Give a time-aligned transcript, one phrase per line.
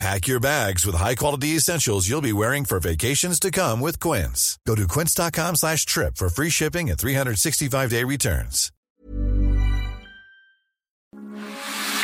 [0.00, 4.58] Pack your bags with high-quality essentials you'll be wearing for vacations to come with Quince.
[4.66, 8.70] Go to quince.com slash trip for free shipping and 365-day returns.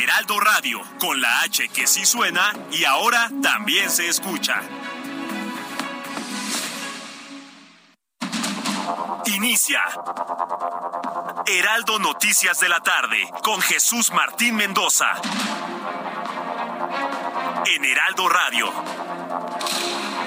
[0.01, 4.61] Heraldo Radio, con la H que sí suena y ahora también se escucha.
[9.25, 9.81] Inicia.
[11.45, 15.21] Heraldo Noticias de la tarde, con Jesús Martín Mendoza
[17.65, 20.20] en Heraldo Radio.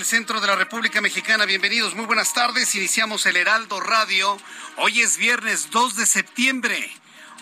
[0.00, 1.44] Del centro de la República Mexicana.
[1.44, 2.74] Bienvenidos, muy buenas tardes.
[2.74, 4.38] Iniciamos el Heraldo Radio.
[4.78, 6.90] Hoy es viernes 2 de septiembre.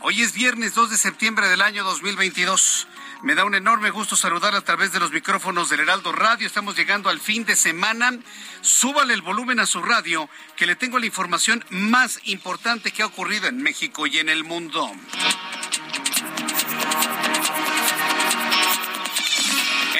[0.02, 2.88] Hoy es viernes 2 de septiembre del año 2022.
[3.22, 6.48] Me da un enorme gusto saludar a través de los micrófonos del Heraldo Radio.
[6.48, 8.18] Estamos llegando al fin de semana.
[8.60, 13.06] Súbale el volumen a su radio, que le tengo la información más importante que ha
[13.06, 14.90] ocurrido en México y en el mundo.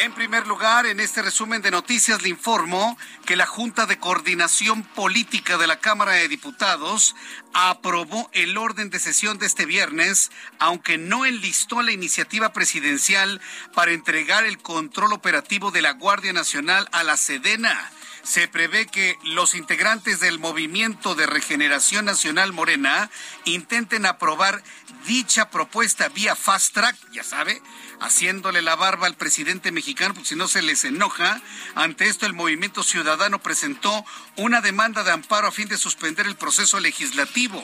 [0.08, 2.96] En primer lugar, en este resumen de noticias le informo
[3.26, 7.14] que la Junta de Coordinación Política de la Cámara de Diputados
[7.52, 13.42] aprobó el orden de sesión de este viernes, aunque no enlistó la iniciativa presidencial
[13.74, 17.78] para entregar el control operativo de la Guardia Nacional a la Sedena.
[18.22, 23.10] Se prevé que los integrantes del Movimiento de Regeneración Nacional Morena
[23.44, 24.62] intenten aprobar
[25.06, 27.60] dicha propuesta vía fast track, ya sabe,
[28.00, 31.40] haciéndole la barba al presidente mexicano, porque si no se les enoja.
[31.74, 34.04] Ante esto, el Movimiento Ciudadano presentó
[34.36, 37.62] una demanda de amparo a fin de suspender el proceso legislativo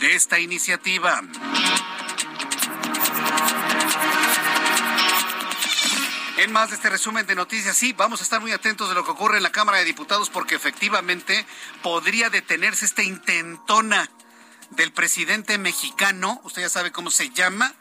[0.00, 1.22] de esta iniciativa.
[6.38, 9.04] En más de este resumen de noticias, sí, vamos a estar muy atentos de lo
[9.04, 11.44] que ocurre en la Cámara de Diputados porque efectivamente
[11.82, 14.08] podría detenerse esta intentona
[14.70, 17.74] del presidente mexicano, usted ya sabe cómo se llama,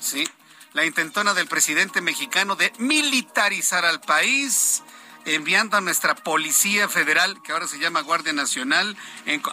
[0.00, 0.26] ¿sí?
[0.72, 4.82] La intentona del presidente mexicano de militarizar al país,
[5.24, 8.96] enviando a nuestra Policía Federal, que ahora se llama Guardia Nacional,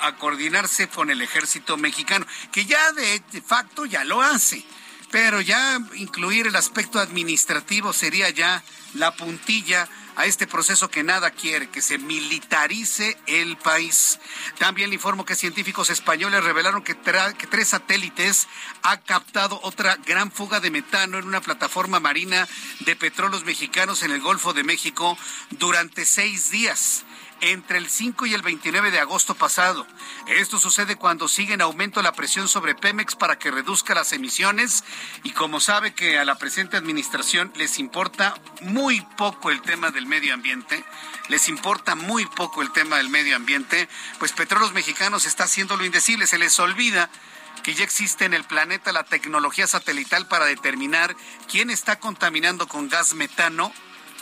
[0.02, 4.66] a coordinarse con el ejército mexicano, que ya de facto ya lo hace.
[5.12, 8.64] Pero ya incluir el aspecto administrativo sería ya
[8.94, 9.88] la puntilla
[10.18, 14.20] a este proceso que nada quiere, que se militarice el país.
[14.58, 18.48] También le informo que científicos españoles revelaron que, que tres satélites
[18.82, 22.48] han captado otra gran fuga de metano en una plataforma marina
[22.80, 25.16] de petróleos mexicanos en el Golfo de México
[25.52, 27.06] durante seis días
[27.42, 29.86] entre el 5 y el 29 de agosto pasado.
[30.28, 34.84] Esto sucede cuando sigue en aumento la presión sobre Pemex para que reduzca las emisiones
[35.24, 40.06] y como sabe que a la presente administración les importa muy poco el tema del
[40.06, 40.84] medio ambiente,
[41.30, 43.88] les importa muy poco el tema del medio ambiente,
[44.20, 47.10] pues Petróleos Mexicanos está haciendo lo indecible, se les olvida
[47.64, 51.16] que ya existe en el planeta la tecnología satelital para determinar
[51.50, 53.72] quién está contaminando con gas metano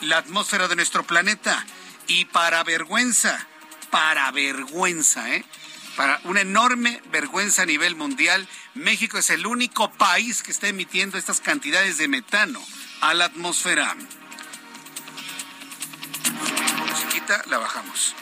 [0.02, 1.66] la atmósfera de nuestro planeta
[2.08, 3.48] y para vergüenza,
[3.90, 5.46] para vergüenza, ¿eh?
[5.96, 11.18] Para una enorme vergüenza a nivel mundial, México es el único país que está emitiendo
[11.18, 12.62] estas cantidades de metano
[13.02, 13.96] a la atmósfera.
[17.48, 18.14] La bajamos.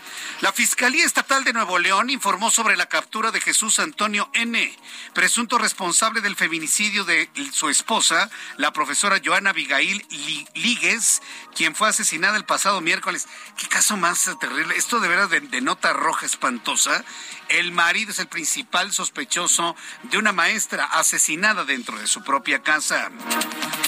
[0.43, 4.77] La Fiscalía Estatal de Nuevo León informó sobre la captura de Jesús Antonio N.,
[5.13, 10.05] presunto responsable del feminicidio de su esposa, la profesora Joana Abigail
[10.53, 11.21] Líguez,
[11.55, 13.25] quien fue asesinada el pasado miércoles.
[13.57, 14.75] Qué caso más terrible.
[14.75, 17.05] Esto de veras de, de nota roja espantosa.
[17.49, 23.11] El marido es el principal sospechoso de una maestra asesinada dentro de su propia casa.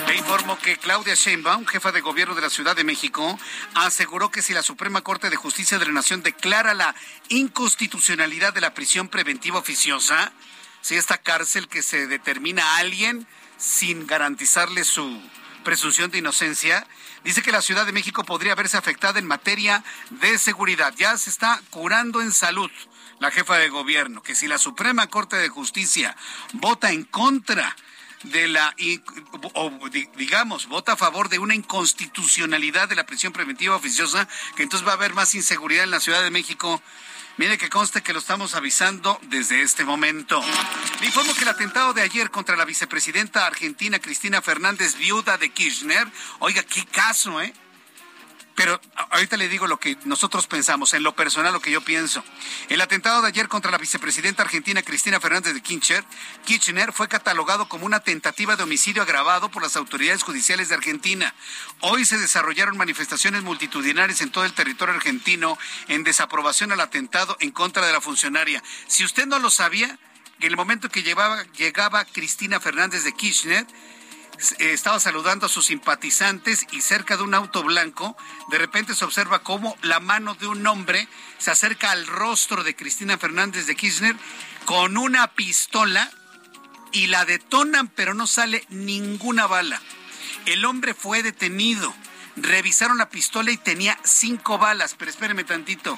[0.07, 3.39] Le informo que Claudia Sheinbaum, jefa de gobierno de la Ciudad de México,
[3.73, 6.93] aseguró que si la Suprema Corte de Justicia de la Nación de declara la
[7.29, 10.31] inconstitucionalidad de la prisión preventiva oficiosa,
[10.81, 13.25] si esta cárcel que se determina a alguien
[13.57, 15.21] sin garantizarle su
[15.63, 16.85] presunción de inocencia,
[17.23, 20.93] dice que la Ciudad de México podría verse afectada en materia de seguridad.
[20.97, 22.69] Ya se está curando en salud
[23.19, 26.15] la jefa de gobierno, que si la Suprema Corte de Justicia
[26.53, 27.75] vota en contra
[28.23, 28.75] de la,
[29.53, 29.71] o
[30.17, 34.91] digamos, vota a favor de una inconstitucionalidad de la prisión preventiva oficiosa, que entonces va
[34.91, 36.81] a haber más inseguridad en la Ciudad de México.
[37.37, 40.41] Mire que conste que lo estamos avisando desde este momento.
[41.01, 45.51] Le informo que el atentado de ayer contra la vicepresidenta argentina Cristina Fernández, viuda de
[45.51, 46.07] Kirchner,
[46.39, 47.53] oiga, qué caso, ¿eh?
[48.55, 48.79] Pero
[49.11, 52.23] ahorita le digo lo que nosotros pensamos, en lo personal lo que yo pienso.
[52.69, 56.05] El atentado de ayer contra la vicepresidenta argentina Cristina Fernández de Kirchner,
[56.45, 61.35] Kirchner fue catalogado como una tentativa de homicidio agravado por las autoridades judiciales de Argentina.
[61.81, 65.57] Hoy se desarrollaron manifestaciones multitudinarias en todo el territorio argentino
[65.89, 68.63] en desaprobación al atentado en contra de la funcionaria.
[68.87, 69.99] Si usted no lo sabía,
[70.39, 73.65] en el momento que llevaba, llegaba Cristina Fernández de Kirchner,
[74.59, 78.17] estaba saludando a sus simpatizantes y cerca de un auto blanco,
[78.49, 82.75] de repente se observa cómo la mano de un hombre se acerca al rostro de
[82.75, 84.15] Cristina Fernández de Kirchner
[84.65, 86.11] con una pistola
[86.91, 89.81] y la detonan, pero no sale ninguna bala.
[90.45, 91.93] El hombre fue detenido.
[92.37, 95.97] Revisaron la pistola y tenía cinco balas, pero espéreme tantito.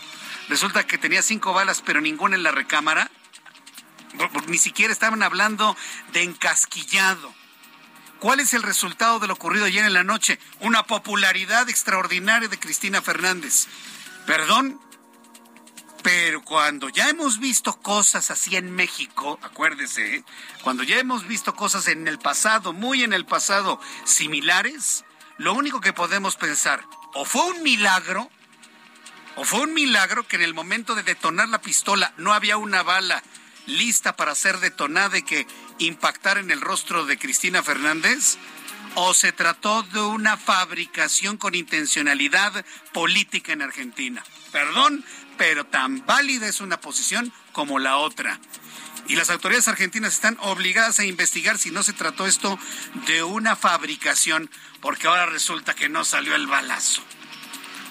[0.49, 3.09] Resulta que tenía cinco balas, pero ninguna en la recámara.
[4.47, 5.75] Ni siquiera estaban hablando
[6.13, 7.33] de encasquillado.
[8.19, 10.39] ¿Cuál es el resultado de lo ocurrido ayer en la noche?
[10.61, 13.67] Una popularidad extraordinaria de Cristina Fernández.
[14.25, 14.81] Perdón,
[16.01, 20.23] pero cuando ya hemos visto cosas así en México, acuérdese, ¿eh?
[20.63, 25.05] cuando ya hemos visto cosas en el pasado, muy en el pasado, similares,
[25.37, 28.31] lo único que podemos pensar, o fue un milagro,
[29.35, 32.81] o fue un milagro que en el momento de detonar la pistola no había una
[32.81, 33.21] bala
[33.67, 35.45] lista para ser detonada y que
[35.77, 38.37] impactar en el rostro de Cristina Fernández?
[38.95, 44.23] ¿O se trató de una fabricación con intencionalidad política en Argentina?
[44.51, 45.05] Perdón,
[45.37, 48.39] pero tan válida es una posición como la otra.
[49.07, 52.59] Y las autoridades argentinas están obligadas a investigar si no se trató esto
[53.05, 54.49] de una fabricación,
[54.81, 57.03] porque ahora resulta que no salió el balazo.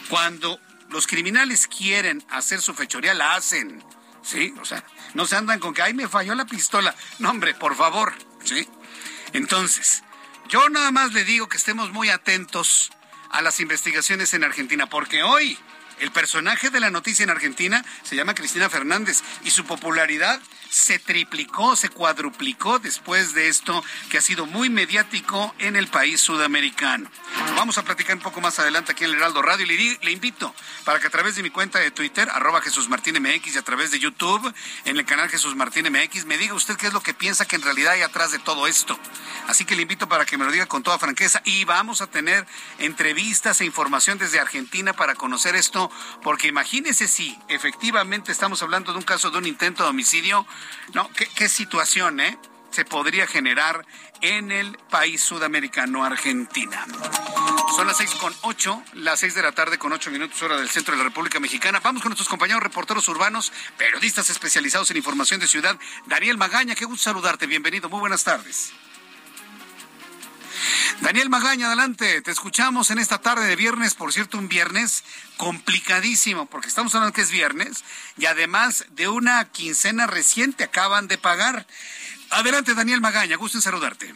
[0.09, 3.83] Cuando los criminales quieren hacer su fechoría, la hacen.
[4.23, 4.53] ¿Sí?
[4.61, 4.85] O sea,
[5.17, 6.95] no se andan con que, ay, me falló la pistola.
[7.19, 8.13] No, hombre, por favor.
[8.45, 8.69] ¿Sí?
[9.33, 10.05] Entonces,
[10.49, 12.93] yo nada más le digo que estemos muy atentos
[13.31, 15.59] a las investigaciones en Argentina, porque hoy
[16.01, 20.41] el personaje de la noticia en Argentina se llama Cristina Fernández y su popularidad
[20.71, 26.21] se triplicó, se cuadruplicó después de esto que ha sido muy mediático en el país
[26.21, 27.11] sudamericano.
[27.57, 30.55] Vamos a platicar un poco más adelante aquí en el Heraldo Radio y le, invito
[30.85, 33.63] para que a través de mi cuenta de Twitter, arroba Jesús Martín MX y a
[33.63, 34.53] través de YouTube,
[34.85, 37.57] en el canal Jesús Martín MX, me diga usted qué es lo que piensa que
[37.57, 38.99] en realidad hay atrás de todo esto.
[39.47, 42.07] Así que le invito para que me lo diga con toda franqueza y vamos a
[42.07, 42.47] tener
[42.79, 45.86] entrevistas e información desde Argentina para conocer esto,
[46.23, 50.47] porque imagínese si efectivamente estamos hablando de un caso de un intento de homicidio
[50.95, 52.39] no, ¿qué, situación, eh?
[52.71, 53.87] se podría generar
[54.21, 56.85] en el país sudamericano, Argentina.
[57.75, 60.69] Son las seis con ocho, las seis de la tarde con ocho minutos hora del
[60.69, 61.81] centro de la República Mexicana.
[61.83, 65.79] Vamos con nuestros compañeros reporteros urbanos, periodistas especializados en información de ciudad.
[66.07, 68.73] Daniel Magaña, qué gusto saludarte, bienvenido, muy buenas tardes.
[71.01, 75.05] Daniel Magaña, adelante, te escuchamos en esta tarde de viernes, por cierto, un viernes
[75.37, 77.85] complicadísimo, porque estamos hablando que es viernes
[78.17, 81.67] y además de una quincena reciente acaban de pagar.
[82.31, 84.15] Adelante, Daniel Magaña, gusto en saludarte.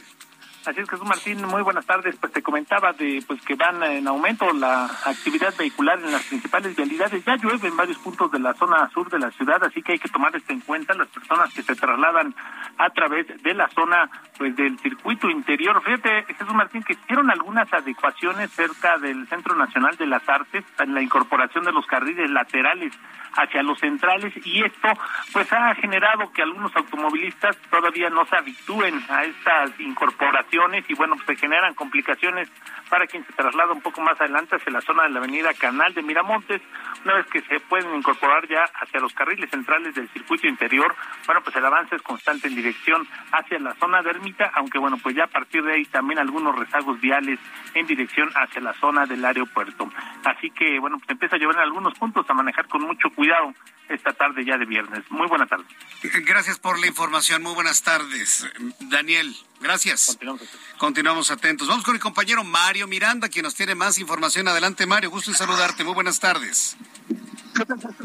[0.66, 2.16] Así es, Jesús Martín, muy buenas tardes.
[2.16, 6.76] Pues te comentaba de pues que van en aumento la actividad vehicular en las principales
[6.76, 7.24] vialidades.
[7.24, 9.98] Ya llueve en varios puntos de la zona sur de la ciudad, así que hay
[9.98, 10.92] que tomar esto en cuenta.
[10.92, 12.34] Las personas que se trasladan
[12.76, 15.82] a través de la zona pues del circuito interior.
[15.82, 20.92] Fíjate, Jesús Martín, que hicieron algunas adecuaciones cerca del Centro Nacional de las Artes en
[20.92, 22.92] la incorporación de los carriles laterales
[23.32, 24.88] hacia los centrales y esto
[25.32, 31.14] pues ha generado que algunos automovilistas todavía no se habitúen a estas incorporaciones y bueno,
[31.16, 32.48] pues se generan complicaciones
[32.88, 35.94] para quien se traslada un poco más adelante hacia la zona de la avenida Canal
[35.94, 36.60] de Miramontes,
[37.04, 40.94] una vez que se pueden incorporar ya hacia los carriles centrales del circuito interior,
[41.26, 44.98] bueno, pues el avance es constante en dirección hacia la zona de Ermita, aunque bueno,
[44.98, 47.38] pues ya a partir de ahí también algunos rezagos viales
[47.74, 49.88] en dirección hacia la zona del aeropuerto.
[50.24, 53.54] Así que bueno, pues empieza a llevar en algunos puntos a manejar con mucho cuidado
[53.88, 55.08] esta tarde ya de viernes.
[55.10, 55.64] Muy buena tarde.
[56.24, 57.42] Gracias por la información.
[57.42, 59.34] Muy buenas tardes, Daniel.
[59.60, 60.18] Gracias.
[60.78, 61.68] Continuamos, atentos.
[61.68, 64.48] Vamos con el compañero Mario Miranda, quien nos tiene más información.
[64.48, 65.10] Adelante, Mario.
[65.10, 65.84] Gusto en saludarte.
[65.84, 66.76] Muy buenas tardes.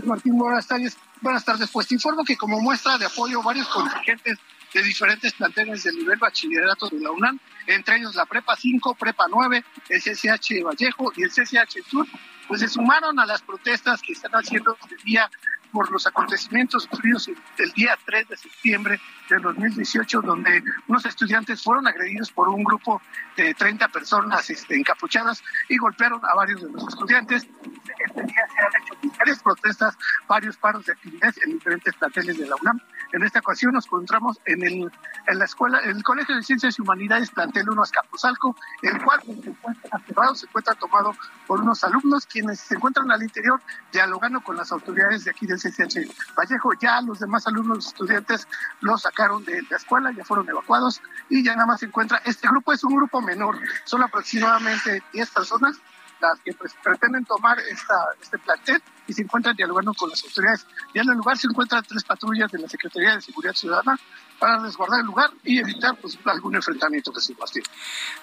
[0.03, 0.37] Martín?
[0.37, 0.97] Buenas tardes.
[1.21, 1.69] Buenas tardes.
[1.71, 4.37] Pues te informo que como muestra de apoyo varios contingentes
[4.73, 9.25] de diferentes planteles del nivel bachillerato de la UNAM, entre ellos la Prepa 5, Prepa
[9.29, 12.05] 9, el CCH Vallejo y el CCH Sur,
[12.47, 15.31] pues se sumaron a las protestas que están haciendo este día
[15.75, 18.97] por los acontecimientos ocurridos el día 3 de septiembre
[19.29, 23.01] de 2018, donde unos estudiantes fueron agredidos por un grupo
[23.35, 27.43] de 30 personas este, encapuchadas y golpearon a varios de los estudiantes.
[27.43, 32.45] Este día se han hecho varias protestas, varios paros de actividades en diferentes planteles de
[32.45, 32.79] la UNAM.
[33.11, 34.91] En esta ocasión nos encontramos en, el,
[35.27, 39.21] en la escuela, en el Colegio de Ciencias y Humanidades, plantel 1 Azcapotzalco, el cual
[39.23, 41.15] se encuentra cerrado, se encuentra tomado
[41.47, 43.59] por unos alumnos quienes se encuentran al interior
[43.91, 46.73] dialogando con las autoridades de aquí del CCH Vallejo.
[46.79, 48.47] Ya los demás alumnos, estudiantes,
[48.81, 52.21] los sacaron de la escuela, ya fueron evacuados y ya nada más se encuentra.
[52.25, 55.81] Este grupo es un grupo menor, son aproximadamente 10 personas
[56.19, 60.65] las que pues, pretenden tomar esta, este plantel y se encuentran dialogando con las autoridades.
[60.93, 63.99] Ya en el lugar se encuentran tres patrullas de la Secretaría de Seguridad Ciudadana
[64.39, 67.35] para resguardar el lugar y evitar pues, algún enfrentamiento que se.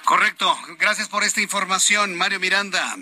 [0.05, 0.57] Correcto.
[0.79, 2.97] Gracias por esta información, Mario Miranda.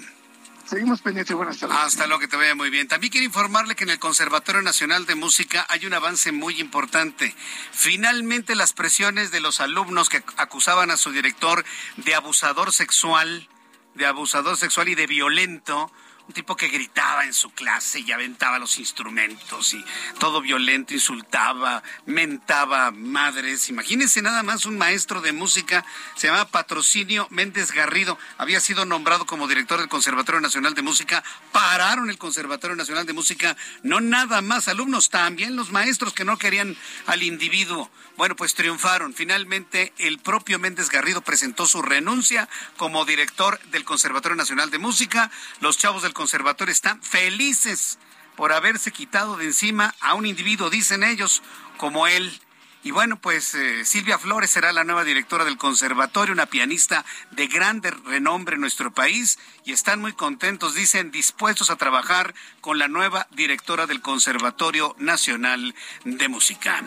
[0.64, 1.76] Seguimos pendientes, buenas tardes.
[1.76, 2.86] Hasta luego, que te vaya muy bien.
[2.86, 7.34] También quiero informarle que en el Conservatorio Nacional de Música hay un avance muy importante.
[7.72, 11.64] Finalmente las presiones de los alumnos que acusaban a su director
[11.96, 13.48] de abusador sexual,
[13.94, 15.90] de abusador sexual y de violento,
[16.30, 19.84] un tipo que gritaba en su clase y aventaba los instrumentos y
[20.20, 23.68] todo violento, insultaba, mentaba madres.
[23.68, 25.84] Imagínense nada más un maestro de música,
[26.14, 31.24] se llama Patrocinio Méndez Garrido, había sido nombrado como director del Conservatorio Nacional de Música,
[31.50, 36.38] pararon el Conservatorio Nacional de Música, no nada más alumnos, también los maestros que no
[36.38, 37.90] querían al individuo.
[38.20, 39.14] Bueno, pues triunfaron.
[39.14, 45.30] Finalmente, el propio Méndez Garrido presentó su renuncia como director del Conservatorio Nacional de Música.
[45.60, 47.98] Los chavos del conservatorio están felices
[48.36, 51.42] por haberse quitado de encima a un individuo, dicen ellos,
[51.78, 52.42] como él.
[52.82, 57.46] Y bueno, pues eh, Silvia Flores será la nueva directora del conservatorio, una pianista de
[57.46, 62.88] grande renombre en nuestro país y están muy contentos, dicen, dispuestos a trabajar con la
[62.88, 65.74] nueva directora del Conservatorio Nacional
[66.04, 66.84] de Música.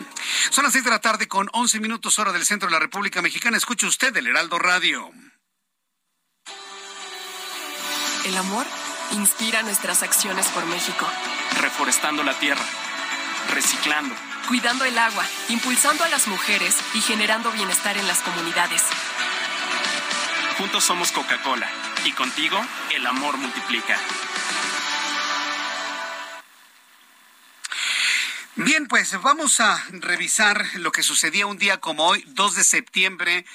[0.50, 3.20] Son las seis de la tarde con once minutos hora del centro de la República
[3.20, 3.56] Mexicana.
[3.56, 5.10] Escuche usted el Heraldo Radio.
[8.24, 8.66] El amor
[9.14, 11.06] inspira nuestras acciones por México.
[11.60, 12.64] Reforestando la tierra,
[13.52, 14.14] reciclando
[14.48, 18.82] cuidando el agua, impulsando a las mujeres y generando bienestar en las comunidades.
[20.58, 21.68] Juntos somos Coca-Cola
[22.04, 22.60] y contigo
[22.94, 23.98] el amor multiplica.
[28.56, 33.46] Bien, pues vamos a revisar lo que sucedía un día como hoy, 2 de septiembre,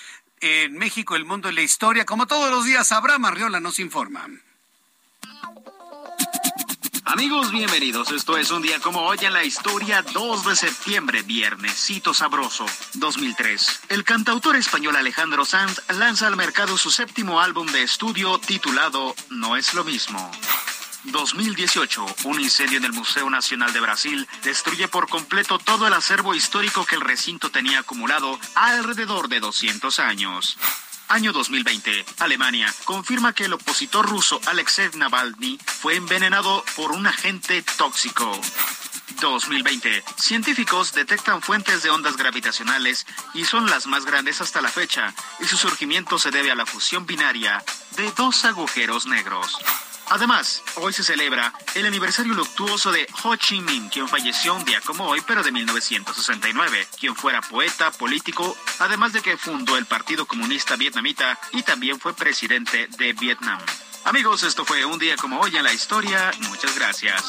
[0.41, 2.05] en México, el mundo y la historia.
[2.05, 4.27] Como todos los días, Abraham Arriola nos informa.
[7.11, 8.11] Amigos, bienvenidos.
[8.11, 13.81] Esto es un día como hoy en la historia, 2 de septiembre, viernesito sabroso, 2003.
[13.89, 19.57] El cantautor español Alejandro Sanz lanza al mercado su séptimo álbum de estudio titulado No
[19.57, 20.29] es lo mismo.
[21.05, 26.35] 2018, un incendio en el Museo Nacional de Brasil destruye por completo todo el acervo
[26.35, 30.59] histórico que el recinto tenía acumulado alrededor de 200 años.
[31.09, 32.05] Año 2020.
[32.19, 38.39] Alemania confirma que el opositor ruso Alexei Navalny fue envenenado por un agente tóxico.
[39.19, 40.03] 2020.
[40.17, 45.45] Científicos detectan fuentes de ondas gravitacionales y son las más grandes hasta la fecha, y
[45.45, 47.63] su surgimiento se debe a la fusión binaria
[47.97, 49.57] de dos agujeros negros.
[50.11, 54.81] Además, hoy se celebra el aniversario luctuoso de Ho Chi Minh, quien falleció un día
[54.81, 60.25] como hoy, pero de 1969, quien fuera poeta, político, además de que fundó el Partido
[60.25, 63.59] Comunista Vietnamita y también fue presidente de Vietnam.
[64.03, 66.31] Amigos, esto fue un día como hoy en la historia.
[66.49, 67.23] Muchas gracias.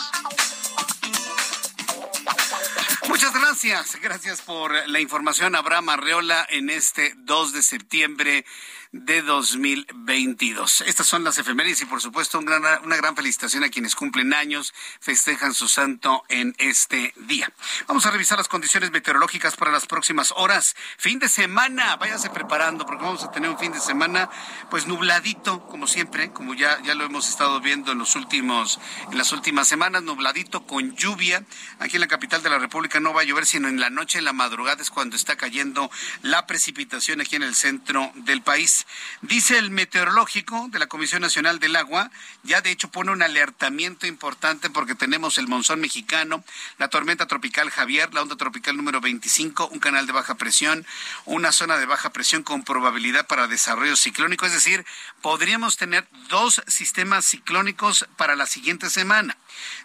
[3.08, 4.00] Muchas gracias.
[4.00, 8.46] Gracias por la información, Abraham Arreola, en este 2 de septiembre
[8.92, 10.80] de 2022.
[10.82, 15.54] Estas son las efemérides y por supuesto una gran felicitación a quienes cumplen años, festejan
[15.54, 17.52] su santo en este día.
[17.86, 20.74] Vamos a revisar las condiciones meteorológicas para las próximas horas.
[20.98, 24.28] Fin de semana, váyase preparando porque vamos a tener un fin de semana
[24.70, 28.80] pues nubladito, como siempre, como ya, ya lo hemos estado viendo en los últimos,
[29.12, 31.44] en las últimas semanas, nubladito con lluvia.
[31.78, 34.18] Aquí en la capital de la República no va a llover sino en la noche,
[34.18, 35.90] en la madrugada es cuando está cayendo
[36.22, 38.79] la precipitación aquí en el centro del país.
[39.22, 42.10] Dice el meteorológico de la Comisión Nacional del Agua,
[42.42, 46.44] ya de hecho pone un alertamiento importante porque tenemos el monzón mexicano,
[46.78, 50.86] la tormenta tropical Javier, la onda tropical número 25, un canal de baja presión,
[51.24, 54.84] una zona de baja presión con probabilidad para desarrollo ciclónico, es decir,
[55.22, 59.36] podríamos tener dos sistemas ciclónicos para la siguiente semana.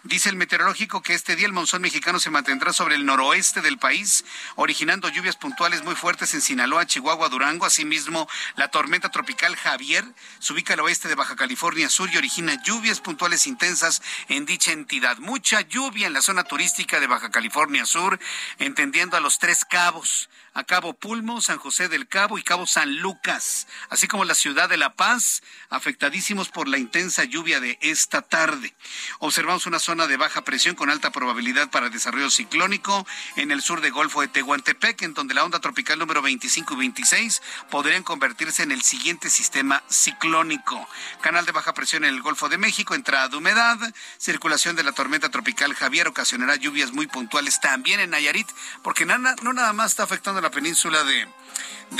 [0.02, 3.78] Dice el meteorológico que este día el monzón mexicano se mantendrá sobre el noroeste del
[3.78, 4.24] país,
[4.56, 7.66] originando lluvias puntuales muy fuertes en Sinaloa, Chihuahua, Durango.
[7.66, 10.04] Asimismo, la tormenta tropical Javier
[10.38, 14.72] se ubica al oeste de Baja California Sur y origina lluvias puntuales intensas en dicha
[14.72, 15.18] entidad.
[15.18, 18.18] Mucha lluvia en la zona turística de Baja California Sur,
[18.58, 22.96] entendiendo a los tres cabos a Cabo Pulmo, San José del Cabo y Cabo San
[22.96, 28.22] Lucas, así como la ciudad de La Paz, afectadísimos por la intensa lluvia de esta
[28.22, 28.74] tarde.
[29.18, 33.82] Observamos una zona de baja presión con alta probabilidad para desarrollo ciclónico en el sur
[33.82, 38.62] de Golfo de Tehuantepec, en donde la onda tropical número 25 y 26 podrían convertirse
[38.62, 40.88] en el siguiente sistema ciclónico.
[41.20, 43.76] Canal de baja presión en el Golfo de México, entrada de humedad,
[44.16, 48.48] circulación de la tormenta tropical Javier ocasionará lluvias muy puntuales también en Nayarit,
[48.82, 51.26] porque no nada más está afectando la península de,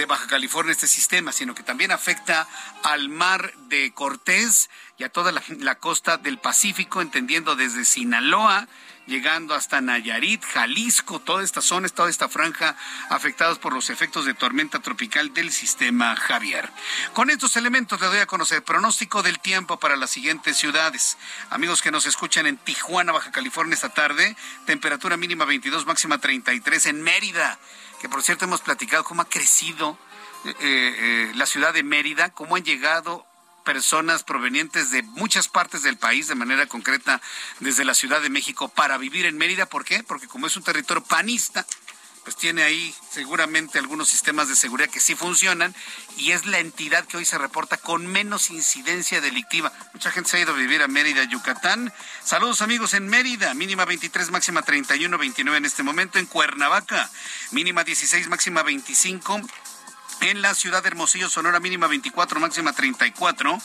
[0.06, 2.46] Baja California este sistema, sino que también afecta
[2.82, 8.68] al mar de Cortés y a toda la, costa del Pacífico, entendiendo desde Sinaloa,
[9.06, 12.76] llegando hasta Nayarit, Jalisco, toda esta zona, toda esta franja
[13.08, 16.68] afectados por los efectos de tormenta tropical del sistema Javier.
[17.12, 21.16] Con estos elementos le doy a conocer pronóstico del tiempo para las siguientes ciudades.
[21.50, 24.36] Amigos que nos escuchan en Tijuana, Baja California esta tarde,
[24.66, 27.58] temperatura mínima 22, máxima 33 en Mérida
[28.00, 29.98] que por cierto hemos platicado cómo ha crecido
[30.44, 33.26] eh, eh, la ciudad de Mérida, cómo han llegado
[33.64, 37.20] personas provenientes de muchas partes del país, de manera concreta
[37.58, 39.66] desde la Ciudad de México, para vivir en Mérida.
[39.66, 40.04] ¿Por qué?
[40.04, 41.66] Porque como es un territorio panista,
[42.26, 45.72] pues tiene ahí seguramente algunos sistemas de seguridad que sí funcionan
[46.16, 49.72] y es la entidad que hoy se reporta con menos incidencia delictiva.
[49.94, 51.92] Mucha gente se ha ido a vivir a Mérida, Yucatán.
[52.24, 56.18] Saludos amigos en Mérida, mínima 23, máxima 31, 29 en este momento.
[56.18, 57.08] En Cuernavaca,
[57.52, 59.40] mínima 16, máxima 25.
[60.22, 63.56] En la ciudad de Hermosillo, Sonora, mínima 24, máxima 34.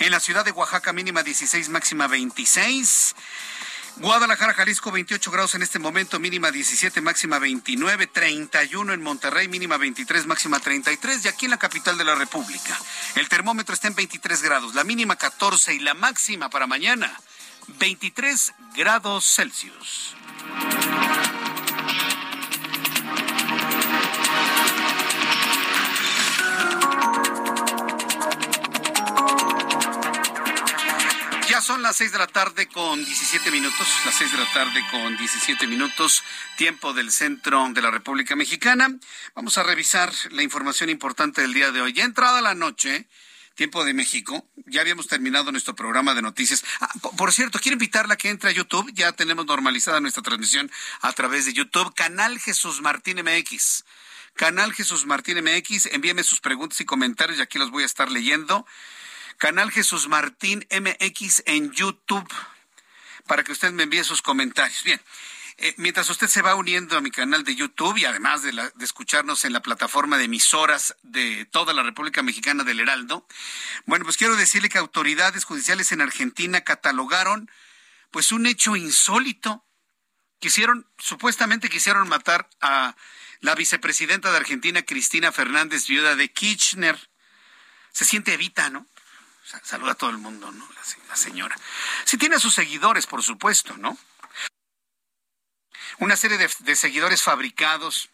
[0.00, 3.14] En la ciudad de Oaxaca, mínima 16, máxima 26.
[3.96, 9.76] Guadalajara, Jalisco, 28 grados en este momento, mínima 17, máxima 29, 31 en Monterrey, mínima
[9.76, 12.78] 23, máxima 33, y aquí en la capital de la República.
[13.16, 17.20] El termómetro está en 23 grados, la mínima 14 y la máxima para mañana,
[17.78, 20.14] 23 grados Celsius.
[31.62, 35.16] Son las seis de la tarde con 17 minutos, las seis de la tarde con
[35.16, 36.24] 17 minutos,
[36.56, 38.88] tiempo del centro de la República Mexicana.
[39.36, 41.92] Vamos a revisar la información importante del día de hoy.
[41.92, 43.06] Ya entrada la noche,
[43.54, 46.64] tiempo de México, ya habíamos terminado nuestro programa de noticias.
[46.80, 50.68] Ah, por cierto, quiero invitarla a que entre a YouTube, ya tenemos normalizada nuestra transmisión
[51.00, 53.84] a través de YouTube, canal Jesús Martín MX.
[54.34, 58.10] Canal Jesús Martín MX, envíeme sus preguntas y comentarios y aquí los voy a estar
[58.10, 58.66] leyendo.
[59.42, 62.32] Canal Jesús Martín MX en YouTube,
[63.26, 64.84] para que usted me envíe sus comentarios.
[64.84, 65.02] Bien.
[65.56, 68.84] Eh, mientras usted se va uniendo a mi canal de YouTube y además de, de,
[68.84, 73.26] escucharnos en la plataforma de emisoras de toda la República Mexicana del Heraldo,
[73.84, 77.50] bueno, pues quiero decirle que autoridades judiciales en Argentina catalogaron
[78.12, 79.66] pues un hecho insólito.
[80.38, 82.94] Quisieron, supuestamente quisieron matar a
[83.40, 87.10] la vicepresidenta de Argentina, Cristina Fernández, viuda de Kirchner.
[87.90, 88.86] Se siente evita, ¿no?
[89.44, 90.68] Saluda a todo el mundo, ¿no?
[91.08, 91.56] La, señora.
[92.04, 93.98] Sí tiene a sus seguidores, por supuesto, ¿no?
[95.98, 98.10] Una serie de, seguidores fabricados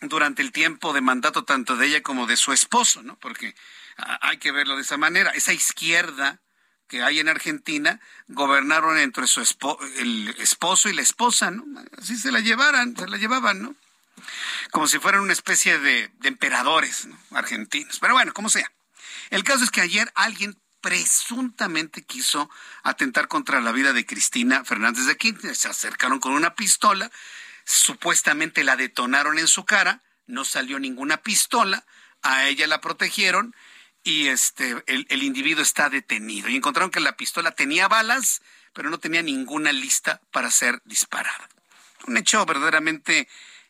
[0.00, 3.16] durante el tiempo de mandato tanto de ella como de su esposo, ¿no?
[3.18, 3.54] Porque
[3.96, 5.30] hay que verlo de esa manera.
[5.32, 6.40] Esa izquierda
[6.88, 9.40] que hay en Argentina gobernaron entre su
[9.98, 11.64] el esposo y la esposa, ¿no?
[11.98, 13.74] Así se la llevaran, se la llevaban, ¿no?
[14.70, 17.98] Como si fueran una especie de, de emperadores argentinos.
[17.98, 18.70] Pero bueno, como sea.
[19.30, 22.50] El caso es que ayer alguien presuntamente quiso
[22.82, 25.54] atentar contra la vida de Cristina Fernández de Kirchner.
[25.54, 27.10] Se acercaron con una pistola,
[27.64, 31.84] supuestamente la detonaron en su cara, no salió ninguna pistola,
[32.22, 33.54] a ella la protegieron
[34.02, 36.48] y este el, el individuo está detenido.
[36.48, 41.48] Y encontraron que la pistola tenía balas, pero no tenía ninguna lista para ser disparada.
[42.06, 43.28] Un hecho verdaderamente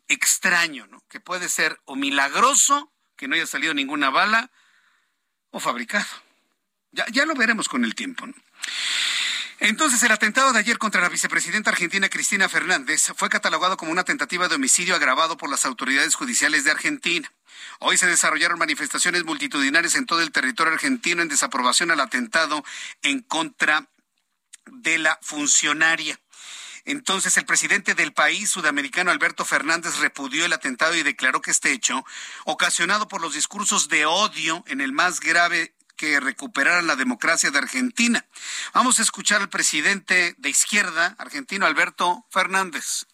[0.09, 1.03] extraño, ¿no?
[1.09, 4.51] Que puede ser o milagroso, que no haya salido ninguna bala,
[5.51, 6.07] o fabricado.
[6.93, 8.27] Ya, ya lo veremos con el tiempo.
[9.61, 14.05] Entonces, el atentado de ayer contra la vicepresidenta argentina Cristina Fernández fue catalogado como una
[14.05, 17.31] tentativa de homicidio agravado por las autoridades judiciales de Argentina.
[17.79, 22.65] Hoy se desarrollaron manifestaciones multitudinarias en todo el territorio argentino en desaprobación al atentado
[23.03, 23.87] en contra
[24.65, 26.19] de la funcionaria.
[26.85, 31.73] Entonces, el presidente del país sudamericano, Alberto Fernández, repudió el atentado y declaró que este
[31.73, 32.05] hecho,
[32.45, 37.59] ocasionado por los discursos de odio en el más grave que recuperar la democracia de
[37.59, 38.25] Argentina.
[38.73, 43.07] Vamos a escuchar al presidente de izquierda argentino, Alberto Fernández.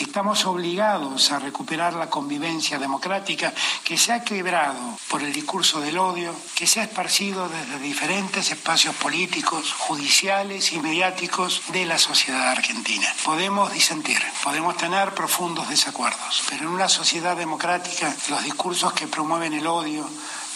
[0.00, 3.52] Estamos obligados a recuperar la convivencia democrática
[3.84, 8.50] que se ha quebrado por el discurso del odio, que se ha esparcido desde diferentes
[8.50, 13.06] espacios políticos, judiciales y mediáticos de la sociedad argentina.
[13.24, 19.52] Podemos disentir, podemos tener profundos desacuerdos, pero en una sociedad democrática los discursos que promueven
[19.52, 20.08] el odio,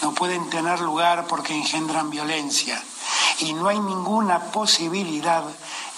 [0.03, 2.83] no pueden tener lugar porque engendran violencia
[3.41, 5.45] y no hay ninguna posibilidad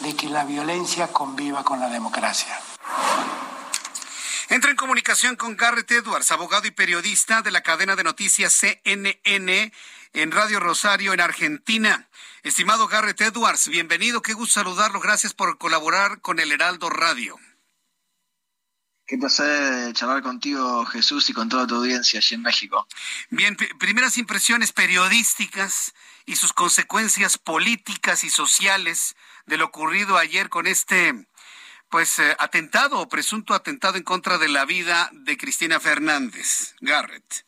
[0.01, 2.61] de que la violencia conviva con la democracia.
[4.49, 9.72] Entra en comunicación con Garrett Edwards, abogado y periodista de la cadena de noticias CNN
[10.12, 12.09] en Radio Rosario, en Argentina.
[12.42, 17.37] Estimado Garrett Edwards, bienvenido, qué gusto saludarlo, gracias por colaborar con el Heraldo Radio.
[19.07, 22.88] Qué placer charlar contigo, Jesús, y con toda tu audiencia allí en México.
[23.31, 25.94] Bien, primeras impresiones periodísticas
[26.25, 29.14] y sus consecuencias políticas y sociales
[29.46, 31.14] de lo ocurrido ayer con este,
[31.90, 36.75] pues, eh, atentado o presunto atentado en contra de la vida de Cristina Fernández.
[36.81, 37.46] Garrett.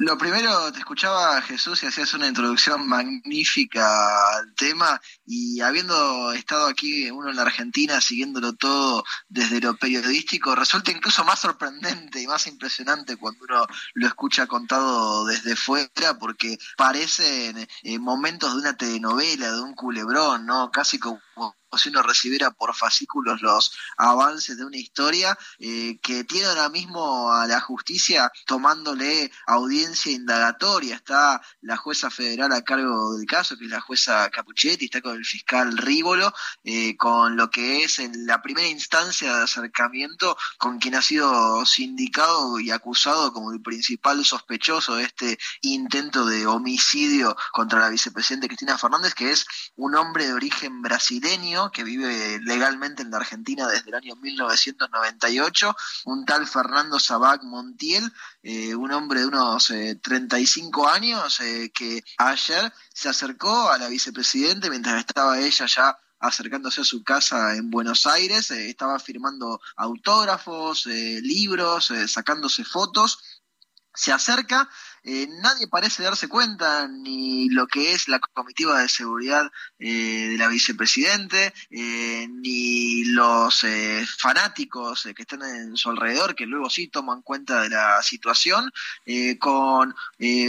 [0.00, 6.68] Lo primero, te escuchaba Jesús y hacías una introducción magnífica al tema y habiendo estado
[6.68, 12.26] aquí uno en la Argentina siguiéndolo todo desde lo periodístico, resulta incluso más sorprendente y
[12.26, 18.78] más impresionante cuando uno lo escucha contado desde fuera porque parecen eh, momentos de una
[18.78, 20.70] telenovela, de un culebrón, ¿no?
[20.70, 21.20] Casi como
[21.78, 27.32] si uno recibiera por fascículos los avances de una historia eh, que tiene ahora mismo
[27.32, 30.96] a la justicia tomándole audiencia indagatoria.
[30.96, 35.16] Está la jueza federal a cargo del caso, que es la jueza Capuchetti, está con
[35.16, 36.32] el fiscal Rívolo,
[36.64, 41.64] eh, con lo que es en la primera instancia de acercamiento con quien ha sido
[41.66, 48.48] sindicado y acusado como el principal sospechoso de este intento de homicidio contra la vicepresidenta
[48.48, 53.68] Cristina Fernández, que es un hombre de origen brasileño que vive legalmente en la Argentina
[53.68, 58.10] desde el año 1998, un tal Fernando Sabac Montiel,
[58.42, 63.88] eh, un hombre de unos 35 eh, años eh, que ayer se acercó a la
[63.88, 70.84] vicepresidente mientras estaba ella ya acercándose a su casa en Buenos Aires, estaba firmando autógrafos,
[70.84, 73.40] libros, sacándose fotos,
[73.94, 74.68] se acerca
[75.02, 80.38] eh, nadie parece darse cuenta ni lo que es la comitiva de seguridad eh, de
[80.38, 83.64] la vicepresidente, eh, ni los
[84.18, 88.70] fanáticos que están en su alrededor, que luego sí toman cuenta de la situación,
[89.38, 89.94] con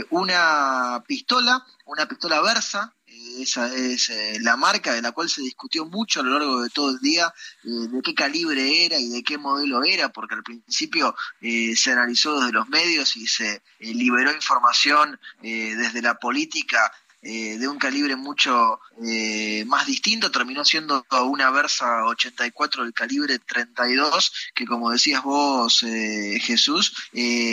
[0.09, 2.93] una pistola, una pistola Versa,
[3.39, 6.69] esa es eh, la marca de la cual se discutió mucho a lo largo de
[6.69, 10.43] todo el día eh, de qué calibre era y de qué modelo era, porque al
[10.43, 16.91] principio eh, se analizó desde los medios y se liberó información desde la política
[17.23, 23.37] eh, de un calibre mucho eh, más distinto, terminó siendo una Versa 84 del calibre
[23.37, 26.95] 32, que como decías vos, eh, Jesús,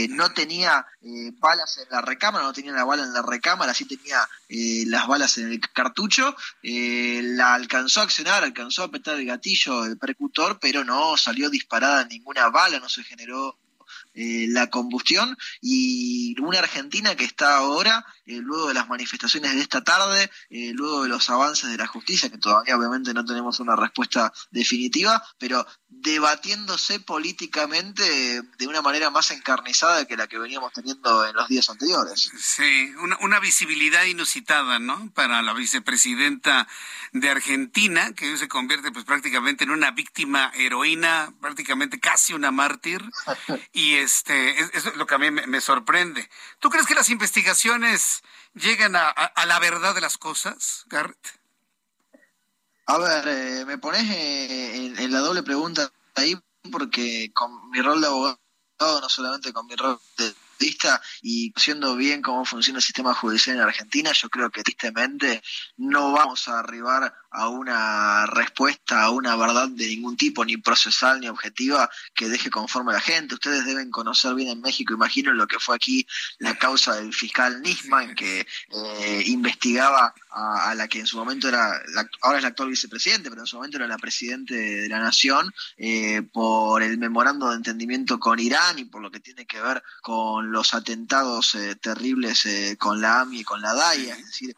[0.09, 0.87] no tenía
[1.39, 5.37] balas en la recámara, no tenía la bala en la recámara, sí tenía las balas
[5.37, 10.83] en el cartucho, la alcanzó a accionar, alcanzó a apretar el gatillo, el percutor, pero
[10.83, 13.59] no salió disparada ninguna bala, no se generó
[14.49, 19.83] la combustión y una Argentina que está ahora eh, luego de las manifestaciones de esta
[19.83, 23.77] tarde, eh, luego de los avances de la justicia, que todavía obviamente no tenemos una
[23.77, 31.27] respuesta definitiva, pero debatiéndose políticamente de una manera más encarnizada que la que veníamos teniendo
[31.27, 32.31] en los días anteriores.
[32.39, 35.11] Sí, una, una visibilidad inusitada, ¿no?
[35.15, 36.69] Para la vicepresidenta
[37.13, 43.03] de Argentina, que se convierte pues prácticamente en una víctima heroína, prácticamente casi una mártir,
[43.73, 46.29] y este, eso es lo que a mí me sorprende.
[46.61, 48.23] ¿Tú crees que las investigaciones
[48.55, 51.38] llegan a, la verdad de las cosas, Garrett?
[52.91, 56.35] A ver, eh, me pones eh, en, la doble pregunta ahí
[56.73, 58.39] porque con mi rol de abogado,
[58.79, 63.57] no solamente con mi rol de periodista y conociendo bien cómo funciona el sistema judicial
[63.57, 65.43] en Argentina, yo creo que tristemente
[65.77, 71.21] no vamos a arribar a una respuesta, a una verdad de ningún tipo, ni procesal
[71.21, 73.35] ni objetiva, que deje conforme a la gente.
[73.35, 76.07] Ustedes deben conocer bien en México, imagino lo que fue aquí
[76.39, 81.81] la causa del fiscal Nisman, que eh, investigaba a, la que en su momento era,
[82.23, 85.53] ahora es la actual vicepresidente, pero en su momento era la presidente de la nación,
[85.77, 89.83] eh, por el memorando de entendimiento con Irán y por lo que tiene que ver
[90.01, 92.47] con los atentados eh, terribles
[92.79, 94.57] con la AMI y con la DAIA, es decir,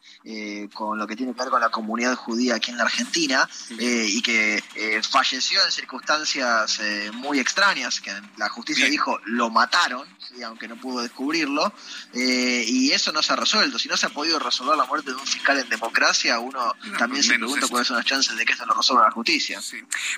[0.74, 4.22] con lo que tiene que ver con la comunidad judía aquí en la Argentina, y
[4.22, 4.62] que
[5.10, 6.80] falleció en circunstancias
[7.14, 10.06] muy extrañas, que la justicia dijo lo mataron,
[10.44, 11.72] aunque no pudo descubrirlo,
[12.14, 13.78] y eso no se ha resuelto.
[13.78, 17.22] Si no se ha podido resolver la muerte de un fiscal en democracia, uno también
[17.22, 19.60] se pregunta cuáles son las chances de que esto lo resuelva la justicia.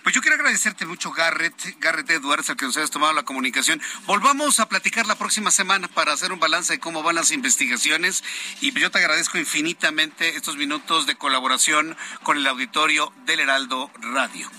[0.03, 3.81] Pues yo quiero agradecerte mucho, Garrett, Garrett Edwards, al que nos hayas tomado la comunicación.
[4.07, 8.25] Volvamos a platicar la próxima semana para hacer un balance de cómo van las investigaciones
[8.61, 14.51] y yo te agradezco infinitamente estos minutos de colaboración con el auditorio del Heraldo Radio.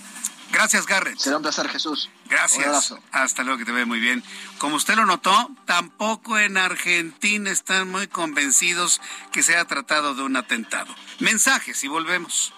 [0.50, 1.18] Gracias, Garrett.
[1.18, 2.10] Será un placer, Jesús.
[2.26, 2.94] Gracias.
[3.10, 4.22] Hasta luego, que te ve muy bien.
[4.58, 9.00] Como usted lo notó, tampoco en Argentina están muy convencidos
[9.32, 10.94] que se ha tratado de un atentado.
[11.18, 12.52] Mensajes y volvemos.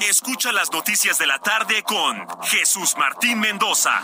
[0.00, 4.00] Escucha las noticias de la tarde con Jesús Martín Mendoza.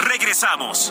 [0.00, 0.90] Regresamos.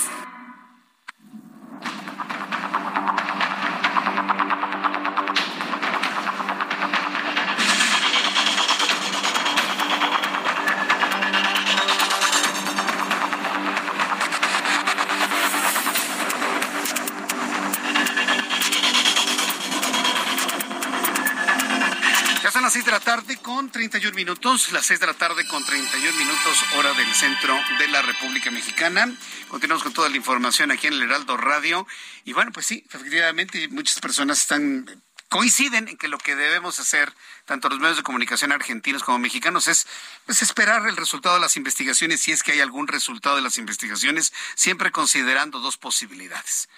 [23.89, 28.03] 31 minutos, las 6 de la tarde con 31 minutos, hora del centro de la
[28.03, 29.11] República Mexicana.
[29.47, 31.87] Continuamos con toda la información aquí en el Heraldo Radio.
[32.23, 37.11] Y bueno, pues sí, efectivamente, muchas personas están coinciden en que lo que debemos hacer,
[37.45, 39.87] tanto los medios de comunicación argentinos como mexicanos, es
[40.27, 43.57] pues, esperar el resultado de las investigaciones, si es que hay algún resultado de las
[43.57, 46.69] investigaciones, siempre considerando dos posibilidades.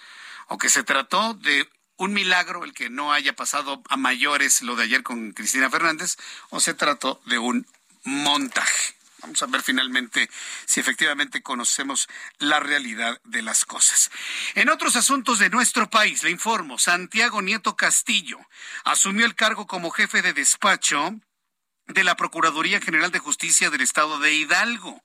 [0.46, 4.76] O que se trató de un milagro el que no haya pasado a mayores lo
[4.76, 6.16] de ayer con Cristina Fernández
[6.50, 7.66] o se trató de un
[8.04, 8.94] montaje.
[9.24, 10.28] Vamos a ver finalmente
[10.66, 14.10] si efectivamente conocemos la realidad de las cosas.
[14.54, 18.38] En otros asuntos de nuestro país, le informo, Santiago Nieto Castillo
[18.84, 21.14] asumió el cargo como jefe de despacho
[21.86, 25.02] de la Procuraduría General de Justicia del Estado de Hidalgo.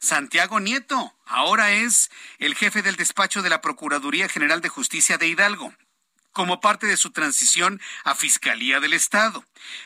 [0.00, 5.28] Santiago Nieto ahora es el jefe del despacho de la Procuraduría General de Justicia de
[5.28, 5.74] Hidalgo
[6.32, 9.44] como parte de su transición a Fiscalía del Estado.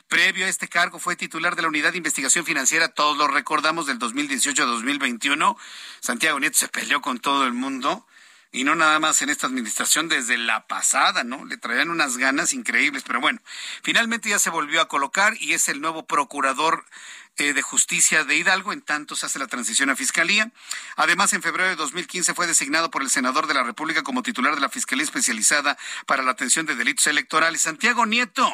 [0.08, 3.86] Previo a este cargo fue titular de la Unidad de Investigación Financiera, todos lo recordamos,
[3.86, 5.56] del 2018 a 2021.
[6.00, 8.06] Santiago Nieto se peleó con todo el mundo
[8.52, 11.44] y no nada más en esta administración desde la pasada, ¿no?
[11.44, 13.40] Le traían unas ganas increíbles, pero bueno,
[13.82, 16.86] finalmente ya se volvió a colocar y es el nuevo procurador
[17.36, 20.50] de Justicia de Hidalgo, en tanto se hace la transición a Fiscalía.
[20.96, 24.54] Además, en febrero de 2015 fue designado por el senador de la República como titular
[24.54, 27.60] de la Fiscalía Especializada para la Atención de Delitos Electorales.
[27.60, 28.50] Santiago Nieto,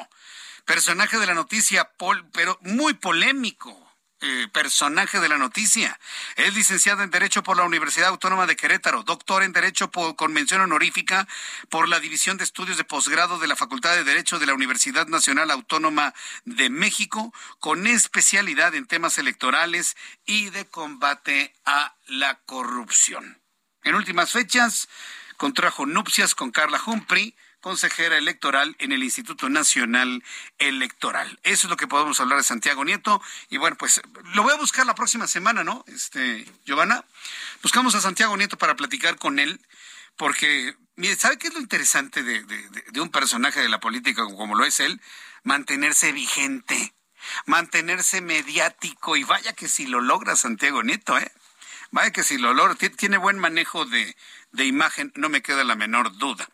[0.64, 1.92] personaje de la noticia,
[2.32, 3.91] pero muy polémico
[4.24, 5.98] eh, personaje de la noticia.
[6.36, 10.60] Es licenciado en Derecho por la Universidad Autónoma de Querétaro, doctor en Derecho por convención
[10.60, 11.26] honorífica
[11.70, 15.08] por la División de Estudios de Posgrado de la Facultad de Derecho de la Universidad
[15.08, 23.42] Nacional Autónoma de México, con especialidad en temas electorales y de combate a la corrupción.
[23.82, 24.88] En últimas fechas,
[25.36, 30.22] contrajo nupcias con Carla Humphrey, consejera electoral en el Instituto Nacional
[30.58, 31.38] Electoral.
[31.44, 33.22] Eso es lo que podemos hablar de Santiago Nieto.
[33.48, 34.02] Y bueno, pues
[34.34, 35.84] lo voy a buscar la próxima semana, ¿no?
[35.86, 37.04] Este, Giovanna,
[37.62, 39.60] buscamos a Santiago Nieto para platicar con él,
[40.16, 44.64] porque, mire, ¿sabe qué es lo interesante de, un personaje de la política como lo
[44.64, 45.00] es él?
[45.44, 46.92] Mantenerse vigente,
[47.46, 49.16] mantenerse mediático.
[49.16, 51.30] Y vaya que si lo logra Santiago Nieto, ¿eh?
[51.92, 54.14] Vaya que si lo logra, tiene buen manejo de
[54.64, 56.48] imagen, no me queda la menor duda.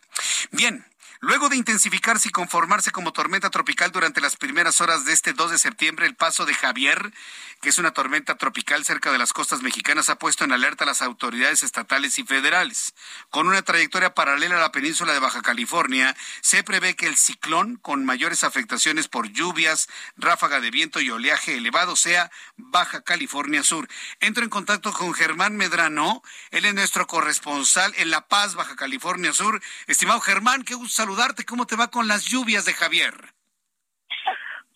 [0.51, 0.85] Bien,
[1.21, 5.51] Luego de intensificarse y conformarse como tormenta tropical durante las primeras horas de este 2
[5.51, 7.13] de septiembre, el paso de Javier,
[7.61, 10.87] que es una tormenta tropical cerca de las costas mexicanas, ha puesto en alerta a
[10.87, 12.95] las autoridades estatales y federales.
[13.31, 17.79] Con una trayectoria paralela a la península de Baja California, se prevé que el ciclón,
[17.79, 23.89] con mayores afectaciones por lluvias, ráfaga de viento y oleaje elevado, sea Baja California Sur.
[24.21, 29.33] Entro en contacto con Germán Medrano, él es nuestro corresponsal en La Paz, Baja California
[29.33, 29.61] Sur.
[29.89, 31.45] Estimado Germán, qué gusto saludarte.
[31.45, 33.15] ¿Cómo te va con las lluvias de Javier?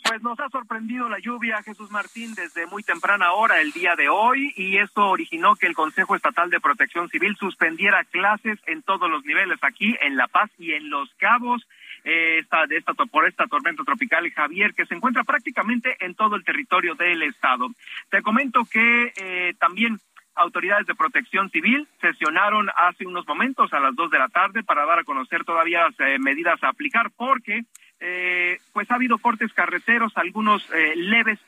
[0.05, 4.09] Pues nos ha sorprendido la lluvia, Jesús Martín, desde muy temprana hora el día de
[4.09, 9.11] hoy y esto originó que el Consejo Estatal de Protección Civil suspendiera clases en todos
[9.11, 11.69] los niveles aquí en La Paz y en Los Cabos.
[12.05, 16.45] Eh, esta, esta, por esta tormenta tropical Javier, que se encuentra prácticamente en todo el
[16.45, 17.69] territorio del estado.
[18.11, 20.01] Te comento que eh, también
[20.35, 24.87] autoridades de protección civil sesionaron hace unos momentos a las dos de la tarde para
[24.87, 27.63] dar a conocer todavía eh, medidas a aplicar porque
[28.01, 31.39] eh, pues ha habido cortes carreteros, algunos eh, leves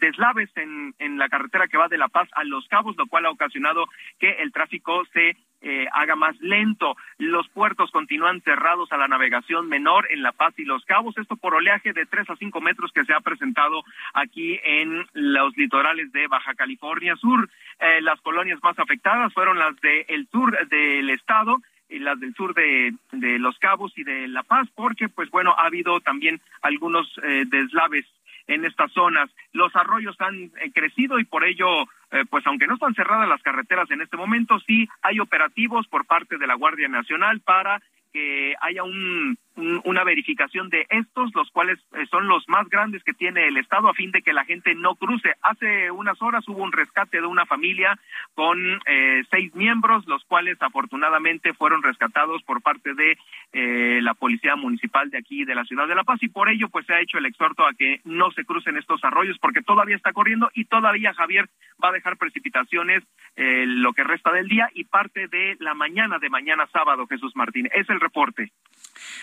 [0.00, 3.26] deslaves en, en la carretera que va de La Paz a Los Cabos, lo cual
[3.26, 3.86] ha ocasionado
[4.18, 6.96] que el tráfico se eh, haga más lento.
[7.18, 11.36] Los puertos continúan cerrados a la navegación menor en La Paz y Los Cabos, esto
[11.36, 13.82] por oleaje de 3 a 5 metros que se ha presentado
[14.14, 17.48] aquí en los litorales de Baja California Sur.
[17.80, 22.54] Eh, las colonias más afectadas fueron las del sur del estado y las del sur
[22.54, 27.08] de, de, Los Cabos y de La Paz, porque pues bueno, ha habido también algunos
[27.22, 28.04] eh, deslaves
[28.48, 29.30] en estas zonas.
[29.52, 33.42] Los arroyos han eh, crecido y por ello, eh, pues aunque no están cerradas las
[33.42, 37.80] carreteras en este momento, sí hay operativos por parte de la Guardia Nacional para
[38.12, 39.38] que haya un,
[39.84, 43.88] una verificación de estos, los cuales eh, son los más grandes que tiene el Estado
[43.88, 45.34] a fin de que la gente no cruce.
[45.42, 47.98] Hace unas horas hubo un rescate de una familia
[48.34, 53.18] con eh, seis miembros, los cuales afortunadamente fueron rescatados por parte de
[53.52, 56.68] eh, la Policía Municipal de aquí de la Ciudad de La Paz y por ello
[56.68, 59.96] pues se ha hecho el exhorto a que no se crucen estos arroyos porque todavía
[59.96, 61.48] está corriendo y todavía Javier
[61.82, 63.02] va a dejar precipitaciones
[63.36, 67.68] lo que resta del día y parte de la mañana de mañana sábado, Jesús Martín.
[67.72, 68.50] Es el reporte.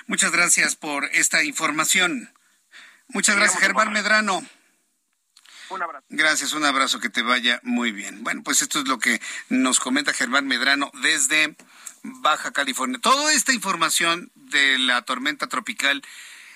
[0.07, 2.33] Muchas gracias por esta información.
[3.07, 4.45] Muchas gracias, Germán Medrano.
[5.69, 6.05] Un abrazo.
[6.09, 8.23] Gracias, un abrazo, que te vaya muy bien.
[8.23, 11.55] Bueno, pues esto es lo que nos comenta Germán Medrano desde
[12.03, 12.99] Baja California.
[13.01, 16.03] Toda esta información de la tormenta tropical,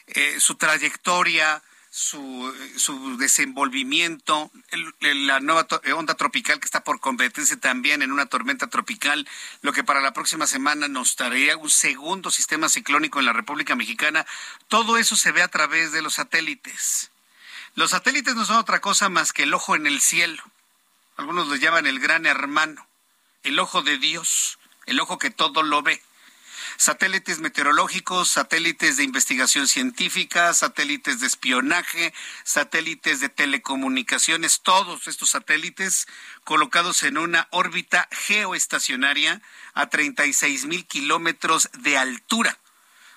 [0.07, 4.51] eh, su trayectoria, su, su desenvolvimiento,
[4.99, 9.27] la nueva eh, onda tropical que está por convertirse también en una tormenta tropical,
[9.61, 13.75] lo que para la próxima semana nos daría un segundo sistema ciclónico en la República
[13.75, 14.25] Mexicana,
[14.67, 17.11] todo eso se ve a través de los satélites.
[17.75, 20.43] Los satélites no son otra cosa más que el ojo en el cielo.
[21.17, 22.87] Algunos lo llaman el gran hermano,
[23.43, 26.01] el ojo de Dios, el ojo que todo lo ve
[26.79, 32.13] satélites meteorológicos, satélites de investigación científica, satélites de espionaje,
[32.45, 36.07] satélites de telecomunicaciones, todos estos satélites
[36.45, 39.41] colocados en una órbita geoestacionaria
[39.73, 42.57] a 36 mil kilómetros de altura.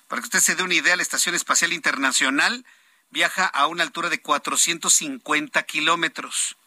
[0.09, 2.65] Para que usted se dé una idea, la Estación Espacial Internacional
[3.11, 6.57] viaja a una altura de 450 kilómetros.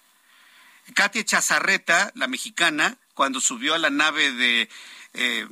[0.94, 4.70] Katia Chazarreta, la mexicana, cuando subió a la nave de
[5.12, 5.46] eh,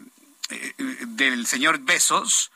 [0.51, 2.51] eh, del señor Besos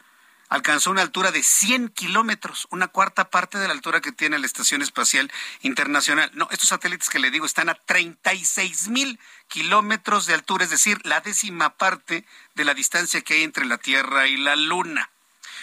[0.48, 4.46] alcanzó una altura de 100 kilómetros, una cuarta parte de la altura que tiene la
[4.46, 6.31] Estación Espacial Internacional.
[6.35, 11.01] No, estos satélites que le digo están a 36 mil kilómetros de altura, es decir,
[11.05, 12.24] la décima parte
[12.55, 15.11] de la distancia que hay entre la Tierra y la Luna.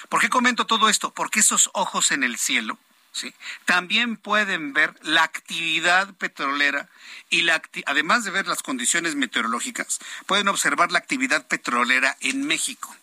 [0.09, 1.13] ¿Por qué comento todo esto?
[1.13, 2.77] Porque esos ojos en el cielo
[3.15, 3.34] ¿sí?
[3.63, 6.89] también pueden ver la actividad petrolera
[7.30, 12.95] y la además de ver las condiciones meteorológicas, pueden observar la actividad petrolera en México.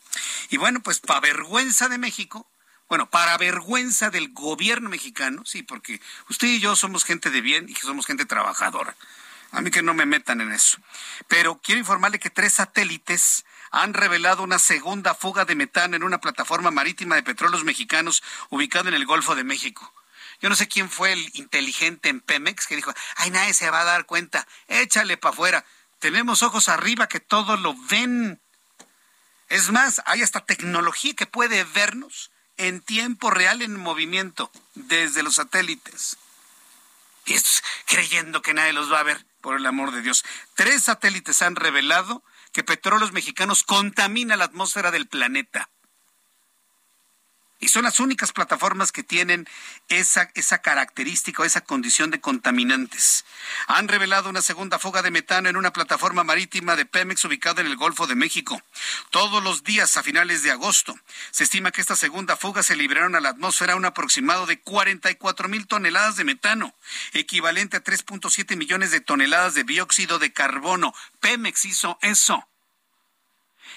[0.51, 2.47] Y bueno, pues para vergüenza de México,
[2.89, 7.69] bueno, para vergüenza del gobierno mexicano, sí, porque usted y yo somos gente de bien
[7.69, 8.95] y somos gente trabajadora.
[9.51, 10.79] A mí que no me metan en eso.
[11.29, 16.21] Pero quiero informarle que tres satélites han revelado una segunda fuga de metano en una
[16.21, 19.93] plataforma marítima de petróleos mexicanos ubicada en el Golfo de México.
[20.43, 23.83] Yo no sé quién fue el inteligente en Pemex que dijo, ay, nadie se va
[23.83, 25.65] a dar cuenta, échale para afuera.
[26.01, 28.43] tenemos ojos arriba que todo lo ven.
[29.49, 35.37] Es más, hay hasta tecnología que puede vernos en tiempo real en movimiento desde los
[35.37, 36.17] satélites.
[37.25, 40.25] Y estos creyendo que nadie los va a ver, por el amor de Dios.
[40.57, 45.71] Tres satélites han revelado que petróleos mexicanos contamina la atmósfera del planeta.
[47.63, 49.49] Y son las únicas plataformas que tienen
[49.89, 53.25] esa, esa característica o esa condición de contaminantes.
[53.69, 57.69] Han revelado una segunda fuga de metano en una plataforma marítima de Pemex ubicada en
[57.69, 58.61] el Golfo de México.
[59.11, 60.99] Todos los días a finales de agosto
[61.31, 65.49] se estima que esta segunda fuga se liberaron a la atmósfera un aproximado de 44
[65.49, 66.75] mil toneladas de metano,
[67.13, 70.93] equivalente a 3.7 millones de toneladas de dióxido de carbono.
[71.21, 72.45] Pemex hizo eso.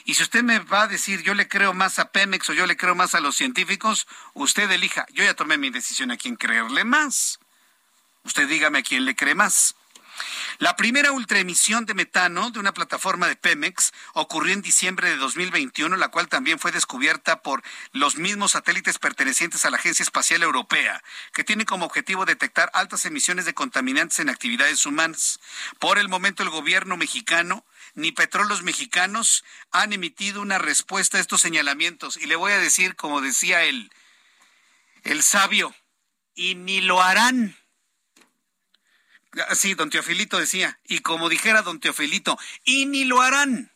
[0.07, 2.67] Y si usted me va a decir, yo le creo más a Pemex o yo
[2.67, 5.07] le creo más a los científicos, usted elija.
[5.11, 7.39] Yo ya tomé mi decisión a quién creerle más.
[8.23, 9.75] Usted dígame a quién le cree más.
[10.59, 15.95] La primera ultraemisión de metano de una plataforma de Pemex ocurrió en diciembre de 2021,
[15.97, 21.03] la cual también fue descubierta por los mismos satélites pertenecientes a la Agencia Espacial Europea,
[21.33, 25.39] que tiene como objetivo detectar altas emisiones de contaminantes en actividades humanas.
[25.79, 31.41] Por el momento, el gobierno mexicano ni petróleos mexicanos han emitido una respuesta a estos
[31.41, 32.17] señalamientos.
[32.17, 33.91] Y le voy a decir, como decía el,
[35.03, 35.73] el sabio,
[36.35, 37.57] y ni lo harán.
[39.53, 43.71] Sí, don Teofilito decía, y como dijera don Teofilito, y ni lo harán.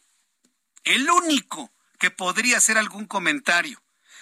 [0.84, 3.82] El único que podría hacer algún comentario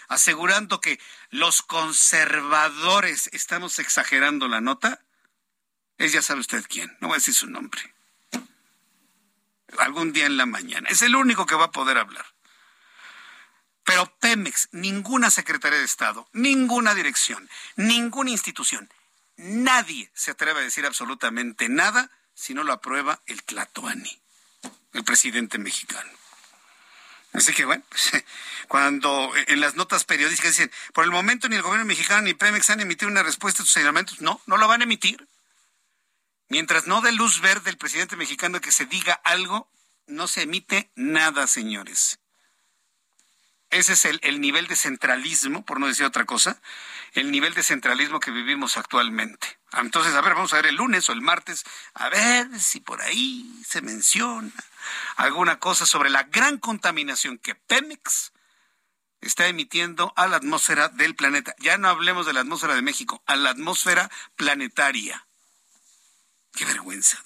[0.09, 5.03] asegurando que los conservadores estamos exagerando la nota,
[5.97, 7.93] es ya sabe usted quién, no voy a decir su nombre
[9.79, 10.87] algún día en la mañana.
[10.89, 12.25] Es el único que va a poder hablar.
[13.83, 18.91] Pero Pemex, ninguna Secretaría de Estado, ninguna dirección, ninguna institución,
[19.37, 24.21] nadie se atreve a decir absolutamente nada si no lo aprueba el Tlatoani,
[24.93, 26.11] el presidente mexicano.
[27.33, 27.83] Así que bueno,
[28.67, 32.69] cuando en las notas periodísticas dicen, por el momento ni el gobierno mexicano ni Pemex
[32.69, 35.27] han emitido una respuesta a sus señalamientos, no, no lo van a emitir.
[36.49, 39.69] Mientras no dé luz verde el presidente mexicano que se diga algo,
[40.07, 42.19] no se emite nada, señores.
[43.69, 46.61] Ese es el, nivel de centralismo, por no decir otra cosa,
[47.13, 49.59] el nivel de centralismo que vivimos actualmente.
[49.73, 53.01] Entonces, a ver, vamos a ver el lunes o el martes, a ver si por
[53.01, 54.51] ahí se menciona
[55.17, 58.31] alguna cosa sobre la gran contaminación que Pemex
[59.19, 61.53] está emitiendo a la atmósfera del planeta.
[61.59, 65.27] Ya no hablemos de la atmósfera de México, a la atmósfera planetaria.
[66.53, 67.21] Qué vergüenza.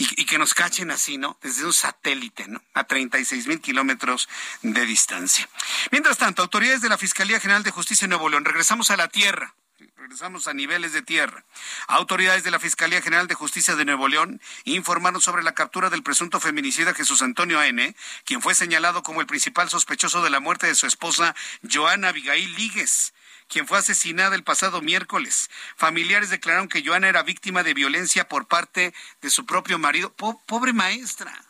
[0.00, 1.36] Y, que nos cachen así, ¿no?
[1.42, 2.62] Desde un satélite, ¿no?
[2.72, 4.30] A 36 mil kilómetros
[4.62, 5.46] de distancia.
[5.90, 9.08] Mientras tanto, autoridades de la Fiscalía General de Justicia de Nuevo León, regresamos a la
[9.08, 9.54] tierra.
[9.96, 11.44] Regresamos a niveles de tierra.
[11.86, 16.02] Autoridades de la Fiscalía General de Justicia de Nuevo León informaron sobre la captura del
[16.02, 17.94] presunto feminicida Jesús Antonio N.,
[18.24, 21.36] quien fue señalado como el principal sospechoso de la muerte de su esposa
[21.70, 23.12] Joana Abigail Líguez
[23.50, 25.50] quien fue asesinada el pasado miércoles.
[25.76, 30.14] Familiares declararon que Joana era víctima de violencia por parte de su propio marido.
[30.14, 31.44] pobre maestra.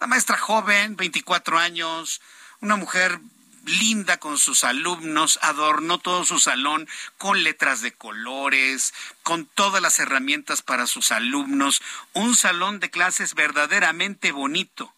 [0.00, 2.22] La maestra joven, 24 años,
[2.60, 3.20] una mujer
[3.64, 6.88] linda con sus alumnos, adornó todo su salón
[7.18, 11.82] con letras de colores, con todas las herramientas para sus alumnos,
[12.12, 14.92] un salón de clases verdaderamente bonito,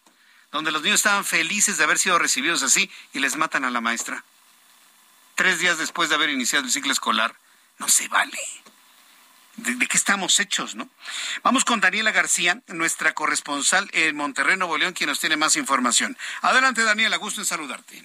[0.51, 3.81] donde los niños estaban felices de haber sido recibidos así y les matan a la
[3.81, 4.23] maestra
[5.35, 7.35] tres días después de haber iniciado el ciclo escolar,
[7.77, 8.39] no se vale.
[9.57, 10.89] ¿De, qué estamos hechos, no?
[11.43, 16.17] Vamos con Daniela García, nuestra corresponsal en Monterrey, Nuevo León, quien nos tiene más información.
[16.41, 18.03] Adelante, Daniela, gusto en saludarte.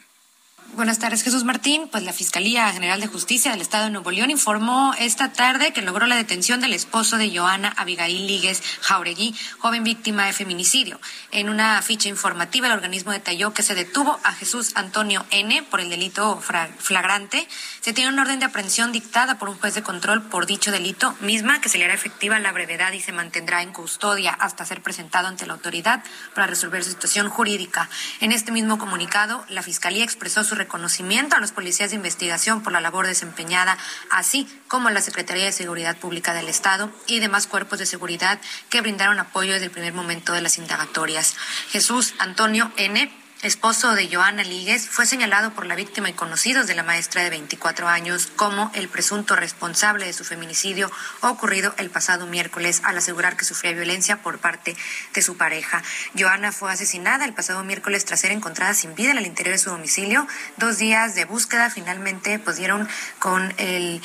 [0.69, 1.89] Buenas tardes, Jesús Martín.
[1.89, 5.83] Pues la Fiscalía General de Justicia del Estado de Nuevo León informó esta tarde que
[5.83, 11.01] logró la detención del esposo de Joana Abigail Líguez Jauregui, joven víctima de feminicidio.
[11.33, 15.63] En una ficha informativa, el organismo detalló que se detuvo a Jesús Antonio N.
[15.65, 16.41] por el delito
[16.79, 17.49] flagrante.
[17.81, 21.17] Se tiene una orden de aprehensión dictada por un juez de control por dicho delito,
[21.21, 24.83] misma que se le hará efectiva la brevedad y se mantendrá en custodia hasta ser
[24.83, 26.05] presentado ante la autoridad
[26.35, 27.89] para resolver su situación jurídica.
[28.21, 32.75] En este mismo comunicado, la Fiscalía expresó su reconocimiento a los policías de investigación por
[32.75, 33.79] la labor desempeñada,
[34.11, 38.41] así como a la Secretaría de Seguridad Pública del Estado y demás cuerpos de seguridad
[38.69, 41.35] que brindaron apoyo desde el primer momento de las indagatorias.
[41.71, 46.75] Jesús Antonio N esposo de Joana Líguez, fue señalado por la víctima y conocidos de
[46.75, 50.91] la maestra de 24 años como el presunto responsable de su feminicidio
[51.23, 54.77] ocurrido el pasado miércoles al asegurar que sufría violencia por parte
[55.15, 55.83] de su pareja.
[56.19, 59.63] Joana fue asesinada el pasado miércoles tras ser encontrada sin vida en el interior de
[59.63, 60.27] su domicilio.
[60.59, 62.87] Dos días de búsqueda finalmente pudieron
[63.19, 64.03] con el,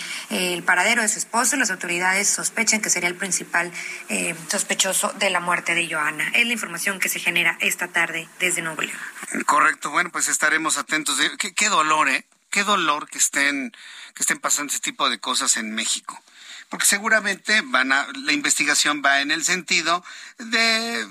[0.66, 1.58] paradero de su esposo.
[1.58, 3.70] Las autoridades sospechan que sería el principal
[4.08, 6.30] eh, sospechoso de la muerte de Joana.
[6.34, 9.00] Es la información que se genera esta tarde desde Nuevo León.
[9.44, 11.20] Correcto, bueno, pues estaremos atentos.
[11.38, 12.26] Qué, dolor, ¿eh?
[12.50, 13.76] Qué dolor que estén,
[14.14, 16.22] que estén pasando este tipo de cosas en México.
[16.70, 20.04] Porque seguramente van a, la investigación va en el sentido
[20.38, 21.08] de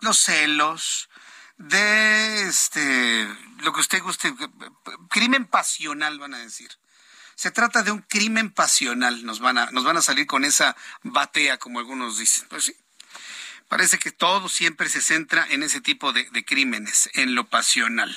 [0.00, 1.08] los celos,
[1.56, 4.34] de este, lo que usted guste,
[5.08, 6.70] crimen pasional, van a decir.
[7.34, 10.76] Se trata de un crimen pasional, nos van a, nos van a salir con esa
[11.02, 12.46] batea, como algunos dicen.
[12.48, 12.76] Pues sí,
[13.72, 18.14] Parece que todo siempre se centra en ese tipo de, crímenes, en lo pasional.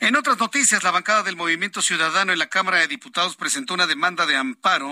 [0.00, 3.86] En otras noticias, la bancada del Movimiento Ciudadano en la Cámara de Diputados presentó una
[3.86, 4.90] demanda de amparo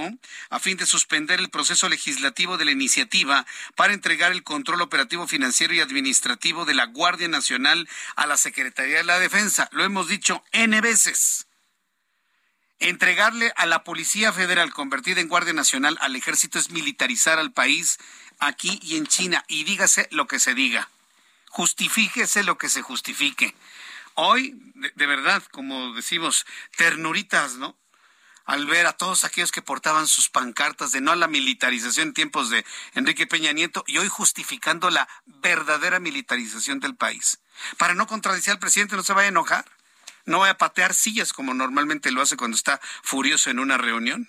[0.51, 5.27] a fin de suspender el proceso legislativo de la iniciativa para entregar el control operativo
[5.27, 9.71] financiero y administrativo de la Guardia Nacional a la Secretaría de la Defensa.
[9.73, 11.47] Lo hemos dicho N veces
[12.81, 17.99] entregarle a la Policía Federal convertida en Guardia Nacional al Ejército es militarizar al país
[18.39, 20.89] aquí y en China y dígase lo que se diga.
[21.51, 23.55] Justifíquese lo que se justifique.
[24.15, 24.55] Hoy,
[24.97, 26.45] de, verdad, como decimos,
[26.77, 27.77] ternuritas, ¿no?
[28.45, 32.15] Al ver a todos aquellos que portaban sus pancartas de no a la militarización en
[32.15, 32.65] tiempos de
[32.95, 37.41] Enrique Peña Nieto y hoy justificando la verdadera militarización del país.
[37.77, 39.65] Para no contradecir al presidente, no se vaya a enojar.
[40.25, 44.29] No vaya a patear sillas como normalmente lo hace cuando está furioso en una reunión.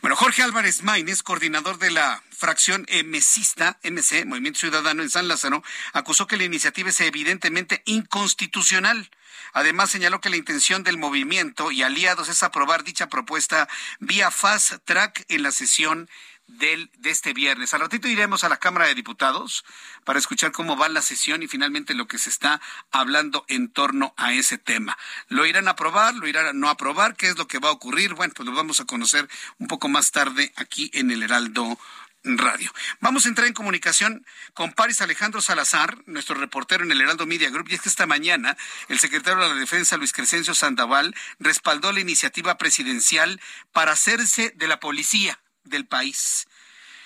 [0.00, 5.28] Bueno, Jorge Álvarez Main es coordinador de la fracción MCista, MC, Movimiento Ciudadano en San
[5.28, 9.10] Lázaro, acusó que la iniciativa es evidentemente inconstitucional.
[9.52, 13.68] Además, señaló que la intención del movimiento y aliados es aprobar dicha propuesta
[13.98, 16.08] vía fast track en la sesión
[16.48, 17.72] del, de este viernes.
[17.74, 19.64] Al ratito iremos a la Cámara de Diputados
[20.04, 24.14] para escuchar cómo va la sesión y finalmente lo que se está hablando en torno
[24.16, 24.98] a ese tema.
[25.28, 26.14] ¿Lo irán a aprobar?
[26.14, 27.16] ¿Lo irán a no aprobar?
[27.16, 28.14] ¿Qué es lo que va a ocurrir?
[28.14, 29.28] Bueno, pues lo vamos a conocer
[29.58, 31.78] un poco más tarde aquí en el Heraldo
[32.24, 32.72] Radio.
[33.00, 37.48] Vamos a entrar en comunicación con Paris Alejandro Salazar, nuestro reportero en el Heraldo Media
[37.50, 38.56] Group, y es que esta mañana
[38.88, 43.40] el secretario de la Defensa, Luis Crescencio Sandoval, respaldó la iniciativa presidencial
[43.72, 45.38] para hacerse de la policía
[45.68, 46.46] del país.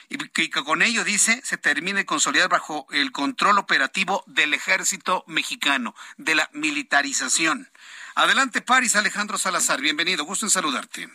[0.09, 5.95] Y que con ello, dice, se termine consolidar bajo el control operativo del ejército mexicano,
[6.19, 7.71] de la militarización.
[8.15, 11.09] Adelante, Paris Alejandro Salazar, bienvenido, gusto en saludarte.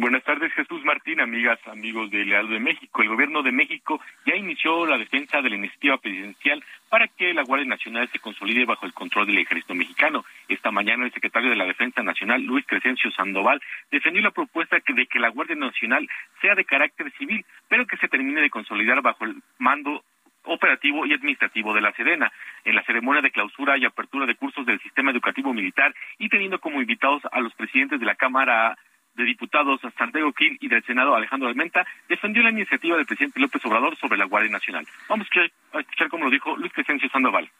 [0.00, 3.02] Buenas tardes, Jesús Martín, amigas, amigos del Leal de México.
[3.02, 7.42] El gobierno de México ya inició la defensa de la iniciativa presidencial para que la
[7.42, 10.24] Guardia Nacional se consolide bajo el control del ejército mexicano.
[10.46, 15.06] Esta mañana el secretario de la Defensa Nacional, Luis Crescencio Sandoval, defendió la propuesta de
[15.06, 16.08] que la Guardia Nacional
[16.40, 20.04] sea de carácter civil, pero que se termine de consolidar bajo el mando
[20.44, 22.30] operativo y administrativo de la Sedena.
[22.64, 26.60] En la ceremonia de clausura y apertura de cursos del sistema educativo militar y teniendo
[26.60, 28.78] como invitados a los presidentes de la Cámara
[29.18, 33.62] de Diputados Santiago Quil y del Senado Alejandro Almenta defendió la iniciativa del presidente López
[33.66, 34.86] Obrador sobre la Guardia Nacional.
[35.08, 35.26] Vamos
[35.72, 37.50] a escuchar, cómo lo dijo Luis Crescencio Sandoval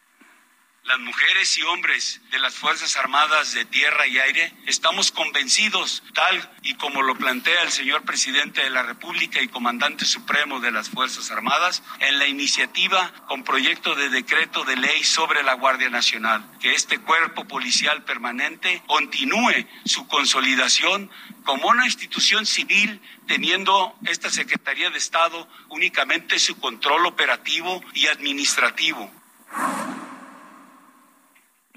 [0.89, 6.51] las mujeres y hombres de las Fuerzas Armadas de Tierra y Aire, estamos convencidos, tal
[6.63, 10.89] y como lo plantea el señor presidente de la República y comandante supremo de las
[10.89, 16.43] Fuerzas Armadas, en la iniciativa con proyecto de decreto de ley sobre la Guardia Nacional,
[16.59, 21.11] que este cuerpo policial permanente continúe su consolidación
[21.45, 29.13] como una institución civil, teniendo esta Secretaría de Estado únicamente su control operativo y administrativo.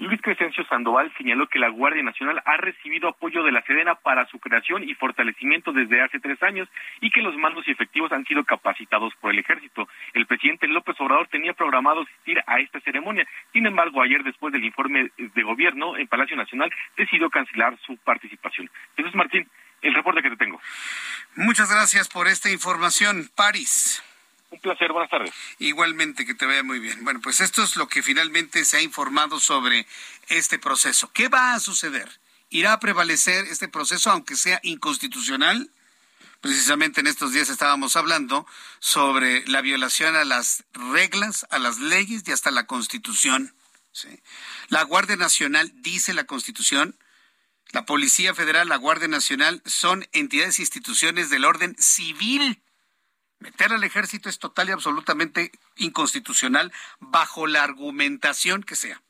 [0.02, 4.26] Luis Crescencio Sandoval señaló que la Guardia Nacional ha recibido apoyo de la Sedena para
[4.26, 6.68] su creación y fortalecimiento desde hace tres años
[7.00, 9.88] y que los mandos y efectivos han sido capacitados por el ejército.
[10.12, 13.26] El presidente López Obrador tenía programado asistir a esta ceremonia.
[13.52, 18.68] Sin embargo, ayer, después del informe de gobierno en Palacio Nacional, decidió cancelar su participación.
[18.96, 19.48] Jesús Martín,
[19.82, 20.60] el reporte que te tengo.
[21.36, 24.02] Muchas gracias por esta información, París.
[24.52, 25.32] Un placer, buenas tardes.
[25.58, 27.02] Igualmente, que te vaya muy bien.
[27.04, 29.86] Bueno, pues esto es lo que finalmente se ha informado sobre
[30.28, 31.10] este proceso.
[31.14, 32.20] ¿Qué va a suceder?
[32.50, 35.70] ¿Irá a prevalecer este proceso aunque sea inconstitucional?
[36.42, 38.46] Precisamente en estos días estábamos hablando
[38.78, 43.54] sobre la violación a las reglas, a las leyes y hasta la Constitución.
[44.68, 46.94] La Guardia Nacional, dice la Constitución,
[47.70, 52.60] la Policía Federal, la Guardia Nacional son entidades e instituciones del orden civil
[53.42, 59.02] Meter al ejército es total y absolutamente inconstitucional bajo la argumentación que sea.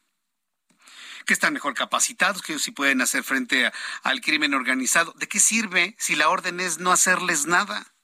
[1.24, 3.70] que están mejor capacitados, que ellos sí pueden hacer frente
[4.03, 5.12] al crimen organizado.
[5.18, 7.95] ¿De qué sirve si la orden es no hacerles nada?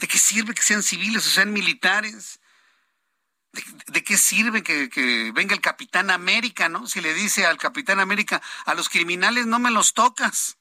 [0.00, 2.40] ¿De qué sirve que sean civiles o sean militares?
[3.86, 6.88] ¿De, qué sirve que, que, venga el Capitán América, no?
[6.88, 10.57] Si le dice al Capitán América, a los criminales no me los tocas.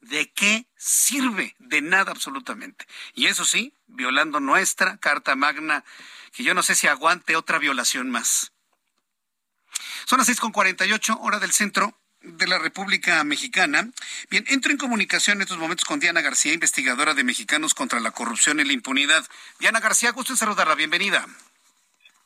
[0.00, 1.54] ¿De qué sirve?
[1.58, 2.86] De nada absolutamente.
[3.14, 5.84] Y eso sí, violando nuestra Carta Magna,
[6.32, 8.52] que yo no sé si aguante otra violación más.
[10.06, 13.88] Son las seis con cuarenta y ocho, hora del centro de la República Mexicana.
[14.30, 18.10] Bien, entro en comunicación en estos momentos con Diana García, investigadora de Mexicanos contra la
[18.10, 19.26] Corrupción y la Impunidad.
[19.58, 20.74] Diana García, gusto en saludarla.
[20.74, 21.26] Bienvenida.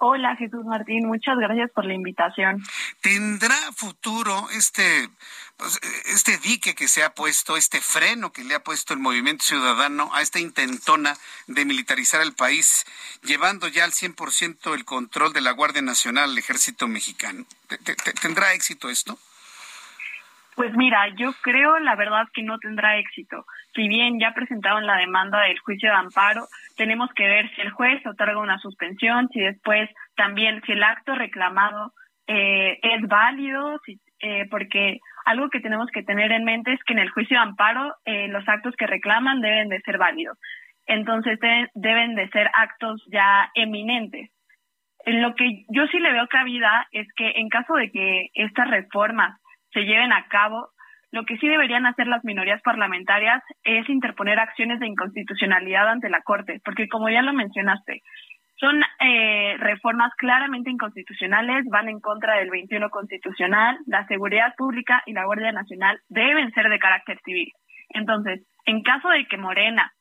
[0.04, 2.60] Hola Jesús Martín, muchas gracias por la invitación.
[3.02, 5.08] ¿Tendrá futuro este,
[5.56, 9.44] pues, este dique que se ha puesto, este freno que le ha puesto el movimiento
[9.44, 11.14] ciudadano a esta intentona
[11.46, 12.84] de militarizar el país,
[13.22, 17.44] llevando ya al 100% el control de la Guardia Nacional al ejército mexicano?
[18.20, 19.18] ¿Tendrá éxito esto?
[20.54, 23.46] Pues mira, yo creo la verdad que no tendrá éxito.
[23.74, 26.46] Si bien ya presentaron la demanda del juicio de amparo,
[26.76, 31.14] tenemos que ver si el juez otorga una suspensión, si después también si el acto
[31.14, 31.94] reclamado
[32.26, 36.92] eh, es válido, si, eh, porque algo que tenemos que tener en mente es que
[36.92, 40.38] en el juicio de amparo eh, los actos que reclaman deben de ser válidos.
[40.86, 41.38] Entonces
[41.74, 44.30] deben de ser actos ya eminentes.
[45.04, 48.68] En lo que yo sí le veo cabida es que en caso de que estas
[48.68, 49.40] reformas
[49.72, 50.68] se lleven a cabo,
[51.10, 56.22] lo que sí deberían hacer las minorías parlamentarias es interponer acciones de inconstitucionalidad ante la
[56.22, 58.00] Corte, porque como ya lo mencionaste,
[58.62, 65.14] son eh, reformas claramente inconstitucionales, van en contra del 21 constitucional, la seguridad pública y
[65.14, 67.50] la Guardia Nacional deben ser de carácter civil.
[67.88, 69.92] Entonces, en caso de que Morena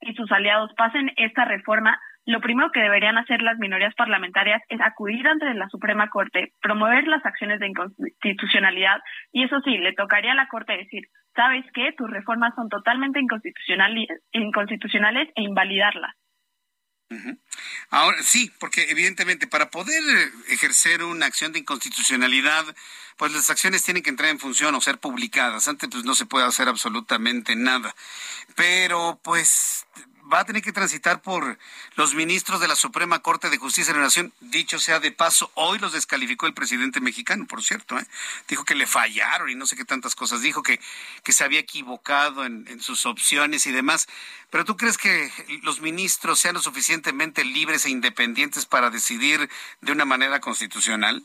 [0.00, 4.80] y sus aliados pasen esta reforma, lo primero que deberían hacer las minorías parlamentarias es
[4.80, 8.98] acudir ante la Suprema Corte, promover las acciones de inconstitucionalidad
[9.30, 11.04] y eso sí, le tocaría a la Corte decir,
[11.36, 11.92] ¿sabes qué?
[11.96, 16.12] Tus reformas son totalmente inconstitucionales, inconstitucionales e invalidarlas.
[17.90, 20.02] Ahora sí, porque evidentemente para poder
[20.48, 22.64] ejercer una acción de inconstitucionalidad,
[23.16, 25.68] pues las acciones tienen que entrar en función o ser publicadas.
[25.68, 27.94] Antes pues no se puede hacer absolutamente nada.
[28.56, 29.86] Pero pues
[30.32, 31.58] va a tener que transitar por
[31.96, 34.32] los ministros de la Suprema Corte de Justicia de la Nación.
[34.40, 37.98] Dicho sea de paso, hoy los descalificó el presidente mexicano, por cierto.
[37.98, 38.06] ¿eh?
[38.48, 40.42] Dijo que le fallaron y no sé qué tantas cosas.
[40.42, 40.80] Dijo que,
[41.22, 44.08] que se había equivocado en, en sus opciones y demás.
[44.50, 45.30] Pero tú crees que
[45.62, 49.48] los ministros sean lo suficientemente libres e independientes para decidir
[49.80, 51.22] de una manera constitucional?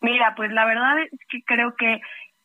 [0.00, 2.00] Mira, pues la verdad es que creo que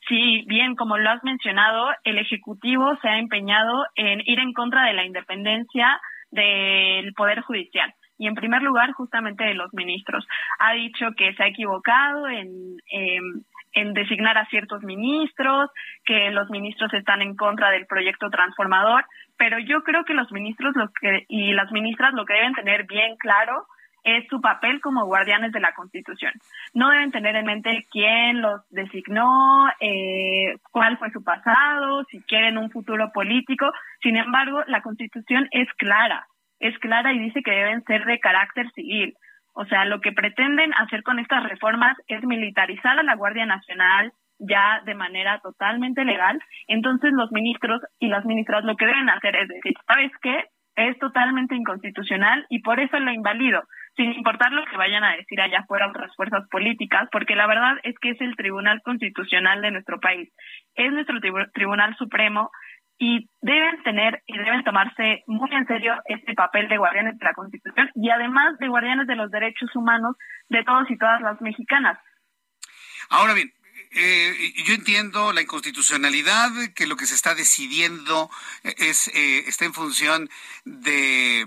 [0.07, 4.85] Sí, bien, como lo has mencionado, el Ejecutivo se ha empeñado en ir en contra
[4.85, 5.99] de la independencia
[6.31, 10.25] del Poder Judicial y en primer lugar justamente de los ministros.
[10.59, 12.77] Ha dicho que se ha equivocado en,
[13.73, 15.69] en, designar a ciertos ministros,
[16.05, 19.05] que los ministros están en contra del proyecto transformador,
[19.37, 22.85] pero yo creo que los ministros lo que, y las ministras lo que deben tener
[22.85, 23.65] bien claro
[24.05, 26.31] es su papel como guardianes de la Constitución.
[26.73, 32.59] No deben tener en mente quién los designó, eh, cuál fue su pasado, si quieren
[32.59, 33.65] un futuro político.
[34.01, 36.27] Sin embargo, la Constitución es clara,
[36.59, 39.15] es clara y dice que deben ser de carácter civil.
[39.53, 44.13] O sea, lo que pretenden hacer con estas reformas es militarizar a la Guardia Nacional
[44.37, 46.39] ya de manera totalmente legal.
[46.67, 50.43] Entonces los ministros y las ministras lo que deben hacer es decir, ¿sabes qué?
[50.75, 53.63] Es totalmente inconstitucional y por eso lo invalido
[53.95, 57.77] sin importar lo que vayan a decir allá afuera otras fuerzas políticas, porque la verdad
[57.83, 60.29] es que es el Tribunal Constitucional de nuestro país,
[60.75, 61.19] es nuestro
[61.53, 62.51] Tribunal Supremo
[62.97, 67.33] y deben tener y deben tomarse muy en serio este papel de guardianes de la
[67.33, 70.15] Constitución y además de guardianes de los derechos humanos
[70.49, 71.99] de todos y todas las mexicanas.
[73.09, 73.53] Ahora bien,
[73.91, 74.33] eh,
[74.65, 78.29] yo entiendo la inconstitucionalidad, que lo que se está decidiendo
[78.63, 80.29] es eh, está en función
[80.63, 81.45] de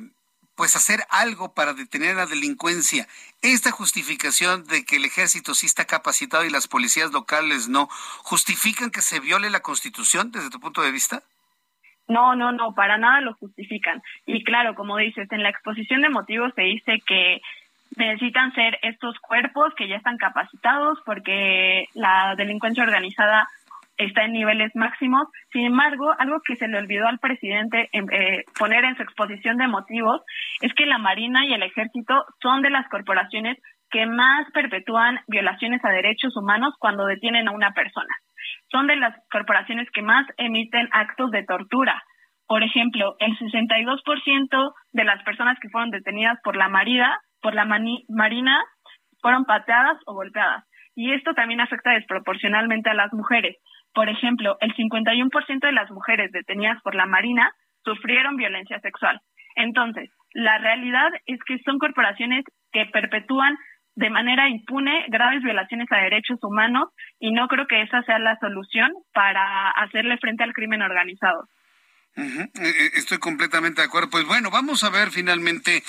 [0.59, 3.06] pues hacer algo para detener la delincuencia.
[3.42, 7.86] Esta justificación de que el ejército sí está capacitado y las policías locales no,
[8.24, 11.22] ¿justifican que se viole la constitución desde tu punto de vista?
[12.09, 14.02] No, no, no, para nada lo justifican.
[14.26, 17.40] Y claro, como dices, en la exposición de motivos se dice que
[17.94, 23.48] necesitan ser estos cuerpos que ya están capacitados porque la delincuencia organizada
[23.99, 25.28] está en niveles máximos.
[25.53, 29.68] Sin embargo, algo que se le olvidó al presidente eh, poner en su exposición de
[29.68, 30.22] motivos
[30.61, 33.59] es que la Marina y el Ejército son de las corporaciones
[33.90, 38.14] que más perpetúan violaciones a derechos humanos cuando detienen a una persona.
[38.70, 42.03] Son de las corporaciones que más emiten actos de tortura.
[42.46, 47.66] Por ejemplo, el 62% de las personas que fueron detenidas por la Marina, por la
[48.09, 48.62] Marina
[49.20, 50.64] fueron pateadas o golpeadas
[50.99, 53.57] y esto también afecta desproporcionalmente a las mujeres.
[53.99, 57.51] Por ejemplo, el 51% de las mujeres detenidas por la Marina
[57.84, 59.20] sufrieron violencia sexual.
[59.57, 63.59] Entonces, la realidad es que son corporaciones que perpetúan
[63.96, 68.38] de manera impune graves violaciones a derechos humanos y no creo que esa sea la
[68.38, 71.49] solución para hacerle frente al crimen organizado.
[72.14, 72.22] Eh,
[72.55, 74.11] eh, estoy completamente de acuerdo.
[74.11, 75.82] Pues bueno, vamos a ver finalmente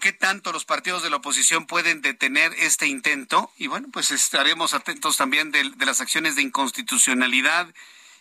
[0.00, 4.74] qué tanto los partidos de la oposición pueden detener este intento y bueno, pues estaremos
[4.74, 7.68] atentos también de, las acciones de inconstitucionalidad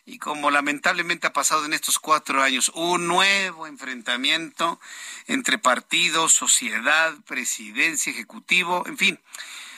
[0.05, 4.79] y como lamentablemente ha pasado en estos cuatro años, un nuevo enfrentamiento
[5.27, 9.19] entre partidos, sociedad, presidencia, ejecutivo, en fin.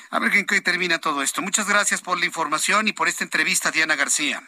[0.10, 1.42] A ver en qué termina todo esto.
[1.42, 4.42] Muchas gracias por la información y por esta entrevista, Diana García.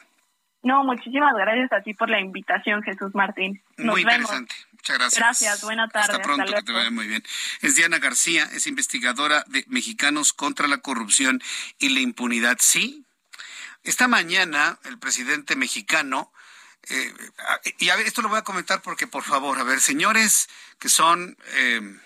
[0.63, 3.61] No, muchísimas gracias a ti por la invitación, Jesús Martín.
[3.77, 4.53] Muy interesante.
[4.79, 5.19] Muchas gracias.
[5.19, 6.13] Gracias, buena tarde.
[6.13, 7.23] Hasta pronto, que te vaya muy bien.
[7.61, 11.41] Es Diana García, es investigadora de Mexicanos contra la Corrupción
[11.79, 12.57] y la Impunidad.
[12.61, 13.05] Sí,
[13.83, 16.31] esta mañana el presidente mexicano,
[16.89, 17.13] eh,
[17.77, 20.47] y a ver, esto lo voy a comentar porque, por favor, a ver, señores
[20.79, 21.37] que son...
[21.53, 21.99] Eh,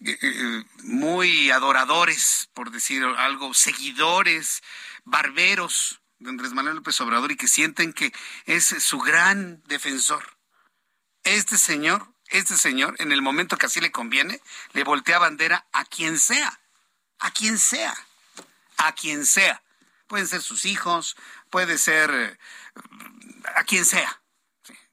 [0.00, 4.62] eh, muy adoradores, por decir algo, seguidores,
[5.04, 8.12] barberos de Andrés Manuel López Obrador y que sienten que
[8.46, 10.37] es su gran defensor.
[11.28, 14.40] Este señor, este señor, en el momento que así le conviene,
[14.72, 16.58] le voltea bandera a quien sea,
[17.18, 17.94] a quien sea,
[18.78, 19.62] a quien sea.
[20.06, 21.16] Pueden ser sus hijos,
[21.50, 22.38] puede ser eh,
[23.56, 24.22] a quien sea.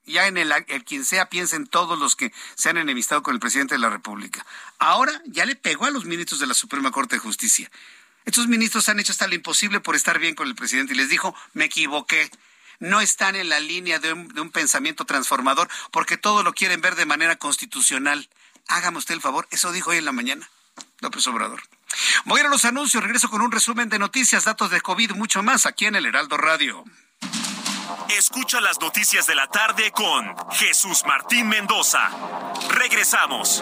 [0.03, 3.33] Ya en el, el, quien sea piensa en todos los que se han enemistado con
[3.33, 4.45] el presidente de la República.
[4.77, 7.71] Ahora ya le pegó a los ministros de la Suprema Corte de Justicia.
[8.25, 11.07] Estos ministros han hecho hasta lo imposible por estar bien con el presidente y les
[11.07, 12.29] dijo, me equivoqué.
[12.79, 17.05] No están en la línea de un, pensamiento transformador porque todo lo quieren ver de
[17.05, 18.29] manera constitucional.
[18.67, 20.49] Hágame usted el favor, eso dijo hoy en la mañana
[20.99, 21.61] López Obrador.
[22.25, 25.65] Voy a los anuncios, regreso con un resumen de noticias, datos de COVID, mucho más
[25.65, 26.83] aquí en el Heraldo Radio.
[28.09, 32.09] Escucha las noticias de la tarde con Jesús Martín Mendoza.
[32.69, 33.61] Regresamos.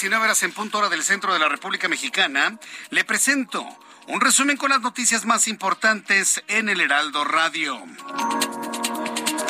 [0.00, 2.56] 19 horas en punto hora del centro de la República Mexicana,
[2.90, 3.66] le presento
[4.06, 7.82] un resumen con las noticias más importantes en el Heraldo Radio.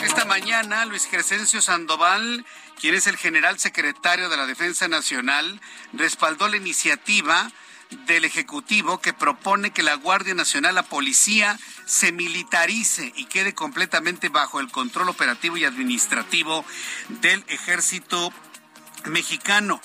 [0.03, 2.47] Esta mañana, Luis Crescencio Sandoval,
[2.81, 5.61] quien es el general secretario de la Defensa Nacional,
[5.93, 7.53] respaldó la iniciativa
[8.07, 14.31] del Ejecutivo que propone que la Guardia Nacional, la policía, se militarice y quede completamente
[14.31, 16.65] bajo el control operativo y administrativo
[17.21, 18.33] del ejército
[19.05, 19.83] mexicano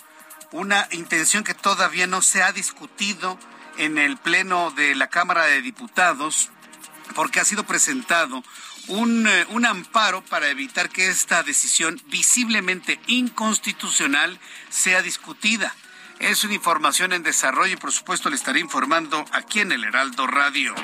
[0.54, 3.38] una intención que todavía no se ha discutido
[3.78, 6.51] en el Pleno de la Cámara de Diputados,
[7.16, 8.43] porque ha sido presentado
[8.88, 14.39] un, eh, un, amparo para evitar que esta decisión visiblemente inconstitucional
[14.70, 15.76] sea discutida.
[16.20, 20.28] Es una información en desarrollo y por supuesto le estaré informando aquí en el Heraldo
[20.28, 20.76] Radio.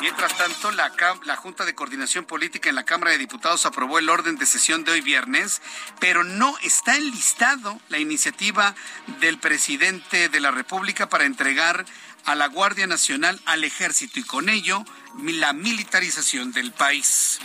[0.00, 0.90] Mientras tanto, la,
[1.36, 4.92] Junta de Coordinación Política en la Cámara de Diputados aprobó el orden de sesión de
[4.92, 5.62] hoy viernes,
[6.00, 8.74] pero no está enlistado la iniciativa
[9.20, 11.84] del presidente de la República para entregar
[12.24, 14.84] a la Guardia Nacional al Ejército y con ello
[15.22, 17.38] la militarización del país.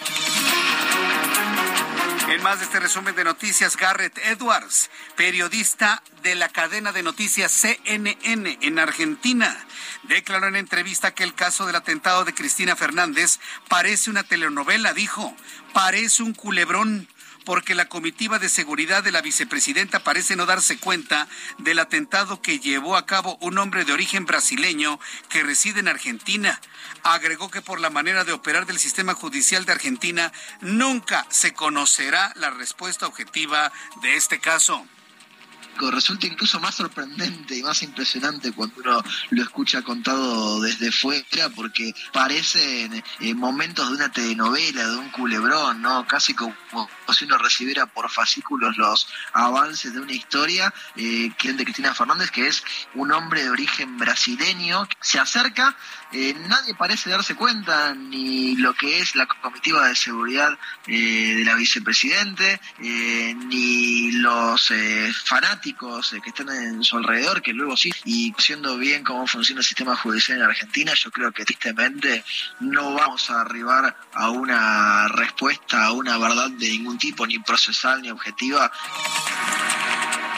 [2.32, 7.52] En más de este resumen de noticias, Garrett Edwards, periodista de la cadena de noticias
[7.52, 9.54] CNN en Argentina,
[10.04, 15.36] declaró en entrevista que el caso del atentado de Cristina Fernández parece una telenovela, dijo,
[15.74, 17.10] parece un culebrón
[17.46, 21.28] porque la comitiva de seguridad de la vicepresidenta parece no darse cuenta
[21.58, 26.60] del atentado que llevó a cabo un hombre de origen brasileño que reside en Argentina.
[27.04, 30.32] Agregó que por la manera de operar del sistema judicial de Argentina
[30.62, 33.72] nunca se conocerá la respuesta objetiva
[34.02, 34.86] de este caso.
[35.90, 41.94] Resulta incluso más sorprendente y más impresionante cuando uno lo escucha contado desde fuera, porque
[42.14, 46.06] parecen eh, momentos de una telenovela, de un culebrón, ¿no?
[46.06, 46.56] Casi como
[47.18, 51.96] si uno recibiera por fascículos los avances de una historia, eh, que es de Cristina
[51.96, 52.64] Fernández, que es
[52.96, 55.76] un hombre de origen brasileño, se acerca,
[56.14, 60.58] eh, nadie parece darse cuenta ni lo que es la comitiva de seguridad
[60.88, 64.72] eh, de la vicepresidente, eh, ni los
[65.26, 69.66] fanáticos que están en su alrededor, que luego sí, y siendo bien cómo funciona el
[69.66, 72.24] sistema judicial en Argentina, yo creo que tristemente
[72.60, 78.02] no vamos a arribar a una respuesta, a una verdad de ningún tipo, ni procesal
[78.02, 78.72] ni objetiva.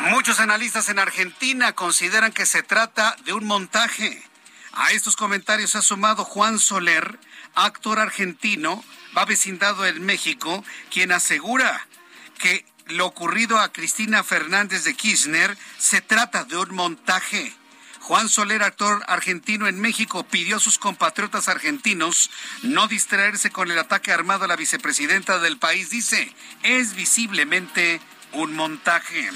[0.09, 4.21] Muchos analistas en Argentina consideran que se trata de un montaje.
[4.75, 7.19] A estos comentarios se ha sumado Juan Soler,
[7.53, 8.83] actor argentino,
[9.15, 11.87] va vecindado en México, quien asegura
[12.39, 17.53] que lo ocurrido a Cristina Fernández de Kirchner se trata de un montaje.
[18.01, 22.31] Juan Soler, actor argentino en México, pidió a sus compatriotas argentinos
[22.63, 25.91] no distraerse con el ataque armado a la vicepresidenta del país.
[25.91, 28.01] Dice, es visiblemente
[28.33, 29.29] un montaje.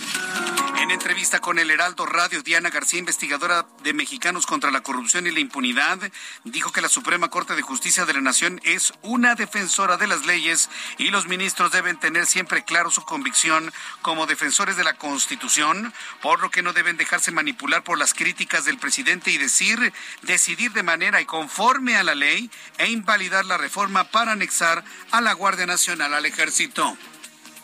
[0.79, 5.31] En entrevista con el Heraldo Radio, Diana García, investigadora de Mexicanos contra la Corrupción y
[5.31, 5.97] la Impunidad,
[6.43, 10.27] dijo que la Suprema Corte de Justicia de la Nación es una defensora de las
[10.27, 10.69] leyes
[10.99, 13.73] y los ministros deben tener siempre claro su convicción
[14.03, 18.63] como defensores de la Constitución, por lo que no deben dejarse manipular por las críticas
[18.63, 23.57] del presidente y decir, decidir de manera y conforme a la ley e invalidar la
[23.57, 26.95] reforma para anexar a la Guardia Nacional al Ejército.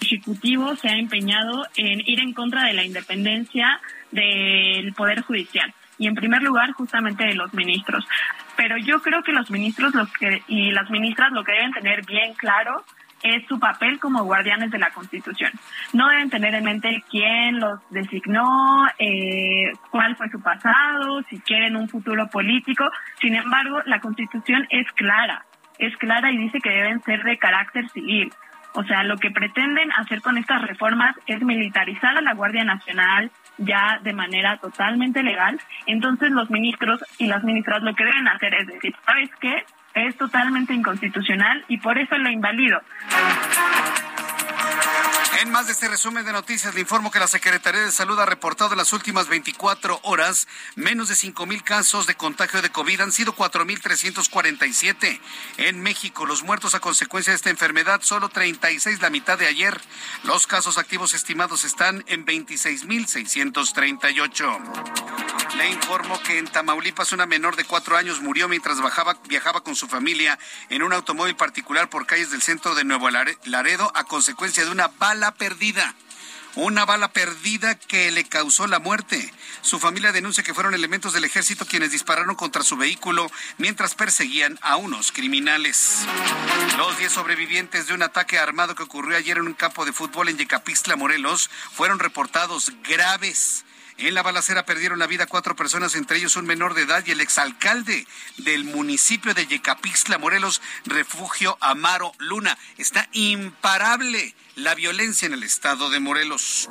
[0.03, 3.79] Ejecutivo se ha empeñado en ir en contra de la independencia
[4.11, 8.05] del Poder Judicial y en primer lugar justamente de los ministros.
[8.55, 12.05] Pero yo creo que los ministros los que, y las ministras lo que deben tener
[12.05, 12.83] bien claro
[13.23, 15.51] es su papel como guardianes de la Constitución.
[15.93, 21.77] No deben tener en mente quién los designó, eh, cuál fue su pasado, si quieren
[21.77, 22.83] un futuro político.
[23.21, 25.45] Sin embargo, la Constitución es clara,
[25.79, 28.29] es clara y dice que deben ser de carácter civil.
[28.73, 33.31] O sea, lo que pretenden hacer con estas reformas es militarizar a la Guardia Nacional
[33.57, 35.59] ya de manera totalmente legal.
[35.85, 39.63] Entonces los ministros y las ministras lo que deben hacer es decir, ¿sabes qué?
[39.93, 42.81] Es totalmente inconstitucional y por eso lo invalido.
[45.43, 48.25] En más de este resumen de noticias, le informo que la Secretaría de Salud ha
[48.25, 53.01] reportado en las últimas 24 horas menos de 5 mil casos de contagio de COVID.
[53.01, 55.19] Han sido 4.347.
[55.57, 59.81] En México, los muertos a consecuencia de esta enfermedad, solo 36 la mitad de ayer.
[60.23, 65.03] Los casos activos estimados están en 26.638.
[65.57, 68.77] Le informo que en Tamaulipas una menor de cuatro años murió mientras
[69.27, 70.39] viajaba con su familia
[70.69, 74.87] en un automóvil particular por calles del centro de Nuevo Laredo a consecuencia de una
[74.87, 75.95] bala perdida.
[76.55, 79.33] Una bala perdida que le causó la muerte.
[79.63, 84.59] Su familia denuncia que fueron elementos del ejército quienes dispararon contra su vehículo mientras perseguían
[84.61, 86.05] a unos criminales.
[86.77, 90.29] Los 10 sobrevivientes de un ataque armado que ocurrió ayer en un campo de fútbol
[90.29, 93.65] en Yecapixtla, Morelos, fueron reportados graves.
[93.97, 97.11] En la balacera perdieron la vida cuatro personas, entre ellos un menor de edad y
[97.11, 98.07] el exalcalde
[98.37, 102.57] del municipio de Yecapixtla, Morelos, Refugio Amaro Luna.
[102.77, 106.69] Está imparable la violencia en el estado de Morelos.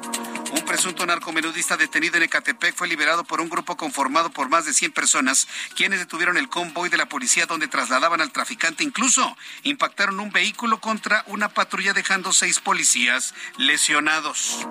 [0.53, 4.72] Un presunto narcomenudista detenido en Ecatepec fue liberado por un grupo conformado por más de
[4.72, 8.85] 100 personas, quienes detuvieron el convoy de la policía donde trasladaban al traficante.
[8.85, 14.66] Incluso impactaron un vehículo contra una patrulla dejando seis policías lesionados.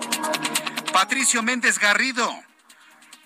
[0.92, 2.42] Patricio Méndez Garrido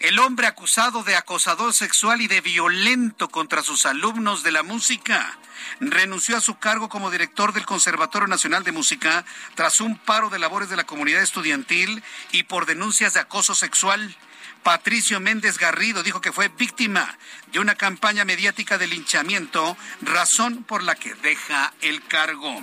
[0.01, 5.39] el hombre acusado de acosador sexual y de violento contra sus alumnos de la música
[5.81, 9.25] renunció a su cargo como director del Conservatorio Nacional de Música
[9.55, 14.15] tras un paro de labores de la comunidad estudiantil y por denuncias de acoso sexual.
[14.63, 17.17] Patricio Méndez Garrido dijo que fue víctima
[17.53, 22.63] de una campaña mediática de linchamiento, razón por la que deja el cargo.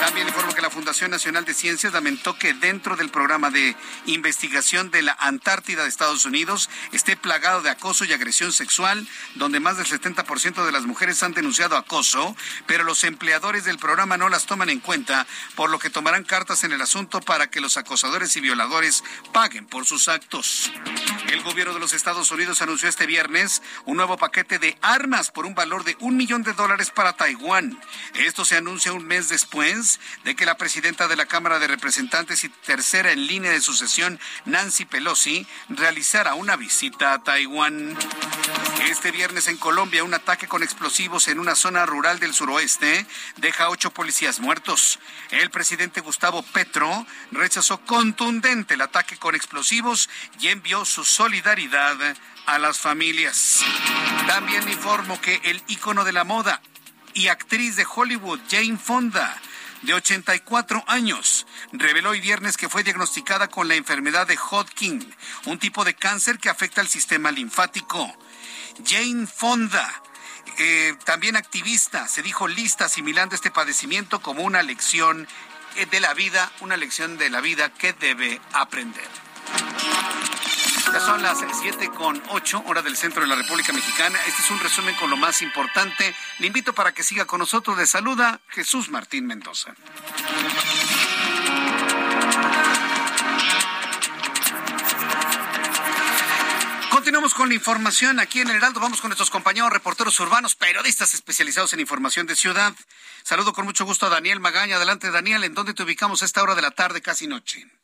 [0.00, 3.76] También informo que la Fundación Nacional de Ciencias lamentó que dentro del programa de
[4.06, 9.60] investigación de la Antártida de Estados Unidos esté plagado de acoso y agresión sexual, donde
[9.60, 12.36] más del 70% de las mujeres han denunciado acoso,
[12.66, 16.64] pero los empleadores del programa no las toman en cuenta, por lo que tomarán cartas
[16.64, 20.72] en el asunto para que los acosadores y violadores paguen por sus actos.
[21.28, 25.46] El gobierno de los Estados Unidos anunció este viernes un nuevo paquete de armas por
[25.46, 27.76] un valor de un millón de dólares para Taiwán.
[28.14, 32.44] Esto se anuncia un mes después de que la presidenta de la Cámara de Representantes
[32.44, 37.98] y tercera en línea de sucesión, Nancy Pelosi, realizara una visita a Taiwán.
[38.88, 43.06] Este viernes en Colombia, un ataque con explosivos en una zona rural del suroeste
[43.38, 45.00] deja ocho policías muertos.
[45.30, 51.96] El presidente Gustavo Petro rechazó contundente el ataque con explosivos y envió su solidaridad
[52.46, 53.60] a las familias.
[54.26, 56.60] También informo que el ícono de la moda
[57.14, 59.40] y actriz de Hollywood, Jane Fonda,
[59.82, 65.14] de 84 años, reveló hoy viernes que fue diagnosticada con la enfermedad de Hodgkin,
[65.46, 68.14] un tipo de cáncer que afecta al sistema linfático.
[68.84, 70.02] Jane Fonda,
[70.58, 75.26] eh, también activista, se dijo lista asimilando este padecimiento como una lección
[75.76, 79.08] eh, de la vida, una lección de la vida que debe aprender.
[80.92, 84.18] Ya son las 7 con 8, hora del centro de la República Mexicana.
[84.26, 86.14] Este es un resumen con lo más importante.
[86.40, 87.78] Le invito para que siga con nosotros.
[87.78, 89.72] Le saluda Jesús Martín Mendoza.
[96.90, 98.80] Continuamos con la información aquí en el Heraldo.
[98.80, 102.74] Vamos con nuestros compañeros reporteros urbanos, periodistas especializados en información de ciudad.
[103.22, 104.74] Saludo con mucho gusto a Daniel Magaña.
[104.76, 105.44] Adelante, Daniel.
[105.44, 107.79] ¿En dónde te ubicamos a esta hora de la tarde, casi noche?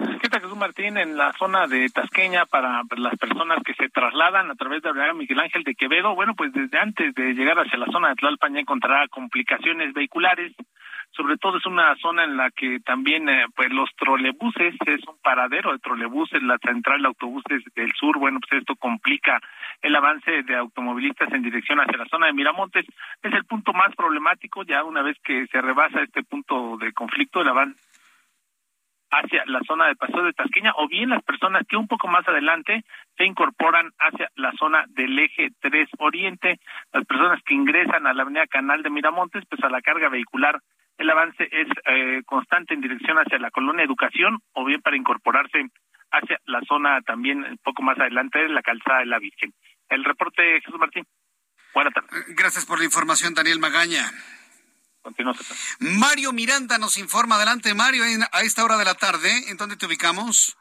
[0.00, 0.96] ¿Qué tal, Jesús Martín?
[0.96, 5.12] En la zona de Tasqueña para las personas que se trasladan a través de la
[5.12, 8.54] Miguel Ángel de Quevedo, bueno, pues desde antes de llegar hacia la zona de Tlalpan
[8.54, 10.54] ya encontrará complicaciones vehiculares.
[11.10, 15.18] Sobre todo es una zona en la que también, eh, pues los trolebuses, es un
[15.22, 19.38] paradero de trolebuses, la central de autobuses del sur, bueno, pues esto complica
[19.82, 22.86] el avance de automovilistas en dirección hacia la zona de Miramontes.
[23.22, 27.42] Es el punto más problemático, ya una vez que se rebasa este punto de conflicto,
[27.42, 27.89] el avance
[29.10, 32.26] hacia la zona de Paseo de Tasqueña o bien las personas que un poco más
[32.28, 32.84] adelante
[33.16, 36.60] se incorporan hacia la zona del eje 3 Oriente,
[36.92, 40.60] las personas que ingresan a la avenida Canal de Miramontes, pues a la carga vehicular
[40.98, 45.64] el avance es eh, constante en dirección hacia la colonia Educación o bien para incorporarse
[46.12, 49.52] hacia la zona también un poco más adelante de la calzada de la Virgen.
[49.88, 51.06] El reporte, Jesús Martín.
[51.72, 52.10] Buenas tardes.
[52.36, 54.10] Gracias por la información, Daniel Magaña.
[55.80, 57.36] Mario Miranda nos informa.
[57.36, 59.50] Adelante, Mario, a esta hora de la tarde.
[59.50, 60.56] ¿En dónde te ubicamos?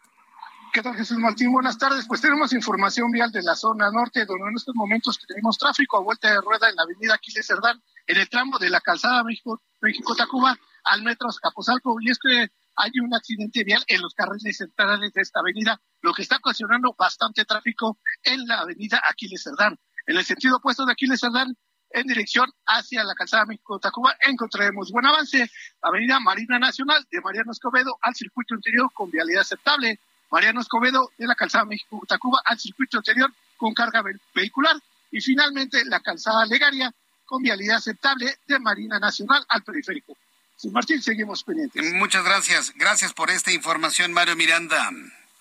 [0.71, 1.51] ¿Qué tal, Jesús Martín?
[1.51, 2.05] Buenas tardes.
[2.07, 6.01] Pues tenemos información vial de la zona norte, donde en estos momentos tenemos tráfico a
[6.01, 10.57] vuelta de rueda en la avenida Aquiles Cerdán, en el tramo de la calzada México-Tacuba
[10.83, 11.97] al metro Capozalco.
[11.99, 16.13] Y es que hay un accidente vial en los carriles centrales de esta avenida, lo
[16.13, 19.77] que está ocasionando bastante tráfico en la avenida Aquiles Cerdán.
[20.05, 21.57] En el sentido opuesto de Aquiles Cerdán,
[21.91, 25.49] en dirección hacia la calzada México-Tacuba, encontraremos buen avance.
[25.81, 29.99] Avenida Marina Nacional de Mariano Escobedo al circuito interior con vialidad aceptable.
[30.31, 34.75] Mariano Escobedo de la calzada México-Tacuba al circuito interior con carga vehicular.
[35.11, 36.93] Y finalmente la calzada Legaria
[37.25, 40.17] con vialidad aceptable de Marina Nacional al periférico.
[40.55, 41.93] Sin Martín, seguimos pendientes.
[41.93, 42.73] Muchas gracias.
[42.75, 44.89] Gracias por esta información, Mario Miranda.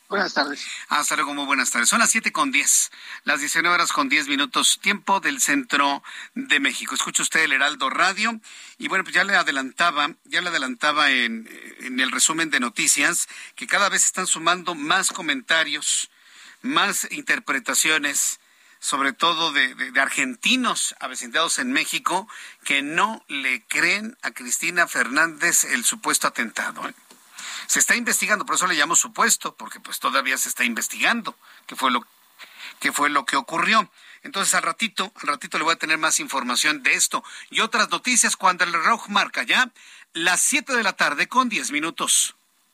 [0.09, 0.67] Buenas tardes.
[0.89, 1.91] Hasta luego, muy buenas tardes.
[1.91, 2.91] Son las siete con diez,
[3.25, 6.03] las 19 horas con diez minutos, tiempo del centro
[6.35, 6.95] de México.
[6.95, 8.41] Escucha usted el Heraldo Radio
[8.79, 11.47] y bueno, pues ya le adelantaba, ya le adelantaba en,
[11.81, 16.11] en el resumen de noticias que cada vez están sumando más comentarios,
[16.63, 18.41] más interpretaciones,
[18.81, 22.27] sobre todo de, de, de argentinos avecindados en México,
[22.65, 26.89] que no le creen a Cristina Fernández el supuesto atentado.
[26.89, 26.95] ¿eh?
[27.69, 31.77] Se está investigando, por eso le llamo supuesto, porque pues todavía se está investigando qué
[31.77, 32.01] fue lo,
[32.81, 33.91] qué fue lo que ocurrió.
[34.23, 37.91] Entonces al ratito, al ratito le voy a tener más información de esto y otras
[37.91, 39.71] noticias cuando el reloj marca ya
[40.15, 42.38] las 7 de la tarde con 10 minutos.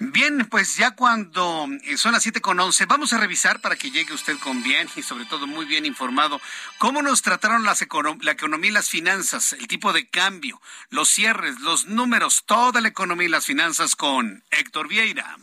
[0.00, 3.90] Bien, pues ya cuando eh, son las siete con once, vamos a revisar para que
[3.90, 6.40] llegue usted con bien y sobre todo muy bien informado
[6.78, 7.84] cómo nos trataron las
[8.20, 12.88] la economía y las finanzas, el tipo de cambio, los cierres, los números, toda la
[12.88, 15.36] economía y las finanzas con Héctor Vieira.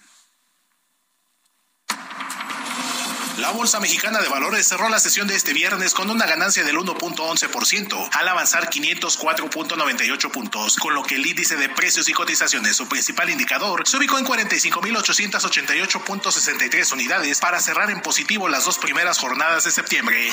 [3.37, 6.77] La Bolsa Mexicana de Valores cerró la sesión de este viernes con una ganancia del
[6.77, 12.87] 1.11% al avanzar 504.98 puntos, con lo que el índice de precios y cotizaciones, su
[12.87, 19.65] principal indicador, se ubicó en 45.888.63 unidades para cerrar en positivo las dos primeras jornadas
[19.65, 20.29] de septiembre.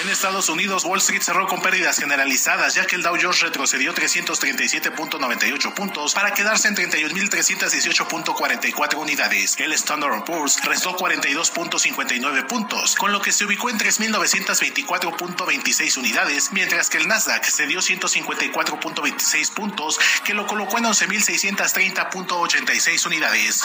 [0.00, 3.92] En Estados Unidos, Wall Street cerró con pérdidas generalizadas, ya que el Dow Jones retrocedió
[3.94, 9.56] 337.98 puntos para quedarse en 31.318.44 unidades.
[9.58, 16.50] El Standard Poor's restó 42.59 2.089 puntos, con lo que se ubicó en 3.924.26 unidades,
[16.52, 23.62] mientras que el Nasdaq cedió 154.26 puntos, que lo colocó en 11.630.86 unidades.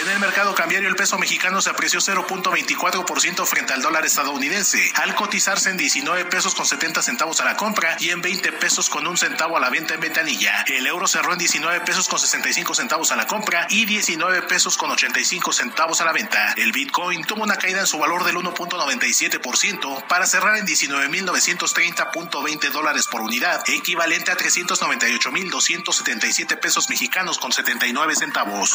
[0.00, 5.16] En el mercado cambiario el peso mexicano se apreció 0.24% frente al dólar estadounidense, al
[5.16, 9.08] cotizarse en 19 pesos con 70 centavos a la compra y en 20 pesos con
[9.08, 10.64] un centavo a la venta en ventanilla.
[10.68, 14.76] El euro cerró en 19 pesos con 65 centavos a la compra y 19 pesos
[14.76, 16.54] con 85 centavos a la venta.
[16.56, 23.06] El Bitcoin tuvo una caída en su valor del 1.97% para cerrar en 19.930.20 dólares
[23.06, 28.74] por unidad, equivalente a 398.277 pesos mexicanos con 79 centavos.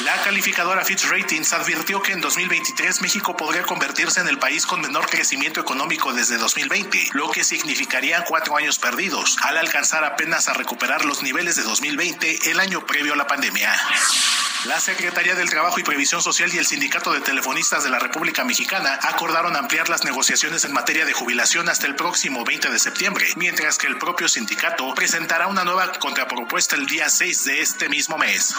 [0.00, 4.80] La calificadora Fitch Ratings advirtió que en 2023 México podría convertirse en el país con
[4.80, 10.54] menor crecimiento económico desde 2020, lo que significaría cuatro años perdidos, al alcanzar apenas a
[10.54, 13.72] recuperar los niveles de 2020, el año previo a la pandemia.
[14.66, 18.44] La Secretaría del Trabajo y Previsión Social y el Sindicato de Telefonistas de la República
[18.44, 23.26] Mexicana acordaron ampliar las negociaciones en materia de jubilación hasta el próximo 20 de septiembre,
[23.36, 28.16] mientras que el propio sindicato presentará una nueva contrapropuesta el día 6 de este mismo
[28.16, 28.54] mes.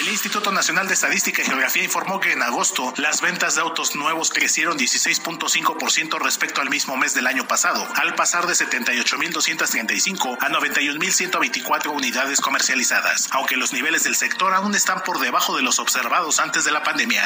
[0.00, 3.94] El Instituto Nacional de Estadística y Geografía informó que en agosto las ventas de autos
[3.94, 10.48] nuevos crecieron 16.5% respecto al mismo mes del año pasado, al pasar de 78.235 a
[10.48, 16.40] 91.124 unidades comercializadas, aunque los niveles del sector aún están por debajo de los observados
[16.40, 17.24] antes de la pandemia.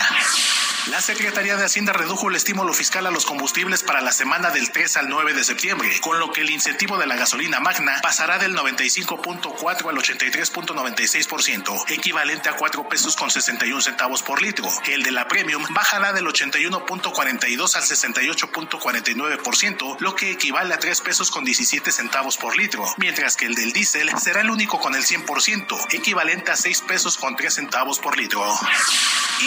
[0.88, 4.72] La Secretaría de Hacienda redujo el estímulo fiscal a los combustibles para la semana del
[4.72, 8.38] 3 al 9 de septiembre, con lo que el incentivo de la gasolina magna pasará
[8.38, 14.66] del 95.4 al 83.96%, equivalente a 4 pesos con 61 centavos por litro.
[14.86, 21.30] El de la premium bajará del 81.42 al 68.49%, lo que equivale a 3 pesos
[21.30, 25.04] con 17 centavos por litro, mientras que el del diésel será el único con el
[25.04, 28.42] 100%, equivalente a 6 pesos con 3 centavos por litro.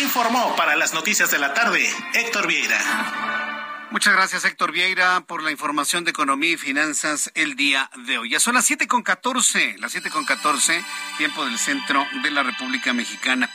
[0.02, 3.88] Informó para las noticias de la tarde Héctor Vieira.
[3.92, 8.30] Muchas gracias, Héctor Vieira, por la información de economía y finanzas el día de hoy.
[8.30, 10.84] Ya son las siete con catorce, las siete con catorce,
[11.18, 13.50] tiempo del centro de la República Mexicana.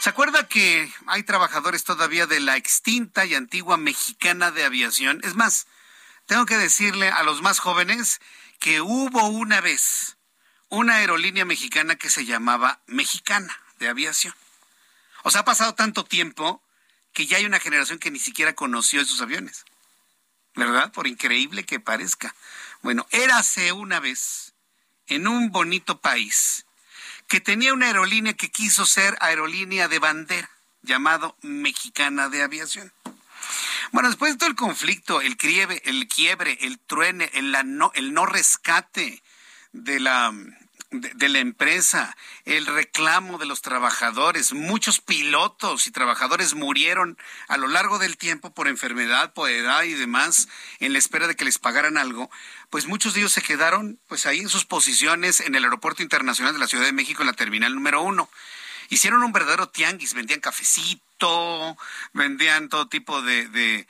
[0.00, 5.20] ¿Se acuerda que hay trabajadores todavía de la extinta y antigua mexicana de aviación?
[5.24, 5.66] Es más,
[6.26, 8.20] tengo que decirle a los más jóvenes
[8.60, 10.18] que hubo una vez
[10.68, 14.34] una aerolínea mexicana que se llamaba Mexicana de aviación.
[15.22, 16.62] O sea, ha pasado tanto tiempo
[17.12, 19.64] que ya hay una generación que ni siquiera conoció esos aviones.
[20.54, 20.92] ¿Verdad?
[20.92, 22.34] Por increíble que parezca.
[22.82, 24.52] Bueno, érase una vez
[25.06, 26.66] en un bonito país
[27.28, 30.50] que tenía una aerolínea que quiso ser aerolínea de bandera,
[30.82, 32.92] llamado Mexicana de Aviación.
[33.92, 38.12] Bueno, después de todo el conflicto, el quiebre, el quiebre, el truene, el, no, el
[38.12, 39.22] no rescate
[39.72, 40.32] de la
[40.92, 44.52] de, la empresa, el reclamo de los trabajadores.
[44.52, 47.18] Muchos pilotos y trabajadores murieron
[47.48, 50.48] a lo largo del tiempo por enfermedad, por edad y demás,
[50.80, 52.30] en la espera de que les pagaran algo.
[52.70, 56.52] Pues muchos de ellos se quedaron pues ahí en sus posiciones en el Aeropuerto Internacional
[56.52, 58.28] de la Ciudad de México, en la terminal número uno.
[58.90, 61.78] Hicieron un verdadero tianguis, vendían cafecito,
[62.12, 63.86] vendían todo tipo de, de,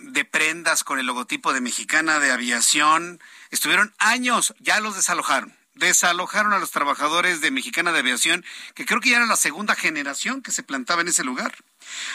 [0.00, 3.20] de prendas con el logotipo de Mexicana de Aviación.
[3.50, 9.00] Estuvieron años, ya los desalojaron desalojaron a los trabajadores de Mexicana de Aviación, que creo
[9.00, 11.54] que ya era la segunda generación que se plantaba en ese lugar.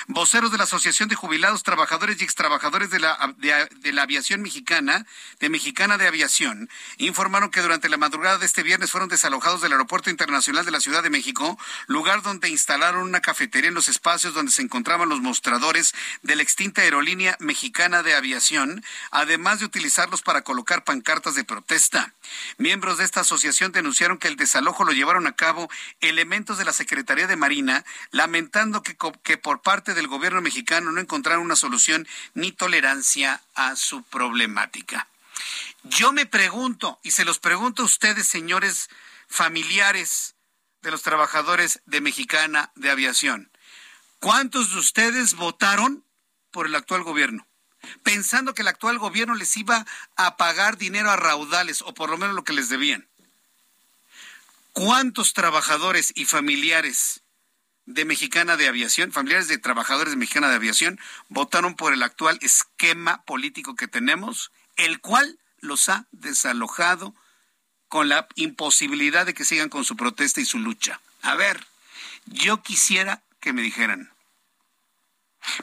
[0.07, 5.05] Voceros de la Asociación de Jubilados, Trabajadores y Extrabajadores de la, de, la Aviación Mexicana,
[5.39, 9.71] de Mexicana de Aviación, informaron que durante la madrugada de este viernes fueron desalojados del
[9.71, 11.57] Aeropuerto Internacional de la Ciudad de México,
[11.87, 16.43] lugar donde instalaron una cafetería en los espacios donde se encontraban los mostradores de la
[16.43, 22.13] extinta aerolínea Mexicana de Aviación, además de utilizarlos para colocar pancartas de protesta.
[22.57, 25.69] Miembros de esta asociación denunciaron que el desalojo lo llevaron a cabo
[26.01, 31.01] elementos de la Secretaría de Marina, lamentando que, que por parte del gobierno mexicano no
[31.01, 35.07] encontraron una solución ni tolerancia a su problemática.
[35.83, 38.89] Yo me pregunto, y se los pregunto a ustedes, señores
[39.27, 40.35] familiares
[40.81, 43.49] de los trabajadores de Mexicana de Aviación,
[44.19, 46.05] ¿cuántos de ustedes votaron
[46.51, 47.47] por el actual gobierno?
[48.03, 49.85] Pensando que el actual gobierno les iba
[50.15, 53.07] a pagar dinero a raudales, o por lo menos lo que les debían.
[54.71, 57.22] ¿Cuántos trabajadores y familiares
[57.85, 62.39] de Mexicana de Aviación, familiares de trabajadores de Mexicana de Aviación, votaron por el actual
[62.41, 67.13] esquema político que tenemos, el cual los ha desalojado
[67.87, 70.99] con la imposibilidad de que sigan con su protesta y su lucha.
[71.21, 71.65] A ver,
[72.25, 74.11] yo quisiera que me dijeran,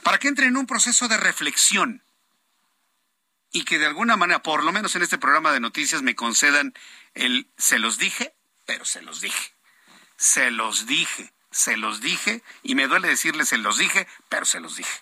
[0.03, 2.03] para que entren en un proceso de reflexión
[3.51, 6.73] y que de alguna manera, por lo menos en este programa de noticias, me concedan
[7.15, 8.33] el se los dije,
[8.65, 9.53] pero se los dije.
[10.17, 14.59] Se los dije se los dije y me duele decirles se los dije, pero se
[14.59, 15.01] los dije.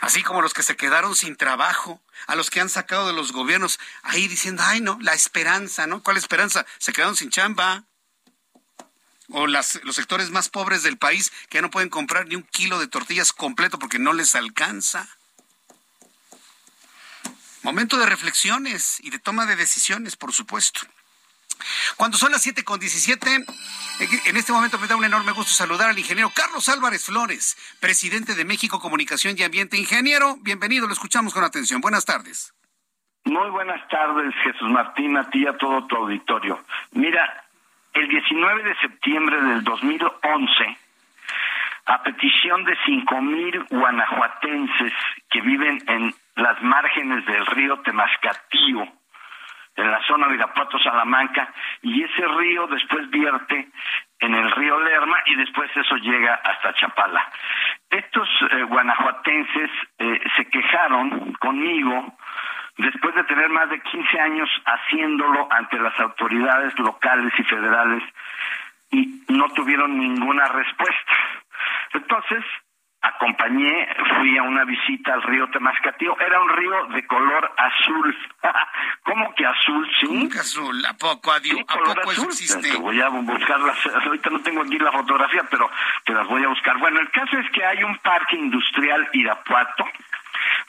[0.00, 3.32] Así como los que se quedaron sin trabajo, a los que han sacado de los
[3.32, 6.02] gobiernos, ahí diciendo, ay no, la esperanza, ¿no?
[6.02, 6.64] ¿Cuál esperanza?
[6.78, 7.84] Se quedaron sin chamba.
[9.28, 12.78] O los sectores más pobres del país que ya no pueden comprar ni un kilo
[12.78, 15.06] de tortillas completo porque no les alcanza.
[17.62, 20.80] Momento de reflexiones y de toma de decisiones, por supuesto.
[21.96, 23.44] Cuando son las 7 con 17,
[24.26, 28.34] en este momento me da un enorme gusto saludar al ingeniero Carlos Álvarez Flores, presidente
[28.34, 29.76] de México Comunicación y Ambiente.
[29.76, 31.80] Ingeniero, bienvenido, lo escuchamos con atención.
[31.80, 32.54] Buenas tardes.
[33.24, 36.58] Muy buenas tardes, Jesús Martín, a ti y a todo tu auditorio.
[36.92, 37.44] Mira,
[37.92, 40.78] el 19 de septiembre del 2011,
[41.86, 44.92] a petición de 5.000 guanajuatenses
[45.28, 48.88] que viven en las márgenes del río Temascatío,
[49.76, 51.52] en la zona de Irapuato, Salamanca,
[51.82, 53.68] y ese río después vierte
[54.18, 57.30] en el río Lerma y después eso llega hasta Chapala.
[57.88, 62.14] Estos eh, guanajuatenses eh, se quejaron conmigo
[62.76, 68.02] después de tener más de 15 años haciéndolo ante las autoridades locales y federales
[68.90, 71.12] y no tuvieron ninguna respuesta.
[71.94, 72.44] Entonces,
[73.02, 78.16] acompañé, fui a una visita al río Temascatío, era un río de color azul.
[79.04, 79.90] ¿Cómo que azul?
[80.00, 80.06] Sí.
[80.06, 80.84] ¿Cómo que azul?
[80.86, 81.60] ¿A poco, adiós?
[81.66, 82.76] ¿A poco existe?
[82.76, 85.70] Voy a buscarlas, ahorita no tengo aquí la fotografía, pero
[86.04, 86.78] te las voy a buscar.
[86.78, 89.84] Bueno, el caso es que hay un parque industrial Irapuato,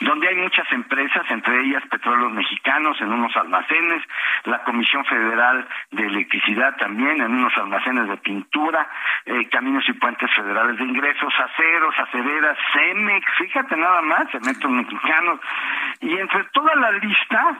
[0.01, 4.03] donde hay muchas empresas, entre ellas Petróleos Mexicanos en unos almacenes,
[4.45, 8.89] la Comisión Federal de Electricidad también en unos almacenes de pintura,
[9.25, 15.39] eh, Caminos y Puentes Federales de Ingresos, aceros, acereras, CEMEX, fíjate nada más, cementos mexicanos,
[15.99, 17.57] y entre toda la lista,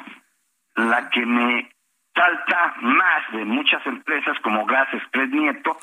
[0.76, 1.70] la que me
[2.16, 5.78] salta más de muchas empresas como Gas Express Nieto,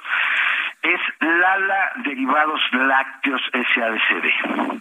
[0.82, 4.80] es Lala Derivados Lácteos SADCD.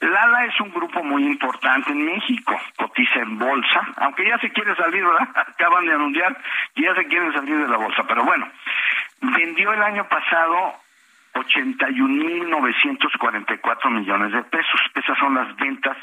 [0.00, 4.76] Lala es un grupo muy importante en México, cotiza en bolsa, aunque ya se quiere
[4.76, 5.28] salir, ¿verdad?
[5.34, 6.38] Acaban de anunciar
[6.76, 8.48] y ya se quieren salir de la bolsa, pero bueno,
[9.20, 10.76] vendió el año pasado
[11.34, 14.80] 81.944 millones de pesos.
[14.94, 15.98] Esas son las ventas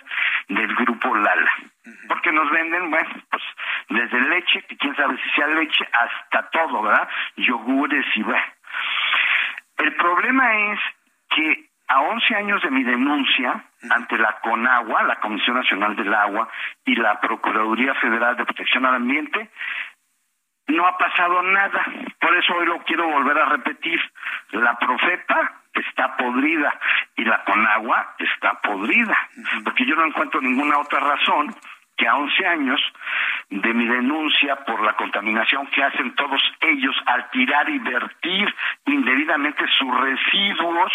[0.48, 1.52] del grupo Lala.
[2.08, 3.44] Porque nos venden, bueno, pues
[3.90, 7.10] desde leche, que quién sabe si sea leche, hasta todo, ¿verdad?
[7.38, 8.46] Yogures y bueno.
[9.78, 10.80] El problema es
[11.30, 16.48] que a 11 años de mi denuncia ante la CONAGUA, la Comisión Nacional del Agua,
[16.86, 19.50] y la Procuraduría Federal de Protección al Ambiente,
[20.68, 21.86] no ha pasado nada.
[22.20, 24.00] Por eso hoy lo quiero volver a repetir.
[24.52, 26.74] La profeta está podrida
[27.16, 29.18] y la CONAGUA está podrida,
[29.64, 31.56] porque yo no encuentro ninguna otra razón
[31.98, 32.82] que a 11 años
[33.50, 38.54] de mi denuncia por la contaminación que hacen todos ellos al tirar y vertir
[38.86, 40.92] indebidamente sus residuos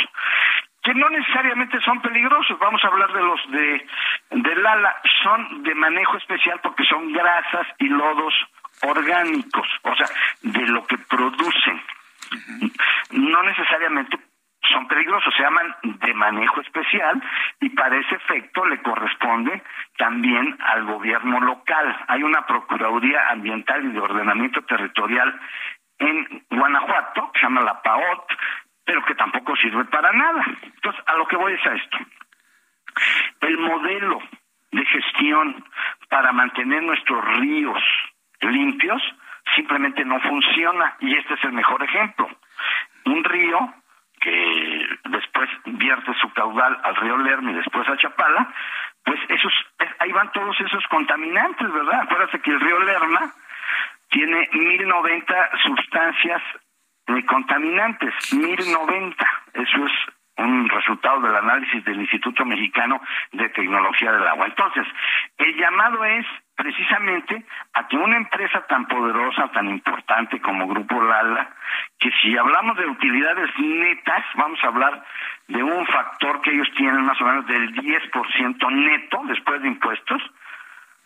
[0.82, 3.86] que no necesariamente son peligrosos, vamos a hablar de los de
[4.31, 8.35] del ala, son de manejo especial porque son grasas y lodos
[8.82, 10.07] orgánicos, o sea,
[10.43, 11.82] de lo que producen.
[13.11, 14.19] No necesariamente
[14.73, 17.23] son peligrosos, se llaman de manejo especial
[17.61, 19.62] y para ese efecto le corresponde
[19.98, 21.97] también al gobierno local.
[22.09, 25.40] Hay una Procuraduría Ambiental y de Ordenamiento Territorial
[25.98, 28.32] en Guanajuato, que se llama la PAOT,
[28.85, 30.44] pero que tampoco sirve para nada.
[30.62, 31.98] Entonces, a lo que voy es a esto.
[33.40, 34.20] El modelo
[34.73, 35.65] de gestión
[36.09, 37.82] para mantener nuestros ríos
[38.40, 39.02] limpios
[39.55, 42.28] simplemente no funciona y este es el mejor ejemplo.
[43.05, 43.74] Un río
[44.20, 48.52] que después vierte su caudal al río Lerma y después a Chapala,
[49.05, 49.52] pues esos,
[49.98, 52.02] ahí van todos esos contaminantes, ¿verdad?
[52.02, 53.32] Acuérdate que el río Lerma
[54.11, 56.43] tiene 1090 sustancias
[57.27, 59.27] contaminantes, 1090.
[59.55, 59.93] Eso es
[60.41, 63.01] un resultado del análisis del Instituto Mexicano
[63.32, 64.47] de Tecnología del Agua.
[64.47, 64.87] Entonces,
[65.39, 66.27] el llamado es
[66.57, 71.51] precisamente a que una empresa tan poderosa, tan importante como Grupo Lala,
[71.99, 75.05] que si hablamos de utilidades netas, vamos a hablar
[75.49, 80.23] de un factor que ellos tienen más o menos del 10% neto después de impuestos,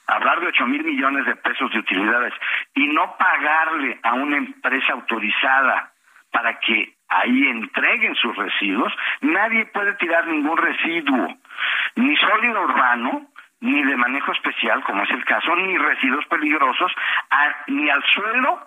[0.06, 2.34] hablar de 8 mil millones de pesos de utilidades
[2.74, 5.93] y no pagarle a una empresa autorizada
[6.34, 11.28] para que ahí entreguen sus residuos, nadie puede tirar ningún residuo,
[11.94, 13.28] ni sólido urbano,
[13.60, 16.92] ni de manejo especial, como es el caso, ni residuos peligrosos,
[17.68, 18.66] ni al suelo,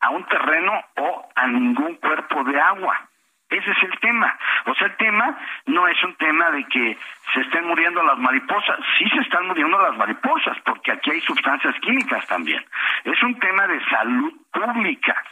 [0.00, 3.08] a un terreno o a ningún cuerpo de agua.
[3.48, 4.36] Ese es el tema.
[4.66, 6.98] O sea, el tema no es un tema de que
[7.32, 8.78] se estén muriendo las mariposas.
[8.98, 12.64] Sí se están muriendo las mariposas, porque aquí hay sustancias químicas también.
[13.04, 15.22] Es un tema de salud pública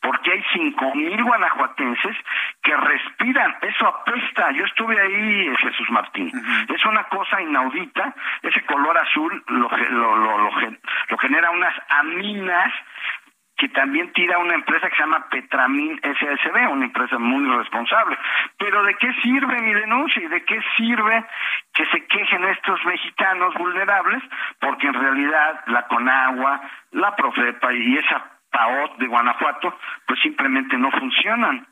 [0.00, 2.16] porque hay cinco mil guanajuatenses
[2.62, 6.30] que respiran, eso apesta, yo estuve ahí, Jesús Martín,
[6.68, 12.72] es una cosa inaudita, ese color azul lo, lo, lo, lo genera unas aminas
[13.56, 18.18] que también tira una empresa que se llama Petramin SSB, una empresa muy responsable.
[18.58, 21.24] Pero ¿de qué sirve mi denuncia y de qué sirve
[21.72, 24.22] que se quejen estos mexicanos vulnerables?
[24.58, 26.60] Porque en realidad la Conagua,
[26.92, 31.66] la Profepa y esa PAOT de Guanajuato, pues simplemente no funcionan.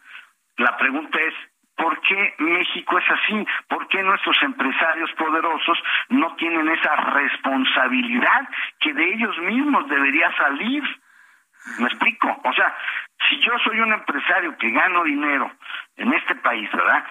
[0.57, 1.35] La pregunta es,
[1.75, 3.47] ¿Por qué México es así?
[3.67, 8.49] ¿Por qué nuestros empresarios poderosos no tienen esa responsabilidad
[8.79, 10.85] que de ellos mismos debería salir?
[11.79, 12.29] ¿Me explico?
[12.45, 12.75] O sea,
[13.29, 15.51] si yo soy un empresario que gano dinero
[15.97, 17.05] en este país, ¿verdad?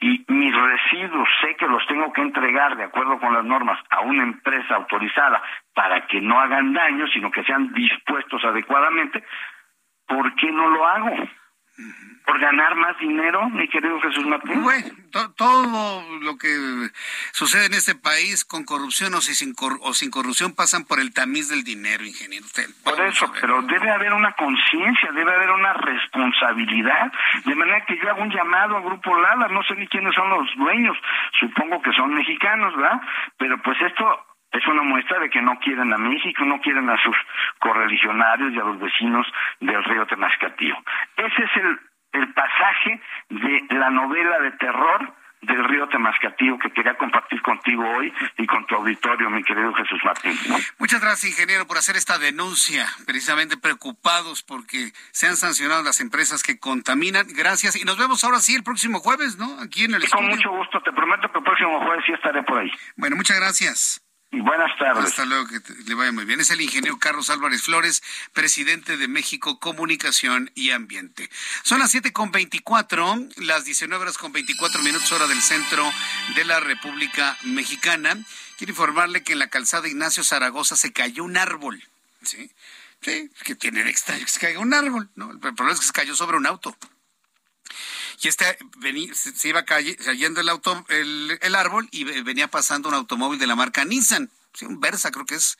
[0.00, 4.00] Y mis residuos sé que los tengo que entregar de acuerdo con las normas a
[4.00, 5.42] una empresa autorizada
[5.74, 9.24] para que no hagan daño, sino que sean dispuestos adecuadamente,
[10.06, 11.16] ¿por qué no lo hago?
[12.24, 14.62] Por ganar más dinero, mi querido Jesús Martín.
[14.62, 14.88] Bueno,
[15.36, 16.48] todo lo que
[17.32, 21.48] sucede en este país con corrupción o sin, o sin corrupción pasan por el tamiz
[21.48, 22.46] del dinero, ingeniero.
[22.82, 27.12] por eso, pero debe haber una conciencia, debe haber una responsabilidad,
[27.44, 30.28] de manera que yo hago un llamado al Grupo Lala, no sé ni quiénes son
[30.30, 30.96] los dueños,
[31.38, 33.00] supongo que son mexicanos, ¿verdad?
[33.38, 36.96] Pero pues esto es una muestra de que no quieren a México, no quieren a
[37.02, 37.16] sus
[37.58, 39.26] correligionarios y a los vecinos
[39.60, 40.76] del río Temascatío.
[41.16, 41.78] Ese es el
[42.16, 48.12] el pasaje de la novela de terror del río Temascatío que quería compartir contigo hoy
[48.38, 50.36] y con tu auditorio, mi querido Jesús Martín.
[50.78, 56.42] Muchas gracias, ingeniero, por hacer esta denuncia, precisamente preocupados porque se han sancionado las empresas
[56.42, 57.26] que contaminan.
[57.28, 59.60] Gracias y nos vemos ahora sí el próximo jueves, ¿no?
[59.60, 62.42] Aquí en el y Con mucho gusto, te prometo que el próximo jueves sí estaré
[62.42, 62.72] por ahí.
[62.96, 64.05] Bueno, muchas gracias.
[64.40, 65.04] Buenas tardes.
[65.04, 66.40] Hasta luego, que le vaya muy bien.
[66.40, 68.02] Es el ingeniero Carlos Álvarez Flores,
[68.32, 71.30] presidente de México Comunicación y Ambiente.
[71.62, 75.90] Son las siete con veinticuatro, las diecinueve horas con veinticuatro minutos hora del centro
[76.34, 78.16] de la República Mexicana.
[78.58, 81.82] Quiero informarle que en la calzada Ignacio Zaragoza se cayó un árbol.
[82.22, 82.50] ¿Sí?
[83.02, 85.08] Sí, que tiene extraño que se caiga un árbol.
[85.14, 85.30] ¿no?
[85.30, 86.76] El problema es que se cayó sobre un auto
[88.20, 93.38] y este venía, se iba cayendo el, auto, el, árbol y venía pasando un automóvil
[93.38, 94.30] de la marca Nissan,
[94.62, 95.58] un Versa creo que es,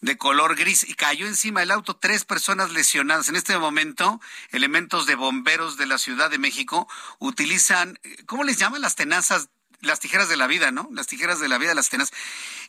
[0.00, 3.28] de color gris, y cayó encima del auto tres personas lesionadas.
[3.28, 6.88] En este momento, elementos de bomberos de la Ciudad de México
[7.18, 9.48] utilizan, ¿cómo les llaman las tenazas?
[9.80, 10.88] Las tijeras de la vida, ¿no?
[10.92, 12.14] Las tijeras de la vida, las tenazas.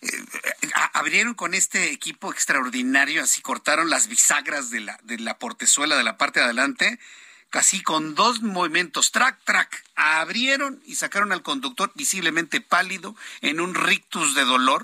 [0.02, 0.26] Eh,
[0.94, 6.03] abrieron con este equipo extraordinario, así cortaron las bisagras de la, de la portezuela de
[6.03, 6.99] la parte de adelante
[7.54, 13.76] casi con dos movimientos, track, track, abrieron y sacaron al conductor visiblemente pálido en un
[13.76, 14.84] rictus de dolor.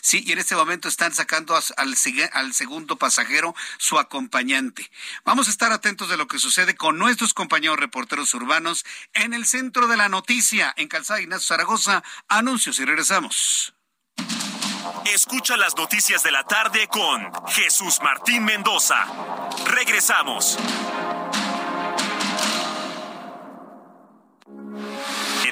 [0.00, 1.94] Sí, y en este momento están sacando al,
[2.32, 4.90] al segundo pasajero, su acompañante.
[5.26, 9.44] Vamos a estar atentos de lo que sucede con nuestros compañeros reporteros urbanos en el
[9.44, 12.02] centro de la noticia, en Calzada Ignacio Zaragoza.
[12.28, 13.74] Anuncios y regresamos.
[15.04, 19.04] Escucha las noticias de la tarde con Jesús Martín Mendoza.
[19.66, 20.56] Regresamos.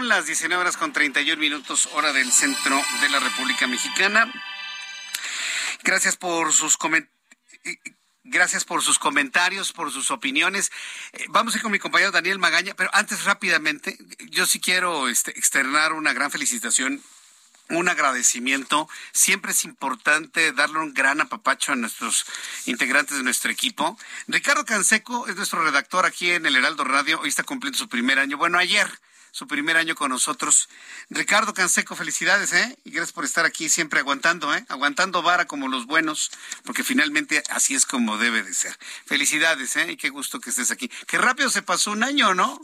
[0.00, 4.32] 31, las 19 horas con 31 minutos, hora del centro de la República Mexicana.
[5.82, 7.14] Gracias por sus comentarios.
[8.22, 10.70] Gracias por sus comentarios, por sus opiniones.
[11.12, 13.98] Eh, vamos a ir con mi compañero Daniel Magaña, pero antes rápidamente,
[14.30, 17.02] yo sí quiero este, externar una gran felicitación
[17.70, 18.88] un agradecimiento.
[19.12, 22.24] Siempre es importante darle un gran apapacho a nuestros
[22.66, 23.98] integrantes de nuestro equipo.
[24.28, 27.20] Ricardo Canseco es nuestro redactor aquí en el Heraldo Radio.
[27.20, 28.36] Hoy está cumpliendo su primer año.
[28.36, 28.88] Bueno, ayer
[29.32, 30.68] su primer año con nosotros.
[31.08, 32.78] Ricardo Canseco, felicidades, ¿eh?
[32.84, 34.64] Y gracias por estar aquí siempre aguantando, ¿eh?
[34.68, 36.30] Aguantando vara como los buenos,
[36.64, 38.78] porque finalmente así es como debe de ser.
[39.06, 39.92] Felicidades, ¿eh?
[39.92, 40.90] Y qué gusto que estés aquí.
[41.06, 42.60] Qué rápido se pasó un año, ¿no?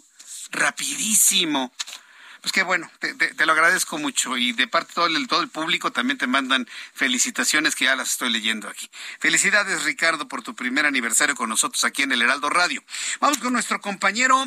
[0.50, 1.72] Rapidísimo.
[2.46, 5.48] Pues qué bueno, te, lo agradezco mucho y de parte de todo el, todo el
[5.48, 8.88] público también te mandan felicitaciones que ya las estoy leyendo aquí.
[9.18, 12.84] Felicidades Ricardo por tu primer aniversario con nosotros aquí en el Heraldo Radio.
[13.18, 14.46] Vamos con nuestro compañero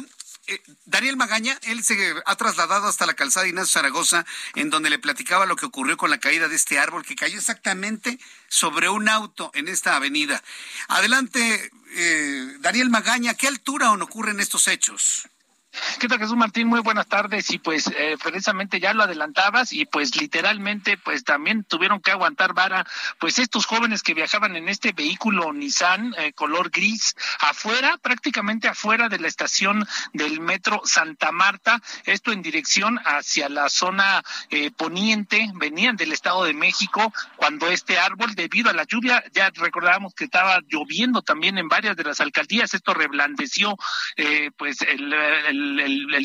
[0.49, 1.95] eh, Daniel Magaña, él se
[2.25, 6.09] ha trasladado hasta la calzada Ignacio Zaragoza, en donde le platicaba lo que ocurrió con
[6.09, 10.41] la caída de este árbol que cayó exactamente sobre un auto en esta avenida.
[10.87, 15.29] Adelante, eh, Daniel Magaña, ¿qué altura ocurren estos hechos?
[15.99, 16.67] ¿Qué tal Jesús Martín?
[16.67, 17.51] Muy buenas tardes.
[17.51, 22.53] Y pues eh, precisamente ya lo adelantabas y pues literalmente pues también tuvieron que aguantar
[22.53, 22.85] vara
[23.19, 29.09] pues estos jóvenes que viajaban en este vehículo Nissan eh, color gris afuera, prácticamente afuera
[29.09, 35.51] de la estación del metro Santa Marta, esto en dirección hacia la zona eh, poniente,
[35.55, 40.25] venían del Estado de México cuando este árbol debido a la lluvia, ya recordábamos que
[40.25, 43.75] estaba lloviendo también en varias de las alcaldías, esto reblandeció
[44.57, 45.13] pues el
[45.47, 45.58] el,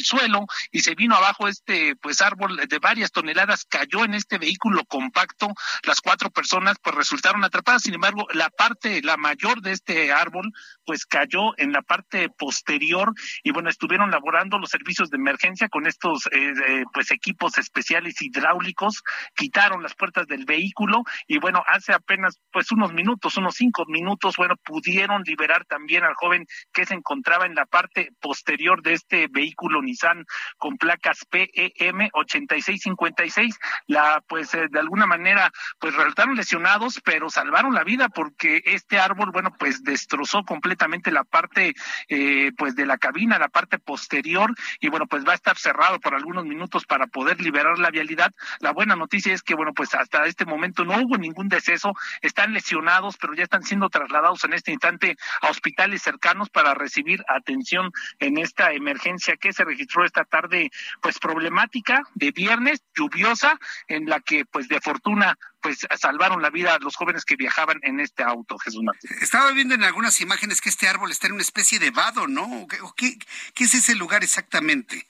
[0.05, 4.85] suelo y se vino abajo este pues árbol de varias toneladas, cayó en este vehículo
[4.85, 5.49] compacto,
[5.85, 10.53] las cuatro personas pues resultaron atrapadas, sin embargo la parte, la mayor de este árbol
[10.85, 13.13] pues cayó en la parte posterior
[13.43, 19.03] y bueno, estuvieron laborando los servicios de emergencia con estos eh, pues equipos especiales hidráulicos,
[19.35, 24.37] quitaron las puertas del vehículo y bueno, hace apenas pues unos minutos, unos cinco minutos,
[24.37, 29.24] bueno, pudieron liberar también al joven que se encontraba en la parte posterior de este
[29.29, 30.25] vehículo Nissan
[30.57, 33.59] con placas PEM 8656.
[33.87, 38.99] La, pues eh, de alguna manera, pues resultaron lesionados, pero salvaron la vida porque este
[38.99, 41.75] árbol, bueno, pues destrozó completamente la parte,
[42.09, 46.01] eh, pues de la cabina, la parte posterior, y bueno, pues va a estar cerrado
[46.01, 48.33] por algunos minutos para poder liberar la vialidad.
[48.61, 52.53] La buena noticia es que, bueno, pues hasta este momento no hubo ningún deceso, están
[52.53, 57.91] lesionados, pero ya están siendo trasladados en este instante a hospitales cercanos para recibir atención
[58.19, 60.71] en esta emergencia que se registró esta tarde,
[61.01, 63.59] pues problemática de viernes, lluviosa,
[63.89, 67.81] en la que pues de fortuna pues salvaron la vida a los jóvenes que viajaban
[67.83, 69.11] en este auto, Jesús Martín.
[69.21, 72.67] Estaba viendo en algunas imágenes que este árbol está en una especie de vado, ¿no?
[72.97, 73.19] ¿Qué,
[73.55, 75.07] qué es ese lugar exactamente?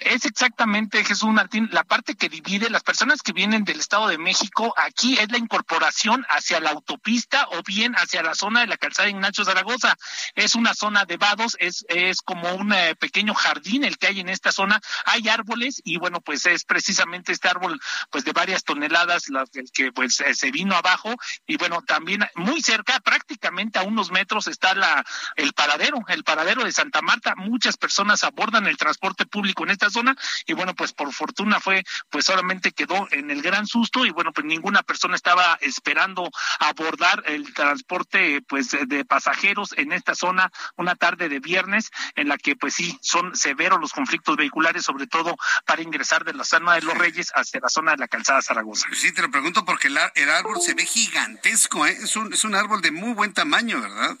[0.00, 4.18] Es exactamente, Jesús Martín, la parte que divide las personas que vienen del Estado de
[4.18, 8.76] México, aquí es la incorporación hacia la autopista o bien hacia la zona de la
[8.76, 9.96] calzada Ignacio Zaragoza.
[10.34, 14.20] Es una zona de vados, es, es como un eh, pequeño jardín el que hay
[14.20, 14.80] en esta zona.
[15.06, 17.80] Hay árboles y bueno, pues es precisamente este árbol
[18.10, 19.24] pues de varias toneladas
[19.54, 21.14] el que pues eh, se vino abajo
[21.46, 25.04] y bueno, también muy cerca, prácticamente a unos metros está la
[25.36, 27.34] el paradero, el paradero de Santa Marta.
[27.36, 30.16] Muchas personas abordan el transporte público en esta zona
[30.46, 34.32] y bueno, pues por fortuna fue, pues solamente quedó en el gran susto y bueno,
[34.32, 36.30] pues ninguna persona estaba esperando
[36.60, 42.38] abordar el transporte pues de pasajeros en esta zona una tarde de viernes en la
[42.38, 45.36] que pues sí son severos los conflictos vehiculares, sobre todo
[45.66, 48.86] para ingresar de la zona de los Reyes hacia la zona de la calzada Zaragoza.
[48.92, 51.96] Sí, te lo pregunto porque el, el árbol se ve gigantesco, ¿eh?
[52.02, 54.16] es, un, es un árbol de muy buen tamaño, ¿verdad?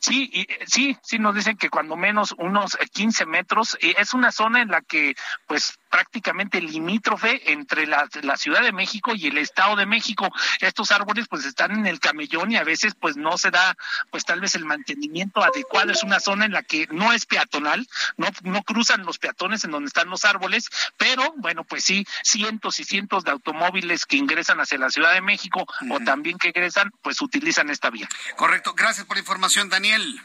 [0.00, 4.68] Sí, sí, sí nos dicen que cuando menos unos 15 metros es una zona en
[4.68, 5.14] la que
[5.46, 10.28] pues prácticamente limítrofe entre la, la, Ciudad de México y el Estado de México.
[10.60, 13.76] Estos árboles pues están en el camellón y a veces pues no se da
[14.10, 15.92] pues tal vez el mantenimiento adecuado.
[15.92, 17.86] Es una zona en la que no es peatonal,
[18.16, 22.80] no, no cruzan los peatones en donde están los árboles, pero bueno pues sí, cientos
[22.80, 26.90] y cientos de automóviles que ingresan hacia la Ciudad de México o también que ingresan
[27.02, 28.08] pues utilizan esta vía.
[28.36, 30.20] Correcto, gracias por la información Daniel.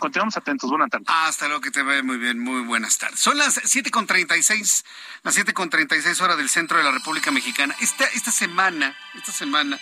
[0.00, 0.70] Continuamos atentos.
[0.70, 1.08] Buenas tardes.
[1.10, 2.38] Hasta luego, que te vaya muy bien.
[2.38, 3.20] Muy buenas tardes.
[3.20, 4.84] Son las 7.36,
[5.22, 7.74] las 7.36 horas del centro de la República Mexicana.
[7.80, 9.78] Esta, esta semana, esta semana,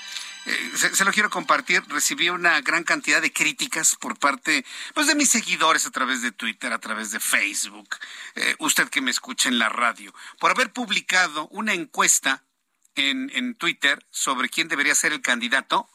[0.47, 4.65] eh, se, lo quiero compartir, recibí una gran cantidad de críticas por parte
[4.95, 7.97] pues, de mis seguidores a través de Twitter, a través de Facebook,
[8.35, 12.43] eh, usted que me escucha en la radio, por haber publicado una encuesta
[12.97, 15.89] en, en Twitter sobre quién debería ser el candidato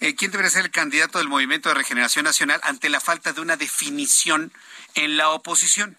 [0.00, 3.40] eh, quién debería ser el candidato del Movimiento de Regeneración Nacional ante la falta de
[3.40, 4.52] una definición
[4.94, 5.98] en la oposición.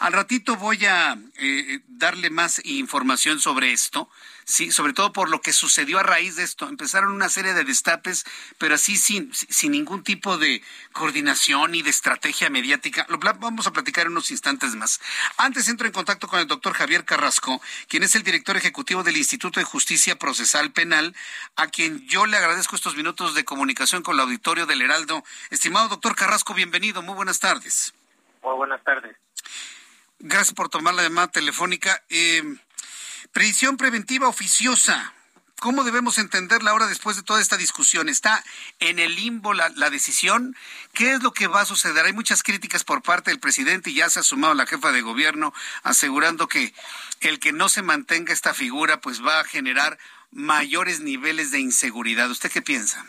[0.00, 4.10] Al ratito voy a eh, darle más información sobre esto,
[4.50, 6.68] sí, sobre todo por lo que sucedió a raíz de esto.
[6.68, 8.24] Empezaron una serie de destapes,
[8.58, 10.62] pero así sin, sin ningún tipo de
[10.92, 13.06] coordinación y de estrategia mediática.
[13.08, 15.00] Lo vamos a platicar en unos instantes más.
[15.36, 19.16] Antes entro en contacto con el doctor Javier Carrasco, quien es el director ejecutivo del
[19.16, 21.14] Instituto de Justicia Procesal Penal,
[21.56, 25.22] a quien yo le agradezco estos minutos de comunicación con el auditorio del Heraldo.
[25.50, 27.02] Estimado doctor Carrasco, bienvenido.
[27.02, 27.94] Muy buenas tardes.
[28.42, 29.16] Muy buenas tardes.
[30.18, 32.02] Gracias por tomar la llamada telefónica.
[32.08, 32.42] Eh,
[33.32, 35.14] prisión preventiva oficiosa.
[35.60, 38.08] ¿Cómo debemos entenderla ahora después de toda esta discusión?
[38.08, 38.42] ¿Está
[38.78, 40.56] en el limbo la, decisión?
[40.94, 42.06] ¿Qué es lo que va a suceder?
[42.06, 45.02] Hay muchas críticas por parte del presidente y ya se ha sumado la jefa de
[45.02, 45.52] gobierno
[45.82, 46.72] asegurando que
[47.20, 49.98] el que no se mantenga esta figura pues va a generar
[50.30, 52.30] mayores niveles de inseguridad.
[52.30, 53.04] ¿Usted qué piensa?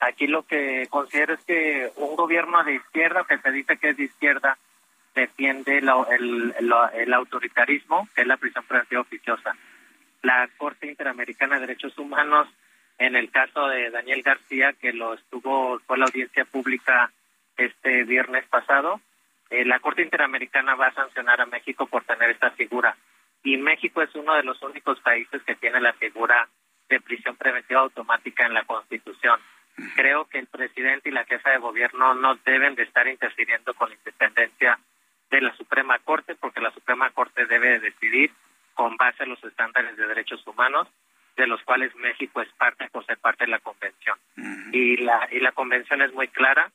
[0.00, 3.96] Aquí lo que considero es que un gobierno de izquierda, que se dice que es
[3.96, 4.58] de izquierda,
[5.20, 9.56] defiende el, autoritarismo, que es la prisión preventiva oficiosa.
[10.22, 12.48] La Corte Interamericana de Derechos Humanos,
[12.98, 17.12] en el caso de Daniel García, que lo estuvo, fue la audiencia pública
[17.56, 19.00] este viernes pasado,
[19.50, 22.96] eh, la Corte Interamericana va a sancionar a México por tener esta figura.
[23.42, 26.48] Y México es uno de los únicos países que tiene la figura
[26.88, 29.40] de prisión preventiva automática en la Constitución
[29.94, 33.90] creo que el presidente y la jefa de gobierno no deben de estar interfiriendo con
[33.90, 34.78] la independencia
[35.30, 38.32] de la Suprema Corte, porque la Suprema Corte debe decidir
[38.74, 40.88] con base a los estándares de derechos humanos,
[41.36, 44.18] de los cuales México es parte por ser parte de la convención.
[44.72, 46.70] Y la y la convención es muy clara.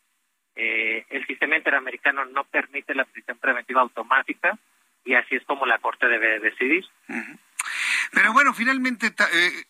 [0.56, 4.58] Eh, el sistema interamericano no permite la prisión preventiva automática
[5.04, 6.86] y así es como la Corte debe decidir.
[8.12, 9.64] Pero bueno, finalmente eh,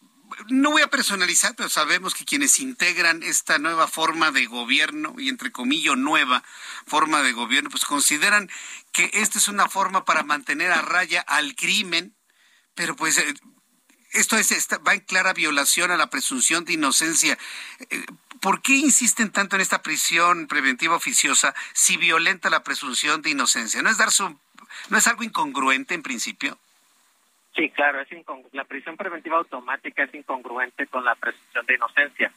[0.50, 5.30] no voy a personalizar, pero sabemos que quienes integran esta nueva forma de gobierno, y
[5.30, 6.44] entre comillas nueva
[6.86, 8.50] forma de gobierno, pues consideran
[8.92, 12.16] que esta es una forma para mantener a raya al crimen,
[12.76, 13.34] pero pues eh,
[14.12, 17.38] esto es, va en clara violación a la presunción de inocencia.
[17.90, 18.06] Eh,
[18.42, 23.82] ¿Por qué insisten tanto en esta prisión preventiva oficiosa si violenta la presunción de inocencia?
[23.82, 24.38] ¿No es, dar su,
[24.90, 26.60] no es algo incongruente en principio?
[27.56, 28.08] Sí, claro, es
[28.52, 32.32] la prisión preventiva automática es incongruente con la presunción de inocencia.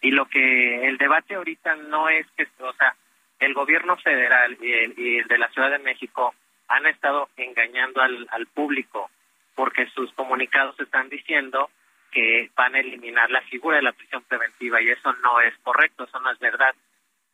[0.00, 2.94] Y lo que el debate ahorita no es que, o sea,
[3.40, 6.34] el gobierno federal y el, de la Ciudad de México
[6.68, 9.10] han estado engañando al público
[9.54, 11.70] porque sus comunicados están diciendo
[12.10, 16.04] que van a eliminar la figura de la prisión preventiva y eso no es correcto,
[16.04, 16.74] eso no es verdad.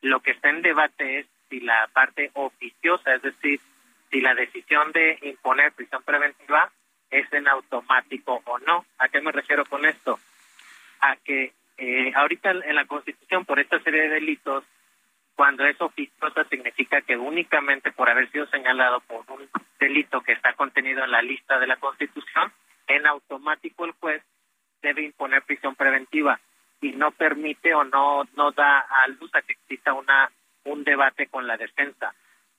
[0.01, 3.61] Lo que está en debate es si la parte oficiosa, es decir,
[4.11, 6.71] si la decisión de imponer prisión preventiva
[7.11, 8.85] es en automático o no.
[8.99, 10.19] ¿A qué me refiero con esto?
[11.01, 14.65] A que eh, ahorita en la Constitución, por esta serie de delitos,
[15.35, 20.53] cuando es oficiosa significa que únicamente por haber sido señalado por un delito que está
[20.53, 22.53] contenido en la lista de la Constitución,
[22.87, 24.23] en automático el juez
[24.83, 26.39] debe imponer prisión preventiva
[26.83, 30.31] y no permite o no no da a luz a que exista una
[30.65, 32.15] un debate con la defensa.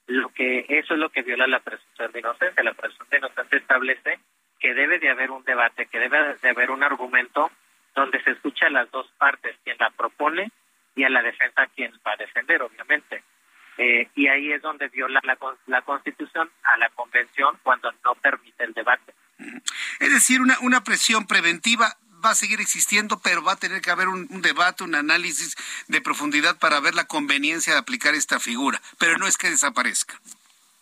[0.08, 2.64] Lo que eso es lo que viola la presunción de inocencia.
[2.64, 4.20] La presunción de inocencia establece
[4.62, 7.52] que debe de haber un debate, que debe de haber un argumento
[7.96, 10.52] donde se escucha a las dos partes, quien la propone
[10.96, 13.24] y a la defensa quien va a defender, obviamente.
[13.78, 18.64] Eh, y ahí es donde viola la, la Constitución a la Convención cuando no permite
[18.64, 19.14] el debate.
[20.00, 23.90] Es decir, una, una presión preventiva va a seguir existiendo, pero va a tener que
[23.90, 25.56] haber un, debate, un análisis
[25.88, 30.20] de profundidad para ver la conveniencia de aplicar esta figura, pero no es que desaparezca.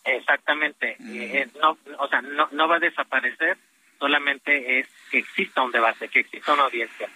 [0.04, 3.58] Exactamente, eh, no, o sea, no, no va a desaparecer,
[4.00, 7.08] solamente es que exista un debate, que exista una audiencia.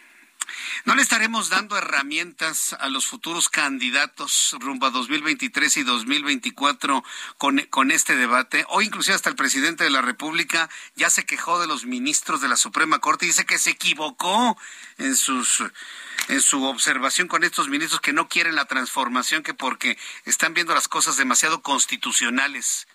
[0.84, 7.02] ¿No le estaremos dando herramientas a los futuros candidatos rumbo a 2023 y 2024
[7.38, 8.66] con, con este debate?
[8.68, 12.48] O inclusive hasta el presidente de la República ya se quejó de los ministros de
[12.48, 14.58] la Suprema Corte y dice que se equivocó
[14.98, 15.64] en sus
[16.28, 20.74] en su observación con estos ministros que no quieren la transformación que porque están viendo
[20.74, 22.86] las cosas demasiado constitucionales.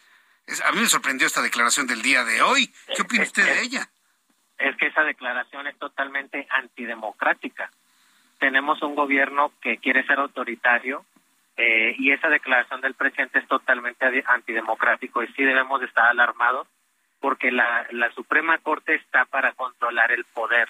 [0.66, 2.74] A mí me sorprendió esta declaración del día de hoy.
[2.96, 3.90] ¿Qué opina usted de ella?
[4.58, 7.72] Es que esa declaración es totalmente antidemocrática.
[8.40, 11.06] Tenemos un gobierno que quiere ser autoritario
[11.56, 16.68] eh, y esa declaración del presidente es totalmente antidemocrático y sí debemos estar alarmados
[17.20, 20.70] porque la, la Suprema Corte está para controlar el poder.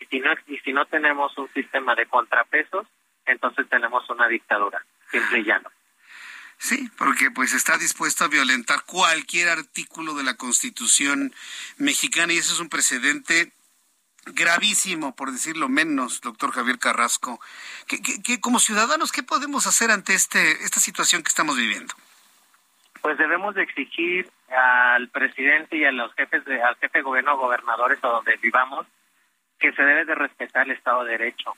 [0.00, 2.86] Y si, no, y si no tenemos un sistema de contrapesos,
[3.26, 5.70] entonces tenemos una dictadura, simple y llano.
[6.62, 11.34] Sí, porque pues está dispuesto a violentar cualquier artículo de la Constitución
[11.76, 13.50] mexicana y eso es un precedente
[14.26, 17.40] gravísimo, por decirlo menos, doctor Javier Carrasco.
[17.88, 21.94] ¿Qué, como ciudadanos, qué podemos hacer ante este, esta situación que estamos viviendo?
[23.00, 27.36] Pues debemos de exigir al presidente y a los jefes de, al jefe de gobierno,
[27.38, 28.86] gobernadores o donde vivamos,
[29.58, 31.56] que se debe de respetar el Estado de Derecho.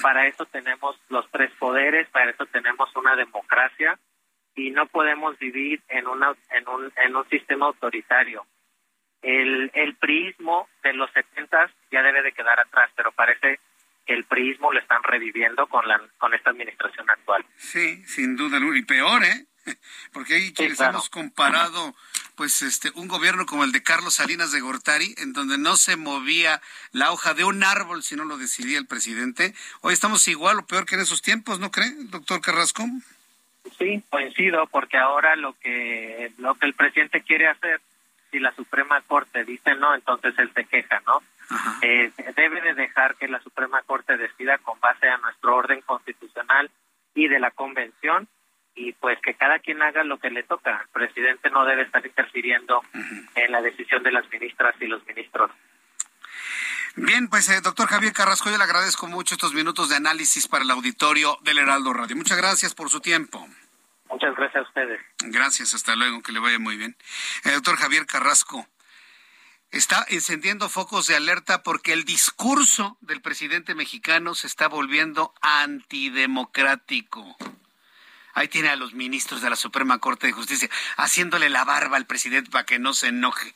[0.00, 3.98] Para eso tenemos los tres poderes, para eso tenemos una democracia
[4.58, 8.44] y no podemos vivir en, una, en, un, en un sistema autoritario.
[9.22, 13.60] El, el priismo de los 70 ya debe de quedar atrás, pero parece
[14.04, 17.46] que el priismo lo están reviviendo con, la, con esta administración actual.
[17.56, 19.46] Sí, sin duda, y peor, ¿eh?
[20.12, 21.94] Porque ahí quienes hemos comparado
[22.34, 25.96] pues este un gobierno como el de Carlos Salinas de Gortari, en donde no se
[25.96, 26.62] movía
[26.92, 29.54] la hoja de un árbol si no lo decidía el presidente.
[29.82, 32.84] Hoy estamos igual o peor que en esos tiempos, ¿no cree, doctor Carrasco?
[33.76, 37.80] Sí, coincido, porque ahora lo que lo que el presidente quiere hacer,
[38.30, 41.22] si la Suprema Corte dice no, entonces él se queja, ¿no?
[41.82, 46.70] Eh, debe de dejar que la Suprema Corte decida con base a nuestro orden constitucional
[47.14, 48.28] y de la Convención
[48.74, 50.82] y pues que cada quien haga lo que le toca.
[50.82, 52.82] El presidente no debe estar interfiriendo
[53.34, 55.50] en la decisión de las ministras y los ministros.
[57.00, 60.64] Bien, pues eh, doctor Javier Carrasco, yo le agradezco mucho estos minutos de análisis para
[60.64, 62.16] el auditorio del Heraldo Radio.
[62.16, 63.48] Muchas gracias por su tiempo.
[64.10, 65.00] Muchas gracias a ustedes.
[65.18, 66.96] Gracias, hasta luego, que le vaya muy bien.
[67.44, 68.66] El doctor Javier Carrasco
[69.70, 77.36] está encendiendo focos de alerta porque el discurso del presidente mexicano se está volviendo antidemocrático.
[78.34, 82.06] Ahí tiene a los ministros de la Suprema Corte de Justicia haciéndole la barba al
[82.06, 83.54] presidente para que no se enoje.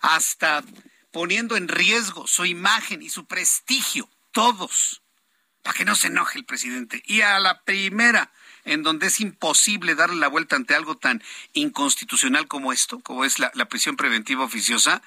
[0.00, 0.62] Hasta
[1.10, 5.02] poniendo en riesgo su imagen y su prestigio, todos,
[5.62, 7.02] para que no se enoje el presidente.
[7.06, 8.32] Y a la primera,
[8.64, 11.22] en donde es imposible darle la vuelta ante algo tan
[11.52, 15.02] inconstitucional como esto, como es la, prisión preventiva oficiosa,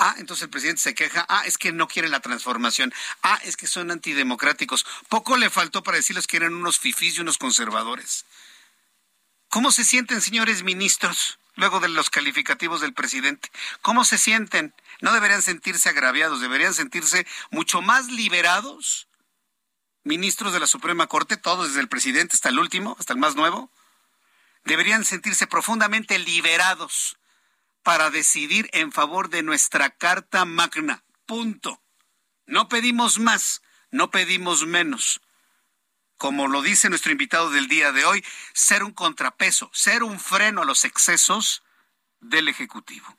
[0.00, 1.26] Ah, entonces el presidente se queja.
[1.28, 2.94] Ah, es que no quieren la transformación.
[3.24, 4.86] Ah, es que son antidemocráticos.
[5.08, 8.24] Poco le faltó para decirles que eran unos fifís y unos conservadores.
[9.48, 13.50] ¿Cómo se sienten, señores ministros, luego de los calificativos del presidente?
[13.82, 14.72] ¿Cómo se sienten?
[15.00, 19.08] No deberían sentirse agraviados, deberían sentirse mucho más liberados.
[20.04, 23.34] Ministros de la Suprema Corte, todos desde el presidente hasta el último, hasta el más
[23.34, 23.70] nuevo,
[24.64, 27.18] deberían sentirse profundamente liberados
[27.82, 31.02] para decidir en favor de nuestra Carta Magna.
[31.26, 31.82] Punto.
[32.46, 35.20] No pedimos más, no pedimos menos
[36.18, 40.62] como lo dice nuestro invitado del día de hoy, ser un contrapeso, ser un freno
[40.62, 41.62] a los excesos
[42.20, 43.16] del Ejecutivo.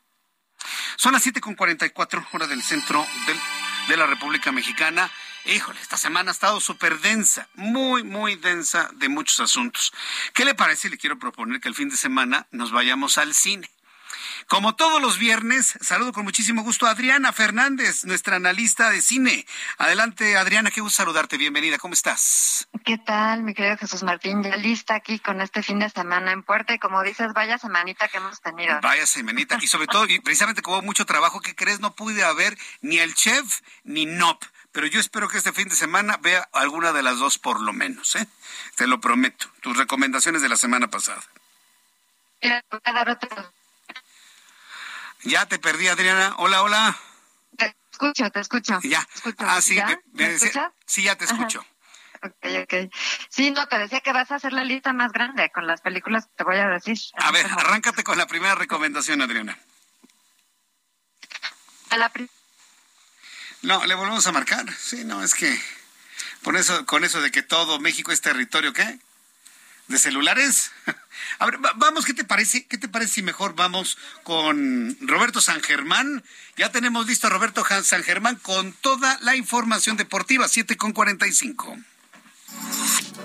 [0.97, 3.05] Son las 7.44 horas del centro
[3.87, 5.09] de la República Mexicana.
[5.45, 9.93] Híjole, esta semana ha estado súper densa, muy, muy densa de muchos asuntos.
[10.33, 10.89] ¿Qué le parece?
[10.89, 13.71] Le quiero proponer que el fin de semana nos vayamos al cine.
[14.49, 19.45] Como todos los viernes, saludo con muchísimo gusto a Adriana Fernández, nuestra analista de cine.
[19.77, 21.37] Adelante, Adriana, qué gusto saludarte.
[21.37, 22.67] Bienvenida, ¿cómo estás?
[22.83, 24.41] ¿Qué tal, mi querido Jesús Martín?
[24.41, 28.07] Ya lista aquí con este fin de semana en Puerta y como dices, vaya semanita
[28.07, 28.79] que hemos tenido.
[28.81, 29.59] Vaya semanita.
[29.61, 31.79] Y sobre todo, y precisamente como mucho trabajo, ¿qué crees?
[31.79, 35.75] No pude haber ni el chef ni NOP pero yo espero que este fin de
[35.75, 38.27] semana vea alguna de las dos por lo menos, ¿eh?
[38.75, 39.47] Te lo prometo.
[39.61, 41.21] Tus recomendaciones de la semana pasada.
[45.23, 46.35] Ya te perdí, Adriana.
[46.37, 46.97] Hola, hola.
[47.57, 48.79] Te escucho, te escucho.
[48.83, 49.07] Ya.
[49.39, 49.79] Ah, sí,
[50.13, 50.37] Me,
[50.85, 51.65] sí, ya te escucho.
[52.21, 52.91] Ok, ok.
[53.29, 56.25] Sí, no, te decía que vas a hacer la lista más grande con las películas
[56.25, 56.97] que te voy a decir.
[57.17, 59.57] A ver, arráncate con la primera recomendación, Adriana.
[61.89, 62.11] A la
[63.61, 64.65] no, le volvemos a marcar.
[64.73, 65.59] Sí, no, es que
[66.43, 68.99] por eso, con eso de que todo México es territorio, ¿qué?
[69.89, 70.71] ¿De celulares?
[71.39, 72.65] A ver, vamos, ¿qué te parece?
[72.67, 76.23] ¿Qué te parece si mejor vamos con Roberto San Germán?
[76.57, 81.77] Ya tenemos listo a Roberto San Germán con toda la información deportiva, 7 con 45.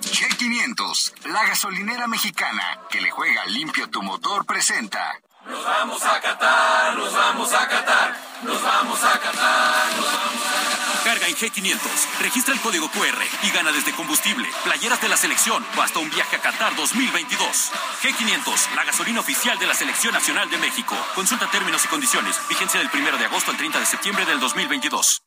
[0.01, 5.21] G500, la gasolinera mexicana que le juega limpio tu motor, presenta.
[5.47, 10.41] Nos vamos a Qatar, nos vamos a Qatar, nos vamos a Qatar, nos vamos a
[10.41, 11.05] Qatar.
[11.05, 11.81] Carga en G500,
[12.21, 16.09] registra el código QR y gana desde combustible, playeras de la selección o hasta un
[16.09, 17.73] viaje a Qatar 2022.
[18.03, 20.97] G500, la gasolina oficial de la Selección Nacional de México.
[21.15, 22.41] Consulta términos y condiciones.
[22.49, 25.21] Vigencia del 1 de agosto al 30 de septiembre del 2022.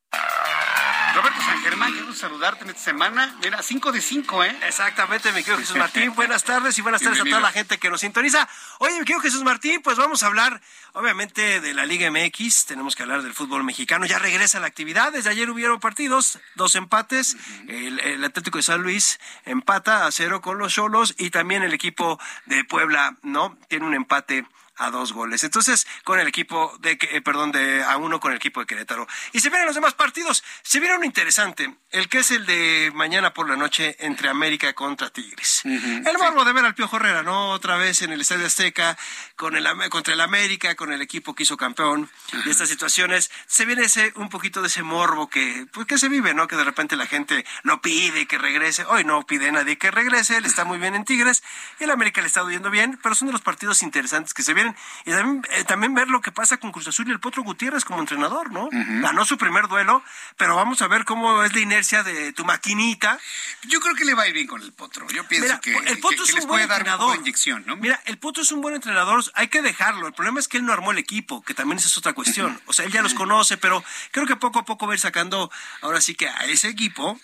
[1.14, 3.36] Roberto San Germán, quiero saludarte en esta semana.
[3.44, 4.58] Mira, 5 de 5, ¿eh?
[4.68, 6.14] Exactamente, mi querido Jesús Martín.
[6.16, 8.48] Buenas tardes y buenas tardes a toda la gente que nos sintoniza.
[8.80, 10.62] Oye, mi querido Jesús Martín, pues vamos a hablar,
[10.94, 12.66] obviamente, de la Liga MX.
[12.66, 14.06] Tenemos que hablar del fútbol mexicano.
[14.06, 15.12] Ya regresa la actividad.
[15.12, 17.38] Desde ayer hubieron partidos, dos empates.
[17.68, 22.20] el, Atlético de San Luis empata a cero con los Cholos y también el equipo
[22.46, 23.58] de Puebla, ¿no?
[23.70, 24.46] Tiene un empate
[24.78, 25.44] a dos goles.
[25.44, 29.08] Entonces, con el equipo de, eh, perdón, de a uno con el equipo de Querétaro.
[29.34, 30.44] Y se vienen los demás partidos.
[30.64, 34.74] Se viene uno interesante, el que es el de mañana por la noche entre América
[34.74, 35.62] contra Tigres.
[35.66, 37.52] el morbo de ver al Piojo Herrera, ¿no?
[37.52, 38.98] Otra vez en el Estadio Azteca,
[39.36, 42.10] con el, contra el América, con el equipo que hizo campeón.
[42.46, 46.10] Y estas situaciones, se viene ese, un poquito de ese morbo que, pues, que se
[46.10, 46.48] vive, ¿no?
[46.48, 48.86] Que de repente la gente lo pide que regrese.
[48.86, 51.44] Hoy no pide nadie que regrese, él está muy bien en Tigres
[51.80, 54.54] y el América le está yendo bien, pero son de los partidos interesantes que se
[54.54, 54.67] vienen.
[55.06, 57.86] Y también, eh, también ver lo que pasa con Cruz Azul y el Potro Gutiérrez
[57.86, 58.70] como entrenador, ¿no?
[58.72, 60.04] Ganó su primer duelo,
[60.38, 63.20] pero vamos a ver cómo es la inercia de tu maquinita.
[63.64, 65.08] Yo creo que le va a ir bien con el Potro.
[65.10, 67.18] Yo pienso que, el Potro es un buen entrenador.
[67.18, 67.76] inyección, ¿no?
[67.76, 70.08] Mira, el Potro es un buen entrenador, hay que dejarlo.
[70.08, 72.60] El problema es que él no armó el equipo, que también esa es otra cuestión.
[72.66, 75.00] O sea, él ya los conoce, pero creo que poco a poco va a ir
[75.00, 77.20] sacando ahora sí que a ese equipo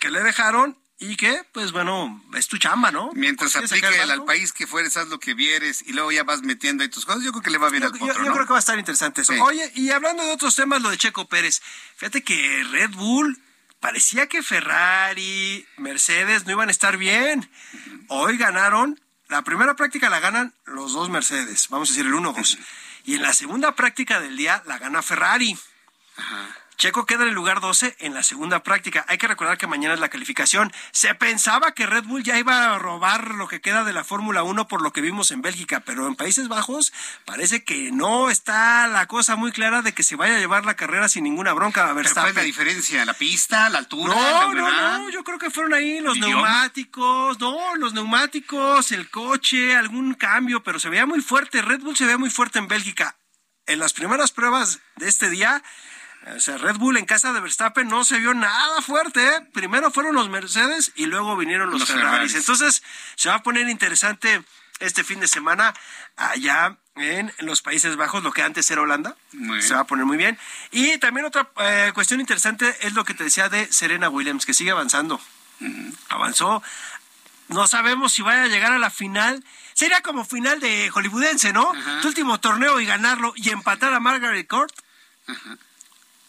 [0.00, 3.10] que le dejaron y que, pues bueno, es tu chamba, ¿no?
[3.14, 6.82] Mientras aplique al país que fueres, haz lo que vieres y luego ya vas metiendo
[6.82, 8.56] ahí tus cosas, yo creo que le va bien al potro, yo, creo que va
[8.56, 9.32] a estar interesante eso.
[9.44, 11.62] Oye, y hablando de otros temas, lo de Checo Pérez,
[11.96, 13.40] fíjate que Red Bull
[13.78, 17.48] parecía que Ferrari, Mercedes no iban a estar bien.
[18.08, 22.58] Hoy ganaron, la primera práctica la ganan los dos Mercedes, vamos a decir el 1-2.
[23.04, 25.56] Y en la segunda práctica del día la gana Ferrari.
[26.18, 26.54] Ajá.
[26.78, 29.04] Checo queda en el lugar 12 en la segunda práctica.
[29.08, 30.72] Hay que recordar que mañana es la calificación.
[30.92, 34.44] Se pensaba que Red Bull ya iba a robar lo que queda de la Fórmula
[34.44, 36.92] 1 por lo que vimos en Bélgica, pero en Países Bajos
[37.24, 40.76] parece que no está la cosa muy clara de que se vaya a llevar la
[40.76, 42.22] carrera sin ninguna bronca a Verstappen.
[42.22, 43.04] ¿Cuál es la diferencia?
[43.04, 43.68] ¿La pista?
[43.70, 44.14] ¿La altura?
[44.14, 45.10] No, no, no.
[45.10, 47.40] Yo creo que fueron ahí los neumáticos.
[47.40, 51.60] No, los neumáticos, el coche, algún cambio, pero se veía muy fuerte.
[51.60, 53.16] Red Bull se veía muy fuerte en Bélgica.
[53.66, 55.62] En las primeras pruebas de este día
[56.26, 59.26] o sea, Red Bull en casa de Verstappen no se vio nada fuerte.
[59.26, 59.40] ¿eh?
[59.52, 62.34] Primero fueron los Mercedes y luego vinieron los, Ferraris.
[62.34, 62.82] Entonces,
[63.14, 64.42] se va a poner interesante
[64.80, 65.74] este fin de semana
[66.16, 69.16] allá en los Países Bajos, lo que antes era Holanda.
[69.60, 70.38] Se va a poner muy bien.
[70.70, 74.54] Y también otra eh, cuestión interesante es lo que te decía de Serena Williams, que
[74.54, 75.20] sigue avanzando.
[76.08, 76.62] Avanzó.
[77.48, 79.44] No sabemos si vaya a llegar a la final.
[79.74, 81.72] Sería como final de hollywoodense, ¿no?
[82.02, 84.74] Tu último torneo y ganarlo y empatar a Margaret Court.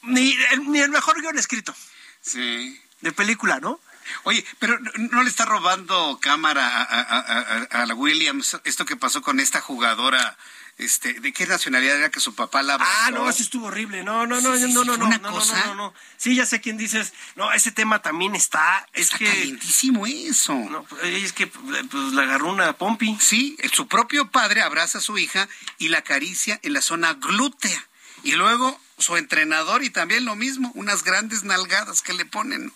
[0.03, 0.35] Ni,
[0.67, 1.73] ni el mejor guion escrito.
[2.21, 2.80] Sí.
[3.01, 3.80] De película, ¿no?
[4.23, 9.21] Oye, pero ¿no le está robando cámara a, a, a, la Williams esto que pasó
[9.21, 10.38] con esta jugadora?
[10.80, 13.01] Este, ¿De qué nacionalidad era que su papá la ah, abrazó?
[13.01, 14.01] Ah, no, eso estuvo horrible.
[14.03, 15.59] No, no, no, sí, sí, no, no, no, una no, cosa...
[15.65, 17.11] no, no, no, Sí, ya sé quién dices.
[17.35, 18.88] No, ese tema también está...
[18.93, 20.55] Está es que, calientísimo eso.
[20.55, 23.17] No, pues, es que pues, la agarró una pompi.
[23.19, 25.49] Sí, su propio padre abraza a su hija
[25.80, 27.85] y la acaricia en la zona glútea.
[28.23, 32.73] Y luego su entrenador y también lo mismo, unas grandes nalgadas que le ponen.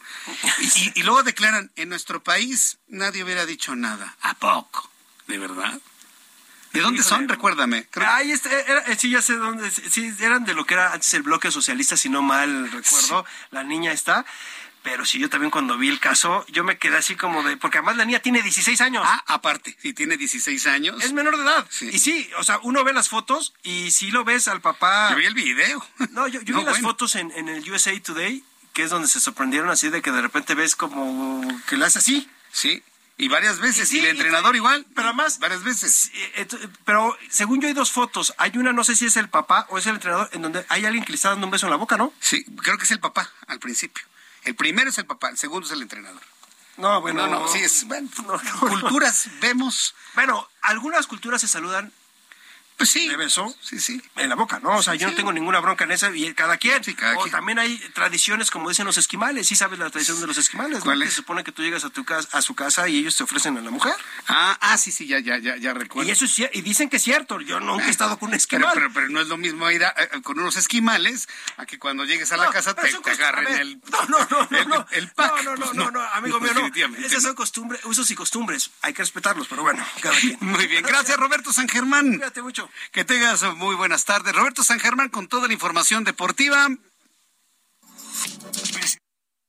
[0.95, 4.15] Y, luego declaran, en nuestro país nadie hubiera dicho nada.
[4.21, 4.89] ¿A poco?
[5.27, 5.79] ¿De verdad?
[6.71, 7.29] ¿De dónde son?
[7.29, 7.87] Recuérdame.
[8.07, 9.69] Ay, este, eh, sí, ya sé dónde.
[9.69, 13.25] Sí, eran de lo que era antes el bloque socialista, si no mal recuerdo.
[13.51, 14.25] La niña está.
[14.83, 17.55] Pero sí, yo también cuando vi el caso, yo me quedé así como de...
[17.55, 19.03] Porque además la niña tiene 16 años.
[19.05, 21.01] Ah, aparte, sí, tiene 16 años.
[21.01, 21.65] Es menor de edad.
[21.81, 25.09] Y sí, o sea, uno ve las fotos y si lo ves al papá...
[25.11, 25.85] Yo vi el video.
[26.11, 28.43] No, yo, vi las fotos en, en el USA Today,
[28.73, 31.99] que es donde se sorprendieron así de que de repente ves como que la hace
[31.99, 32.29] así.
[32.51, 32.83] Sí.
[33.17, 34.85] Y varias veces, y, el entrenador igual.
[34.95, 35.39] Pero además.
[35.39, 36.11] Varias veces.
[36.35, 36.47] Eh,
[36.83, 38.33] pero según yo hay dos fotos.
[38.37, 40.85] Hay una, no sé si es el papá o es el entrenador, en donde hay
[40.85, 42.11] alguien que le está dando un beso en la boca, ¿no?
[42.19, 44.03] Sí, creo que es el papá al principio.
[44.45, 46.21] El primero es el papá, el segundo es el entrenador.
[46.77, 48.09] No, bueno, no, no, sí es, bueno,
[48.59, 49.93] culturas vemos.
[50.15, 51.93] Bueno, algunas culturas se saludan
[52.77, 53.07] pues sí.
[53.07, 53.55] De beso.
[53.61, 54.01] Sí, sí.
[54.15, 54.77] En la boca, ¿no?
[54.77, 56.83] O sea, yo no tengo ninguna bronca en esa y cada quien.
[56.83, 59.47] Sí, cada o también hay tradiciones, como dicen los esquimales.
[59.47, 60.81] ¿Sí sabes la tradición de los esquimales?
[60.83, 63.23] ¿Cuál Se supone que tú llegas a tu casa, a su casa y ellos te
[63.23, 63.93] ofrecen a la mujer.
[64.27, 66.07] Ah, ah, sí, sí, ya, ya, ya, ya recuerdo.
[66.07, 67.39] Y eso es, y dicen que es cierto.
[67.41, 68.71] Yo nunca he estado con un esquimal.
[68.73, 71.27] Pero, pero, no es lo mismo ir eh, con unos esquimales
[71.57, 73.81] a que cuando llegues a la casa te, agarren el.
[73.91, 74.57] No, no, no, no.
[74.57, 75.43] El, no, el pack.
[75.43, 76.97] no, no, pues no, no, amigo mío, no.
[77.05, 78.71] Esas son costumbres, usos y costumbres.
[78.81, 80.37] Hay que respetarlos, pero bueno, cada quien.
[80.41, 82.09] Muy bien, gracias Roberto San Germán.
[82.09, 82.62] Cuídate mucho.
[82.91, 84.35] Que tengas muy buenas tardes.
[84.35, 86.67] Roberto San Germán con toda la información deportiva.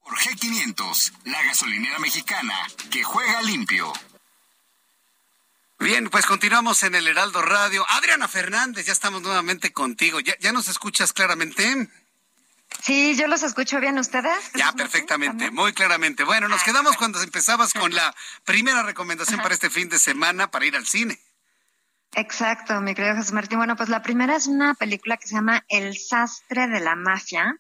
[0.03, 2.55] Por G500, la gasolinera mexicana
[2.91, 3.93] que juega limpio.
[5.79, 7.85] Bien, pues continuamos en el Heraldo Radio.
[7.91, 10.21] Adriana Fernández, ya estamos nuevamente contigo.
[10.21, 11.89] ¿Ya, ya nos escuchas claramente?
[12.83, 14.51] Sí, yo los escucho bien ustedes.
[14.55, 16.25] Ya, perfectamente, muy claramente.
[16.25, 18.15] Bueno, nos quedamos cuando empezabas con la
[18.45, 21.19] primera recomendación para este fin de semana para ir al cine.
[22.17, 23.59] Exacto, mi querido José Martín.
[23.59, 27.59] Bueno, pues la primera es una película que se llama El sastre de la mafia,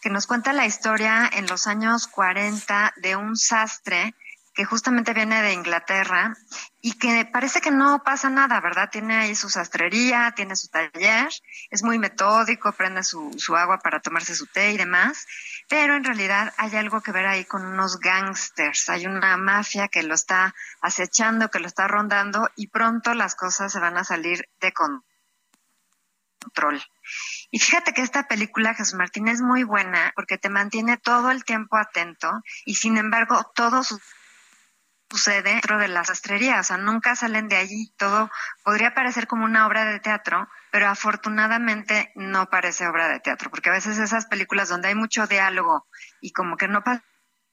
[0.00, 4.14] que nos cuenta la historia en los años 40 de un sastre
[4.54, 6.34] que justamente viene de Inglaterra
[6.80, 8.88] y que parece que no pasa nada, ¿verdad?
[8.90, 11.28] Tiene ahí su sastrería, tiene su taller,
[11.70, 15.26] es muy metódico, prende su, su agua para tomarse su té y demás,
[15.68, 20.02] pero en realidad hay algo que ver ahí con unos gangsters, hay una mafia que
[20.02, 24.48] lo está acechando, que lo está rondando y pronto las cosas se van a salir
[24.60, 26.82] de control.
[27.50, 31.44] Y fíjate que esta película, Jesús Martín, es muy buena porque te mantiene todo el
[31.44, 33.82] tiempo atento y sin embargo todo
[35.10, 37.92] sucede dentro de la sastrería, o sea, nunca salen de allí.
[37.96, 38.30] Todo
[38.64, 43.70] podría parecer como una obra de teatro, pero afortunadamente no parece obra de teatro, porque
[43.70, 45.86] a veces esas películas donde hay mucho diálogo
[46.20, 47.04] y como que no pasa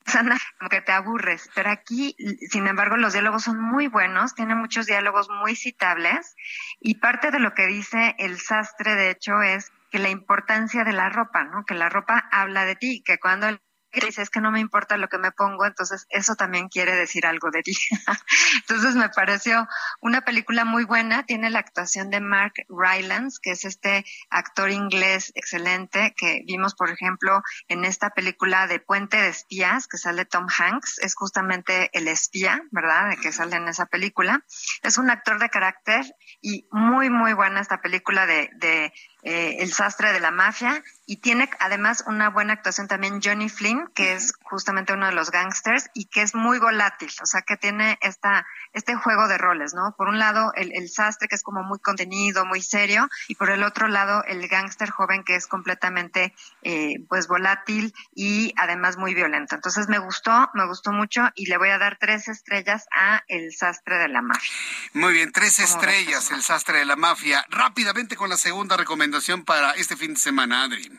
[0.60, 1.50] como que te aburres.
[1.56, 2.16] Pero aquí,
[2.50, 6.36] sin embargo, los diálogos son muy buenos, tiene muchos diálogos muy citables
[6.80, 10.94] y parte de lo que dice el sastre, de hecho, es que la importancia de
[10.94, 11.66] la ropa, ¿no?
[11.66, 13.62] Que la ropa habla de ti, que cuando él
[14.02, 17.26] dice es que no me importa lo que me pongo, entonces eso también quiere decir
[17.26, 17.76] algo de ti.
[18.62, 19.68] entonces me pareció
[20.02, 25.32] una película muy buena, tiene la actuación de Mark Rylance, que es este actor inglés
[25.36, 30.48] excelente que vimos, por ejemplo, en esta película de Puente de Espías, que sale Tom
[30.48, 33.10] Hanks, es justamente el espía, ¿verdad?
[33.10, 34.44] De que sale en esa película.
[34.82, 36.06] Es un actor de carácter
[36.42, 38.94] y muy, muy buena esta película de, de
[39.24, 43.90] eh, El sastre de la mafia y tiene además una buena actuación también Johnny Flynn,
[43.94, 47.58] que es justamente uno de los gangsters y que es muy volátil, o sea que
[47.58, 49.96] tiene esta, este juego de roles, ¿no?
[49.98, 53.50] Por un lado el, el sastre que es como muy contenido, muy serio, y por
[53.50, 59.14] el otro lado el gángster joven que es completamente eh, pues volátil y además muy
[59.14, 59.56] violento.
[59.56, 63.54] Entonces me gustó, me gustó mucho y le voy a dar tres estrellas a El
[63.54, 64.52] sastre de la mafia.
[64.94, 67.46] Muy bien, tres estrellas, El sastre de la mafia.
[67.50, 69.13] Rápidamente con la segunda recomendación
[69.46, 70.92] para este fin de semana, Adri.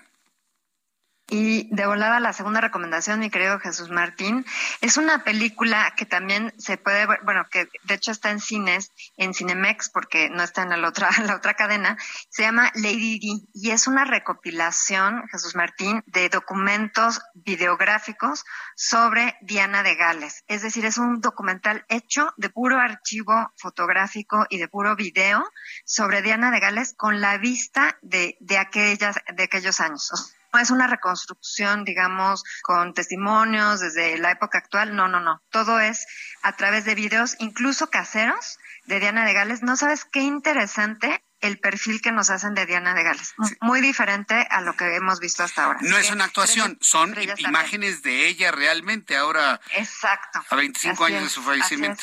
[1.31, 4.45] Y de volada la segunda recomendación, mi querido Jesús Martín,
[4.83, 8.93] es una película que también se puede ver, bueno, que de hecho está en cines,
[9.17, 11.97] en Cinemex, porque no está en la otra, la otra cadena,
[12.29, 18.45] se llama Lady D y es una recopilación, Jesús Martín, de documentos videográficos
[18.77, 20.45] sobre Diana de Gales.
[20.47, 25.43] Es decir, es un documental hecho de puro archivo fotográfico y de puro video
[25.87, 30.87] sobre Diana de Gales con la vista de, de aquellas, de aquellos años es una
[30.87, 35.43] reconstrucción, digamos, con testimonios desde la época actual, no, no, no.
[35.51, 36.07] Todo es
[36.43, 39.63] a través de videos, incluso caseros, de Diana de Gales.
[39.63, 43.35] No sabes qué interesante el perfil que nos hacen de Diana de Gales.
[43.61, 45.79] Muy diferente a lo que hemos visto hasta ahora.
[45.83, 49.61] No es una actuación, son imágenes de ella realmente ahora.
[49.77, 50.43] Exacto.
[50.49, 52.03] A 25 años de su fallecimiento.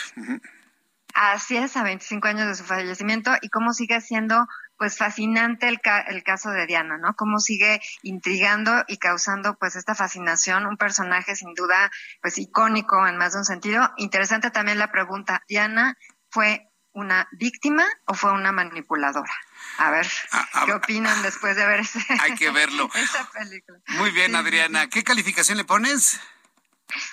[1.13, 4.47] Así es, a 25 años de su fallecimiento y cómo sigue siendo
[4.81, 7.13] pues fascinante el, el caso de Diana, ¿no?
[7.15, 13.15] Cómo sigue intrigando y causando pues esta fascinación, un personaje sin duda pues icónico en
[13.15, 13.91] más de un sentido.
[13.97, 15.99] Interesante también la pregunta, ¿Diana
[16.31, 19.31] fue una víctima o fue una manipuladora?
[19.77, 22.89] A ver, ah, ah, ¿qué opinan después de ver ese, Hay que verlo.
[22.95, 23.77] esa película?
[23.99, 24.89] Muy bien, Adriana.
[24.89, 26.19] ¿Qué calificación le pones?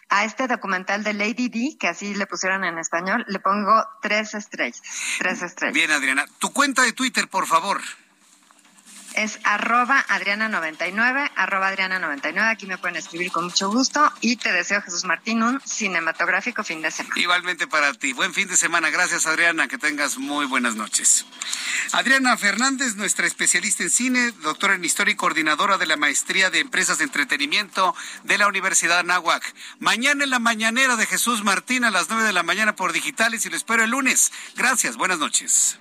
[0.09, 4.35] A este documental de Lady D, que así le pusieron en español, le pongo tres
[4.35, 4.83] estrellas.
[5.19, 5.75] Tres estrellas.
[5.75, 6.27] Bien, Adriana.
[6.39, 7.81] Tu cuenta de Twitter, por favor
[9.19, 12.51] es arroba Adriana99, arroba Adriana99.
[12.51, 16.83] Aquí me pueden escribir con mucho gusto y te deseo, Jesús Martín, un cinematográfico fin
[16.83, 17.21] de semana.
[17.21, 18.13] Igualmente para ti.
[18.13, 18.91] Buen fin de semana.
[18.91, 19.67] Gracias, Adriana.
[19.67, 21.27] Que tengas muy buenas noches.
[21.93, 26.61] Adriana Fernández, nuestra especialista en cine, doctora en historia y coordinadora de la maestría de
[26.61, 29.43] empresas de entretenimiento de la Universidad Nahuac.
[29.81, 33.45] Mañana en la mañanera de Jesús Martín a las nueve de la mañana por digitales
[33.45, 34.31] y lo espero el lunes.
[34.55, 34.97] Gracias.
[34.97, 35.81] Buenas noches.